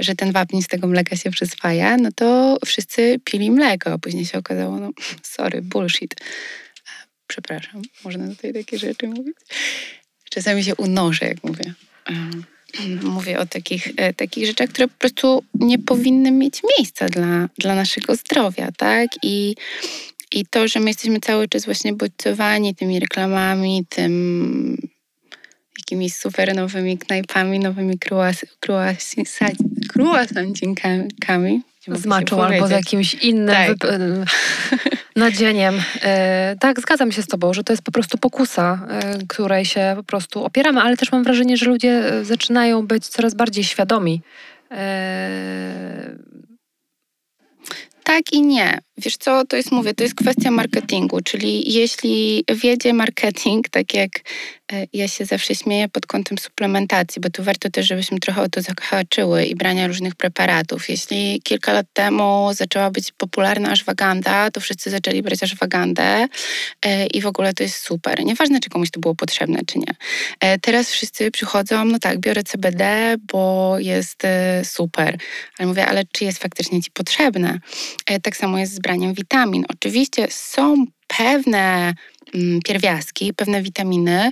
że 0.01 0.15
ten 0.15 0.33
wapń 0.33 0.63
z 0.63 0.67
tego 0.67 0.87
mleka 0.87 1.17
się 1.17 1.31
przyswaja, 1.31 1.97
no 1.97 2.09
to 2.15 2.59
wszyscy 2.67 3.21
pili 3.25 3.51
mleko, 3.51 3.93
a 3.93 3.99
później 3.99 4.27
się 4.27 4.39
okazało, 4.39 4.79
no 4.79 4.91
sorry, 5.23 5.63
bullshit. 5.63 6.15
E, 6.15 6.25
przepraszam, 7.27 7.83
można 8.05 8.29
tutaj 8.29 8.53
takie 8.53 8.79
rzeczy 8.79 9.09
mówić? 9.09 9.37
Czasami 10.31 10.65
się 10.65 10.75
unoszę, 10.75 11.27
jak 11.27 11.45
mówię. 11.45 11.75
E, 12.11 12.31
mówię 13.17 13.39
o 13.39 13.47
takich, 13.47 13.89
takich 14.17 14.47
rzeczach, 14.47 14.69
które 14.69 14.89
po 14.89 14.99
prostu 14.99 15.45
nie 15.55 15.79
powinny 15.79 16.31
mieć 16.31 16.61
miejsca 16.79 17.07
dla, 17.07 17.49
dla 17.59 17.75
naszego 17.75 18.17
zdrowia, 18.17 18.69
tak? 18.77 19.09
I, 19.23 19.55
I 20.33 20.47
to, 20.47 20.69
że 20.69 20.81
my 20.81 20.91
jesteśmy 20.91 21.21
cały 21.21 21.49
czas 21.49 21.65
właśnie 21.65 21.93
bodźcowani 21.93 22.75
tymi 22.75 23.01
reklamami, 23.01 23.87
tym 23.89 24.91
jakimiś 25.81 26.15
super 26.15 26.55
nowymi 26.55 26.99
knajpami, 26.99 27.59
nowymi 27.59 27.99
kruasancinkami. 29.93 31.63
Z 31.89 32.07
maczą 32.07 32.43
albo 32.43 32.67
z 32.67 32.71
jakimś 32.71 33.15
innym 33.15 33.55
tak. 33.79 33.93
nadzieniem. 35.17 35.75
E, 36.03 36.57
tak, 36.61 36.81
zgadzam 36.81 37.13
się 37.13 37.23
z 37.23 37.27
Tobą, 37.27 37.55
że 37.55 37.65
to 37.65 37.73
jest 37.73 37.83
po 37.83 37.93
prostu 37.93 38.19
pokusa, 38.19 38.87
e, 38.89 39.19
której 39.29 39.65
się 39.65 39.93
po 39.97 40.03
prostu 40.03 40.45
opieramy, 40.45 40.81
ale 40.81 40.97
też 40.97 41.13
mam 41.13 41.25
wrażenie, 41.25 41.57
że 41.57 41.67
ludzie 41.67 41.91
e, 41.91 42.25
zaczynają 42.25 42.87
być 42.87 43.09
coraz 43.09 43.35
bardziej 43.35 43.65
świadomi. 43.65 44.23
Tak 48.05 48.33
i 48.33 48.43
nie. 48.43 48.79
Wiesz 49.03 49.17
co, 49.17 49.45
to 49.45 49.57
jest, 49.57 49.73
mówię, 49.73 49.95
to 49.95 50.03
jest 50.03 50.15
kwestia 50.15 50.51
marketingu, 50.51 51.21
czyli 51.21 51.73
jeśli 51.73 52.45
wiedzie 52.63 52.93
marketing, 52.95 53.69
tak 53.69 53.95
jak 53.95 54.11
e, 54.73 54.87
ja 54.93 55.09
się 55.09 55.25
zawsze 55.25 55.55
śmieję 55.55 55.89
pod 55.89 56.07
kątem 56.07 56.39
suplementacji, 56.39 57.21
bo 57.21 57.31
tu 57.31 57.43
warto 57.43 57.71
też, 57.71 57.87
żebyśmy 57.87 58.21
trochę 58.21 58.43
o 58.43 58.49
to 58.49 58.63
zahaczyły 58.63 59.45
i 59.45 59.55
brania 59.55 59.87
różnych 59.87 60.15
preparatów. 60.15 60.89
Jeśli 60.89 61.41
kilka 61.45 61.73
lat 61.73 61.87
temu 61.93 62.51
zaczęła 62.55 62.91
być 62.91 63.13
popularna 63.13 63.71
ashwaganda, 63.71 64.51
to 64.51 64.61
wszyscy 64.61 64.91
zaczęli 64.91 65.23
brać 65.23 65.43
ashwagandę 65.43 66.27
e, 66.83 67.07
i 67.07 67.21
w 67.21 67.27
ogóle 67.27 67.55
to 67.55 67.63
jest 67.63 67.77
super. 67.77 68.25
Nieważne, 68.25 68.61
czy 68.61 68.71
komuś 68.71 68.91
to 68.91 69.01
było 69.01 69.15
potrzebne, 69.15 69.61
czy 69.67 69.79
nie. 69.79 69.95
E, 70.41 70.59
teraz 70.59 70.91
wszyscy 70.91 71.31
przychodzą, 71.31 71.85
no 71.85 71.99
tak, 71.99 72.19
biorę 72.19 72.43
CBD, 72.43 73.15
bo 73.33 73.75
jest 73.79 74.23
super. 74.65 75.19
Ale 75.59 75.69
mówię, 75.69 75.87
ale 75.87 76.05
czy 76.13 76.25
jest 76.25 76.39
faktycznie 76.39 76.83
ci 76.83 76.91
potrzebne? 76.91 77.59
Tak 78.23 78.37
samo 78.37 78.59
jest 78.59 78.75
z 78.75 78.79
braniem 78.91 79.15
witamin. 79.15 79.65
Oczywiście 79.69 80.27
są 80.31 80.85
pewne 81.07 81.95
mm, 82.35 82.61
pierwiastki, 82.63 83.35
pewne 83.35 83.63
witaminy, 83.63 84.31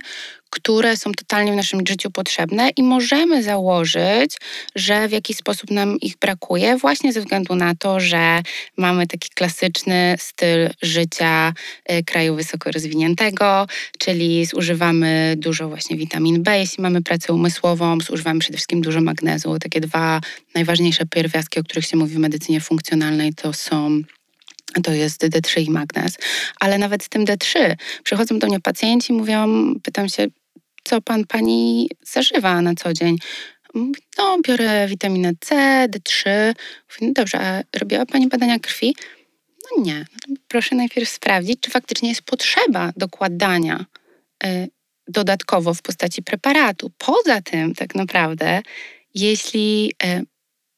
które 0.49 0.97
są 0.97 1.11
totalnie 1.11 1.53
w 1.53 1.55
naszym 1.55 1.87
życiu 1.87 2.11
potrzebne 2.11 2.69
i 2.77 2.83
możemy 2.83 3.43
założyć, 3.43 4.37
że 4.75 5.07
w 5.07 5.11
jakiś 5.11 5.37
sposób 5.37 5.71
nam 5.71 5.99
ich 5.99 6.17
brakuje, 6.17 6.77
właśnie 6.77 7.13
ze 7.13 7.19
względu 7.19 7.55
na 7.55 7.75
to, 7.75 7.99
że 7.99 8.41
mamy 8.77 9.07
taki 9.07 9.29
klasyczny 9.29 10.15
styl 10.19 10.69
życia 10.81 11.53
y, 11.91 12.03
kraju 12.03 12.35
wysoko 12.35 12.71
rozwiniętego, 12.71 13.67
czyli 13.99 14.45
zużywamy 14.45 15.35
dużo 15.37 15.69
właśnie 15.69 15.97
witamin 15.97 16.43
B, 16.43 16.59
jeśli 16.59 16.81
mamy 16.81 17.01
pracę 17.01 17.33
umysłową, 17.33 17.97
zużywamy 18.01 18.39
przede 18.39 18.57
wszystkim 18.57 18.81
dużo 18.81 19.01
magnezu. 19.01 19.59
Takie 19.59 19.81
dwa 19.81 20.21
najważniejsze 20.55 21.05
pierwiastki, 21.05 21.59
o 21.59 21.63
których 21.63 21.85
się 21.85 21.97
mówi 21.97 22.15
w 22.15 22.19
medycynie 22.19 22.61
funkcjonalnej, 22.61 23.33
to 23.33 23.53
są 23.53 24.01
to 24.83 24.91
jest 24.91 25.23
D3 25.23 25.61
i 25.61 25.69
magnez. 25.71 26.17
Ale 26.59 26.77
nawet 26.77 27.03
z 27.03 27.09
tym 27.09 27.25
D3 27.25 27.75
przychodzą 28.03 28.39
do 28.39 28.47
mnie 28.47 28.59
pacjenci, 28.59 29.13
mówią, 29.13 29.73
pytam 29.83 30.09
się, 30.09 30.27
co 30.83 31.01
pan 31.01 31.25
pani 31.25 31.89
zażywa 32.03 32.61
na 32.61 32.75
co 32.75 32.93
dzień? 32.93 33.17
Mówi, 33.73 34.01
no, 34.17 34.37
biorę 34.47 34.87
witaminę 34.87 35.31
C, 35.39 35.55
D3. 35.89 36.29
Mówi, 36.89 37.07
no 37.07 37.13
dobrze, 37.13 37.39
a 37.39 37.63
robiła 37.79 38.05
pani 38.05 38.27
badania 38.27 38.59
krwi? 38.59 38.95
No 39.71 39.83
nie. 39.83 40.05
Proszę 40.47 40.75
najpierw 40.75 41.09
sprawdzić, 41.09 41.59
czy 41.61 41.71
faktycznie 41.71 42.09
jest 42.09 42.21
potrzeba 42.21 42.91
dokładania 42.97 43.85
y, 44.45 44.69
dodatkowo 45.07 45.73
w 45.73 45.81
postaci 45.81 46.23
preparatu. 46.23 46.91
Poza 46.97 47.41
tym, 47.41 47.75
tak 47.75 47.95
naprawdę, 47.95 48.61
jeśli 49.15 49.93
y, 50.03 50.25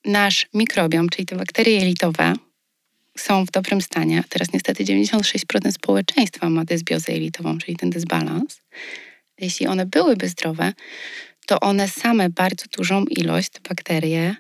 nasz 0.06 0.48
mikrobiom, 0.54 1.10
czyli 1.10 1.26
te 1.26 1.36
bakterie 1.36 1.76
jelitowe, 1.76 2.34
są 3.18 3.46
w 3.46 3.52
dobrym 3.52 3.82
stanie, 3.82 4.20
a 4.20 4.24
teraz 4.30 4.54
niestety 4.54 4.84
96% 4.84 5.72
społeczeństwa 5.72 6.50
ma 6.50 6.66
dysbiozę 6.66 7.12
jelitową, 7.12 7.58
czyli 7.58 7.78
ten 7.78 7.90
dysbalans, 7.90 8.62
jeśli 9.40 9.68
one 9.68 9.86
byłyby 9.86 10.30
zdrowe, 10.30 10.74
to 11.46 11.60
one 11.60 11.90
same 11.90 12.30
bardzo 12.30 12.66
dużą 12.78 13.06
ilość, 13.06 13.50
te 13.50 13.60
bakterie, 13.70 14.36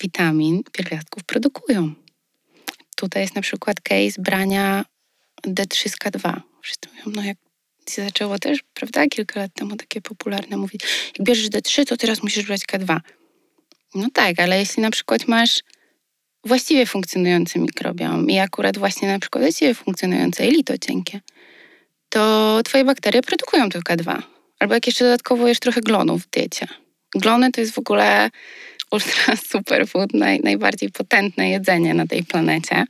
witamin, 0.00 0.62
pierwiastków 0.72 1.24
produkują. 1.24 1.94
Tutaj 2.96 3.22
jest 3.22 3.34
na 3.34 3.42
przykład 3.42 3.80
case 3.80 4.22
brania 4.22 4.84
D3 5.46 5.88
z 5.88 5.96
K2. 5.96 6.40
Wszyscy 6.62 6.88
mówią, 6.88 7.12
no 7.16 7.22
jak 7.22 7.36
się 7.90 8.04
zaczęło 8.04 8.38
też, 8.38 8.58
prawda, 8.74 9.06
kilka 9.06 9.40
lat 9.40 9.54
temu 9.54 9.76
takie 9.76 10.00
popularne 10.00 10.56
mówić, 10.56 10.82
jak 11.18 11.26
bierzesz 11.26 11.48
D3, 11.48 11.86
to 11.86 11.96
teraz 11.96 12.22
musisz 12.22 12.46
brać 12.46 12.60
K2. 12.72 13.00
No 13.94 14.08
tak, 14.12 14.40
ale 14.40 14.58
jeśli 14.58 14.82
na 14.82 14.90
przykład 14.90 15.28
masz 15.28 15.62
właściwie 16.44 16.86
funkcjonujący 16.86 17.58
mikrobiom 17.58 18.30
i 18.30 18.38
akurat 18.38 18.78
właśnie 18.78 19.08
na 19.08 19.18
przykład 19.18 19.44
właściwie 19.44 19.74
funkcjonujące 19.74 20.44
jelito 20.44 20.78
cienkie, 20.78 21.20
to 22.08 22.60
twoje 22.64 22.84
bakterie 22.84 23.22
produkują 23.22 23.68
to 23.68 23.78
K2. 23.78 24.22
Albo 24.58 24.74
jak 24.74 24.86
jeszcze 24.86 25.04
dodatkowo 25.04 25.48
jesz 25.48 25.60
trochę 25.60 25.80
glonów 25.80 26.22
w 26.22 26.30
diecie. 26.30 26.66
Glony 27.14 27.52
to 27.52 27.60
jest 27.60 27.72
w 27.72 27.78
ogóle 27.78 28.30
ultra 28.92 29.36
superfood, 29.52 30.14
naj, 30.14 30.40
najbardziej 30.40 30.90
potentne 30.90 31.50
jedzenie 31.50 31.94
na 31.94 32.06
tej 32.06 32.24
planecie. 32.24 32.84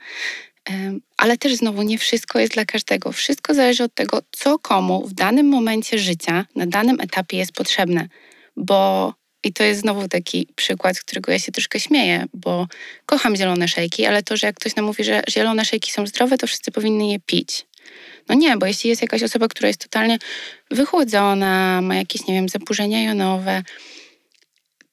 Ale 1.16 1.36
też 1.36 1.55
znowu 1.55 1.82
nie 1.82 1.99
wszystko 1.99 2.38
jest 2.38 2.53
dla 2.53 2.64
każdego. 2.64 3.12
Wszystko 3.12 3.55
zależy 3.55 3.84
od 3.84 3.94
tego, 3.94 4.22
co 4.30 4.59
komu 4.59 5.07
w 5.07 5.14
danym 5.14 5.49
momencie 5.49 5.99
życia, 5.99 6.47
na 6.57 6.66
danym 6.66 7.01
etapie 7.01 7.36
jest 7.36 7.53
potrzebne. 7.53 8.09
Bo 8.57 9.14
i 9.47 9.53
to 9.53 9.64
jest 9.64 9.80
znowu 9.80 10.09
taki 10.09 10.49
przykład, 10.57 10.97
z 10.97 11.03
którego 11.03 11.32
ja 11.32 11.38
się 11.38 11.53
troszkę 11.53 11.80
śmieję, 11.80 12.26
bo 12.34 12.66
kocham 13.07 13.36
zielone 13.36 13.68
szejki, 13.68 14.07
ale 14.07 14.22
to, 14.22 14.36
że 14.36 14.47
jak 14.47 14.57
ktoś 14.57 14.76
nam 14.76 14.84
mówi, 14.84 15.05
że 15.05 15.22
zielone 15.30 15.64
szejki 15.64 15.92
są 15.92 16.07
zdrowe, 16.07 16.38
to 16.38 16.47
wszyscy 16.47 16.70
powinni 16.70 17.12
je 17.12 17.18
pić. 17.20 17.66
No 18.28 18.34
nie, 18.34 18.57
bo 18.57 18.66
jeśli 18.66 18.90
jest 18.90 19.03
jakaś 19.03 19.22
osoba, 19.22 19.49
która 19.49 19.68
jest 19.68 19.80
totalnie 19.80 20.18
wychłodzona, 20.70 21.80
ma 21.82 21.97
jakieś, 21.97 22.26
nie 22.26 22.34
wiem, 22.34 22.49
zaburzenia 22.49 23.03
jonowe, 23.03 23.62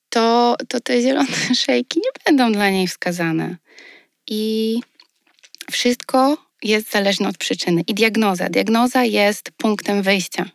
to, 0.09 0.55
to 0.67 0.79
te 0.79 1.01
zielone 1.01 1.55
szejki 1.65 1.99
nie 1.99 2.11
będą 2.25 2.51
dla 2.51 2.69
niej 2.69 2.87
wskazane. 2.87 3.57
I 4.27 4.79
wszystko 5.71 6.37
jest 6.63 6.91
zależne 6.91 7.27
od 7.27 7.37
przyczyny. 7.37 7.81
I 7.87 7.93
diagnoza. 7.93 8.49
Diagnoza 8.49 9.03
jest 9.03 9.51
punktem 9.57 10.01
wyjścia. 10.01 10.49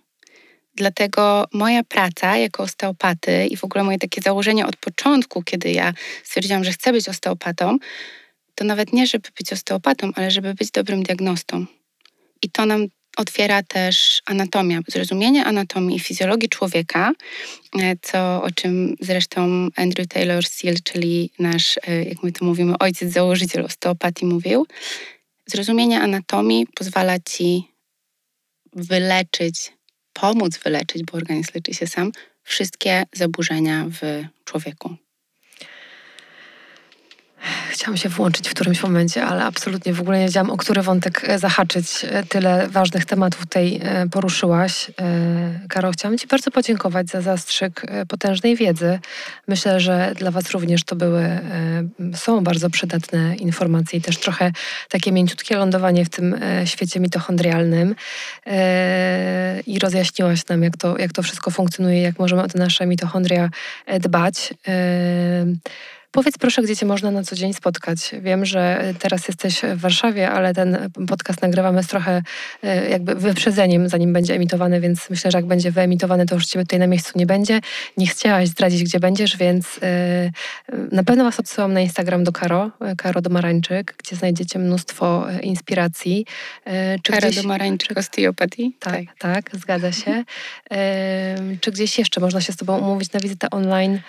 Dlatego 0.78 1.44
moja 1.52 1.84
praca 1.84 2.36
jako 2.36 2.62
osteopaty 2.62 3.46
i 3.46 3.56
w 3.56 3.64
ogóle 3.64 3.84
moje 3.84 3.98
takie 3.98 4.22
założenie 4.22 4.66
od 4.66 4.76
początku, 4.76 5.42
kiedy 5.42 5.72
ja 5.72 5.92
stwierdziłam, 6.24 6.64
że 6.64 6.72
chcę 6.72 6.92
być 6.92 7.08
osteopatą, 7.08 7.78
to 8.54 8.64
nawet 8.64 8.92
nie, 8.92 9.06
żeby 9.06 9.28
być 9.38 9.52
osteopatą, 9.52 10.10
ale 10.14 10.30
żeby 10.30 10.54
być 10.54 10.70
dobrym 10.70 11.02
diagnostą. 11.02 11.66
I 12.42 12.50
to 12.50 12.66
nam 12.66 12.86
otwiera 13.16 13.62
też 13.62 14.22
anatomia, 14.26 14.80
zrozumienie 14.88 15.44
anatomii 15.44 15.96
i 15.96 16.00
fizjologii 16.00 16.48
człowieka, 16.48 17.12
e, 17.80 17.96
co 18.02 18.42
o 18.42 18.50
czym 18.50 18.96
zresztą 19.00 19.68
Andrew 19.76 20.08
Taylor 20.08 20.46
Seal, 20.46 20.74
czyli 20.84 21.30
nasz, 21.38 21.78
e, 21.86 22.04
jak 22.04 22.22
my 22.22 22.32
to 22.32 22.44
mówimy, 22.44 22.78
ojciec 22.78 23.12
założyciel 23.12 23.64
osteopatii 23.64 24.26
mówił. 24.26 24.66
Zrozumienie 25.46 26.00
anatomii 26.00 26.66
pozwala 26.66 27.18
ci 27.18 27.68
wyleczyć, 28.72 29.77
pomóc 30.20 30.58
wyleczyć, 30.58 31.02
bo 31.04 31.18
organizm 31.18 31.50
leczy 31.54 31.74
się 31.74 31.86
sam, 31.86 32.12
wszystkie 32.42 33.04
zaburzenia 33.12 33.86
w 33.88 34.24
człowieku. 34.44 35.07
Chciałam 37.70 37.96
się 37.96 38.08
włączyć 38.08 38.48
w 38.48 38.54
którymś 38.54 38.82
momencie, 38.82 39.24
ale 39.24 39.44
absolutnie 39.44 39.92
w 39.92 40.00
ogóle 40.00 40.18
nie 40.18 40.24
wiedziałam, 40.24 40.50
o 40.50 40.56
który 40.56 40.82
wątek 40.82 41.28
e, 41.28 41.38
zahaczyć. 41.38 41.86
E, 42.04 42.24
tyle 42.24 42.68
ważnych 42.68 43.06
tematów 43.06 43.40
tutaj 43.40 43.80
e, 43.82 44.08
poruszyłaś. 44.08 44.90
Karo, 45.68 45.90
chciałam 45.90 46.18
Ci 46.18 46.26
bardzo 46.26 46.50
podziękować 46.50 47.08
za 47.08 47.20
zastrzyk 47.20 47.82
potężnej 48.08 48.56
wiedzy. 48.56 48.98
Myślę, 49.48 49.80
że 49.80 50.12
dla 50.16 50.30
Was 50.30 50.50
również 50.50 50.84
to 50.84 50.96
były, 50.96 51.40
są 52.14 52.44
bardzo 52.44 52.70
przydatne 52.70 53.36
informacje 53.36 53.98
i 53.98 54.02
też 54.02 54.18
trochę 54.18 54.52
takie 54.88 55.12
mięciutkie 55.12 55.56
lądowanie 55.56 56.04
w 56.04 56.08
tym 56.08 56.40
świecie 56.64 57.00
mitochondrialnym. 57.00 57.94
I 59.66 59.78
rozjaśniłaś 59.78 60.46
nam, 60.46 60.62
jak 60.62 60.76
to, 60.76 60.98
jak 60.98 61.12
to 61.12 61.22
wszystko 61.22 61.50
funkcjonuje, 61.50 62.02
jak 62.02 62.18
możemy 62.18 62.42
o 62.42 62.48
te 62.48 62.58
nasze 62.58 62.86
mitochondria 62.86 63.50
dbać. 64.00 64.54
Powiedz 66.10 66.38
proszę, 66.38 66.62
gdzie 66.62 66.76
Cię 66.76 66.86
można 66.86 67.10
na 67.10 67.22
co 67.22 67.36
dzień 67.36 67.54
spotkać. 67.54 68.14
Wiem, 68.22 68.44
że 68.44 68.94
teraz 68.98 69.28
jesteś 69.28 69.60
w 69.74 69.80
Warszawie, 69.80 70.30
ale 70.30 70.54
ten 70.54 70.90
podcast 71.08 71.42
nagrywamy 71.42 71.82
z 71.82 71.86
trochę 71.86 72.22
e, 72.62 72.90
jakby 72.90 73.14
wyprzedzeniem, 73.14 73.88
zanim 73.88 74.12
będzie 74.12 74.34
emitowany, 74.34 74.80
więc 74.80 75.10
myślę, 75.10 75.30
że 75.30 75.38
jak 75.38 75.46
będzie 75.46 75.70
wyemitowany, 75.70 76.26
to 76.26 76.34
już 76.34 76.46
Ciebie 76.46 76.64
tutaj 76.64 76.78
na 76.78 76.86
miejscu 76.86 77.12
nie 77.16 77.26
będzie. 77.26 77.60
Nie 77.96 78.06
chciałaś 78.06 78.48
zdradzić, 78.48 78.84
gdzie 78.84 79.00
będziesz, 79.00 79.36
więc 79.36 79.80
na 80.92 81.04
pewno 81.04 81.24
Was 81.24 81.40
odsyłam 81.40 81.72
na 81.72 81.80
Instagram 81.80 82.24
do 82.24 82.32
Karo, 82.32 82.70
Karo 82.98 83.20
Domarańczyk, 83.20 83.94
gdzie 83.98 84.16
znajdziecie 84.16 84.58
mnóstwo 84.58 85.26
inspiracji. 85.42 86.26
Czy 87.02 87.12
Karo 87.12 87.28
gdzieś... 87.28 87.42
Domarańczyk 87.42 87.98
Osteopatii? 87.98 88.76
Tak, 88.80 88.94
tak, 88.94 89.18
tak, 89.18 89.60
zgadza 89.60 89.92
się. 89.92 90.24
Czy 91.60 91.72
gdzieś 91.72 91.98
jeszcze 91.98 92.20
można 92.20 92.40
się 92.40 92.52
z 92.52 92.56
Tobą 92.56 92.78
umówić 92.78 93.12
na 93.12 93.20
wizytę 93.20 93.50
online? 93.50 94.00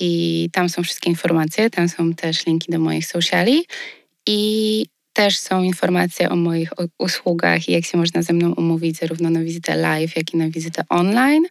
i 0.00 0.48
tam 0.52 0.68
są 0.68 0.82
wszystkie 0.82 1.10
informacje, 1.10 1.70
tam 1.70 1.88
są 1.88 2.14
też 2.14 2.46
linki 2.46 2.72
do 2.72 2.78
moich 2.78 3.06
sociali 3.06 3.64
i 4.28 4.86
też 5.12 5.38
są 5.38 5.62
informacje 5.62 6.30
o 6.30 6.36
moich 6.36 6.70
usługach 6.98 7.68
i 7.68 7.72
jak 7.72 7.84
się 7.84 7.98
można 7.98 8.22
ze 8.22 8.32
mną 8.32 8.52
umówić 8.52 8.96
zarówno 8.96 9.30
na 9.30 9.40
wizytę 9.40 9.76
live, 9.76 10.16
jak 10.16 10.34
i 10.34 10.36
na 10.36 10.48
wizytę 10.48 10.84
online. 10.88 11.46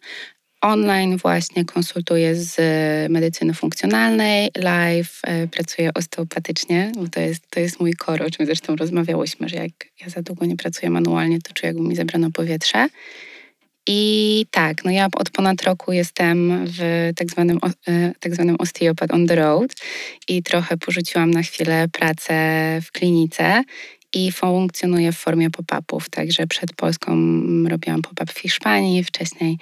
Online 0.60 1.16
właśnie 1.16 1.64
konsultuję 1.64 2.36
z 2.36 2.56
medycyny 3.10 3.54
funkcjonalnej, 3.54 4.50
live 4.56 5.20
e, 5.24 5.48
pracuję 5.48 5.90
osteopatycznie, 5.94 6.92
bo 6.94 7.08
to 7.08 7.20
jest, 7.20 7.50
to 7.50 7.60
jest 7.60 7.80
mój 7.80 7.92
kor, 7.92 8.22
o 8.22 8.30
czym 8.30 8.46
zresztą 8.46 8.76
rozmawiałyśmy, 8.76 9.48
że 9.48 9.56
jak 9.56 9.72
ja 10.00 10.08
za 10.08 10.22
długo 10.22 10.46
nie 10.46 10.56
pracuję 10.56 10.90
manualnie, 10.90 11.38
to 11.40 11.52
czuję, 11.52 11.72
jakby 11.72 11.88
mi 11.88 11.96
zabrano 11.96 12.30
powietrze. 12.30 12.88
I 13.86 14.46
tak, 14.50 14.84
no 14.84 14.90
ja 14.90 15.08
od 15.16 15.30
ponad 15.30 15.62
roku 15.62 15.92
jestem 15.92 16.66
w 16.66 17.10
tak 17.16 17.30
zwanym, 17.30 17.58
e, 17.88 18.12
tak 18.20 18.34
zwanym 18.34 18.56
osteopath 18.58 19.14
on 19.14 19.26
the 19.26 19.34
road 19.34 19.74
i 20.28 20.42
trochę 20.42 20.76
porzuciłam 20.76 21.30
na 21.30 21.42
chwilę 21.42 21.88
pracę 21.92 22.34
w 22.84 22.92
klinice 22.92 23.62
i 24.14 24.32
funkcjonuję 24.32 25.12
w 25.12 25.18
formie 25.18 25.50
pop-upów. 25.50 26.08
Także 26.08 26.46
przed 26.46 26.72
Polską 26.72 27.16
robiłam 27.68 28.02
pop-up 28.02 28.32
w 28.32 28.38
Hiszpanii, 28.38 29.04
wcześniej 29.04 29.58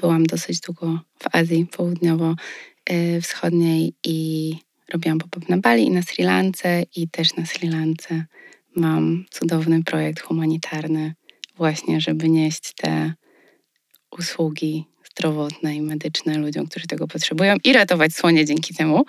byłam 0.00 0.24
dosyć 0.24 0.60
długo 0.60 1.00
w 1.18 1.24
Azji 1.32 1.66
Południowo-Wschodniej 1.66 3.92
i 4.04 4.52
robiłam 4.92 5.18
pop-up 5.18 5.46
na 5.48 5.58
Bali 5.58 5.84
i 5.84 5.90
na 5.90 6.02
Sri 6.02 6.24
Lance 6.24 6.82
i 6.96 7.08
też 7.08 7.36
na 7.36 7.46
Sri 7.46 7.68
Lance 7.68 8.24
mam 8.76 9.24
cudowny 9.30 9.84
projekt 9.84 10.20
humanitarny 10.20 11.14
właśnie, 11.56 12.00
żeby 12.00 12.28
nieść 12.28 12.74
te 12.74 13.14
usługi 14.10 14.84
zdrowotne 15.16 15.76
i 15.76 15.80
medyczne 15.80 16.38
ludziom, 16.38 16.66
którzy 16.66 16.86
tego 16.86 17.06
potrzebują 17.06 17.56
i 17.64 17.72
ratować 17.72 18.14
słonie 18.14 18.44
dzięki 18.44 18.74
temu. 18.74 19.04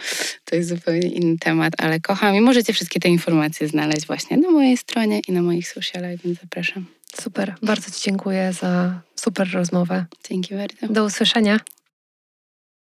To 0.45 0.55
jest 0.55 0.69
zupełnie 0.69 1.07
inny 1.07 1.37
temat, 1.37 1.73
ale 1.77 1.99
kocham 1.99 2.35
i 2.35 2.41
możecie 2.41 2.73
wszystkie 2.73 2.99
te 2.99 3.09
informacje 3.09 3.67
znaleźć 3.67 4.07
właśnie 4.07 4.37
na 4.37 4.51
mojej 4.51 4.77
stronie 4.77 5.21
i 5.27 5.31
na 5.31 5.41
moich 5.41 5.71
socialach, 5.71 6.15
więc 6.23 6.39
zapraszam. 6.39 6.85
Super, 7.21 7.55
bardzo 7.61 7.91
Ci 7.91 8.01
dziękuję 8.03 8.53
za 8.53 9.01
super 9.15 9.51
rozmowę. 9.53 10.05
Dzięki 10.29 10.55
bardzo. 10.55 10.87
Do 10.93 11.05
usłyszenia. 11.05 11.59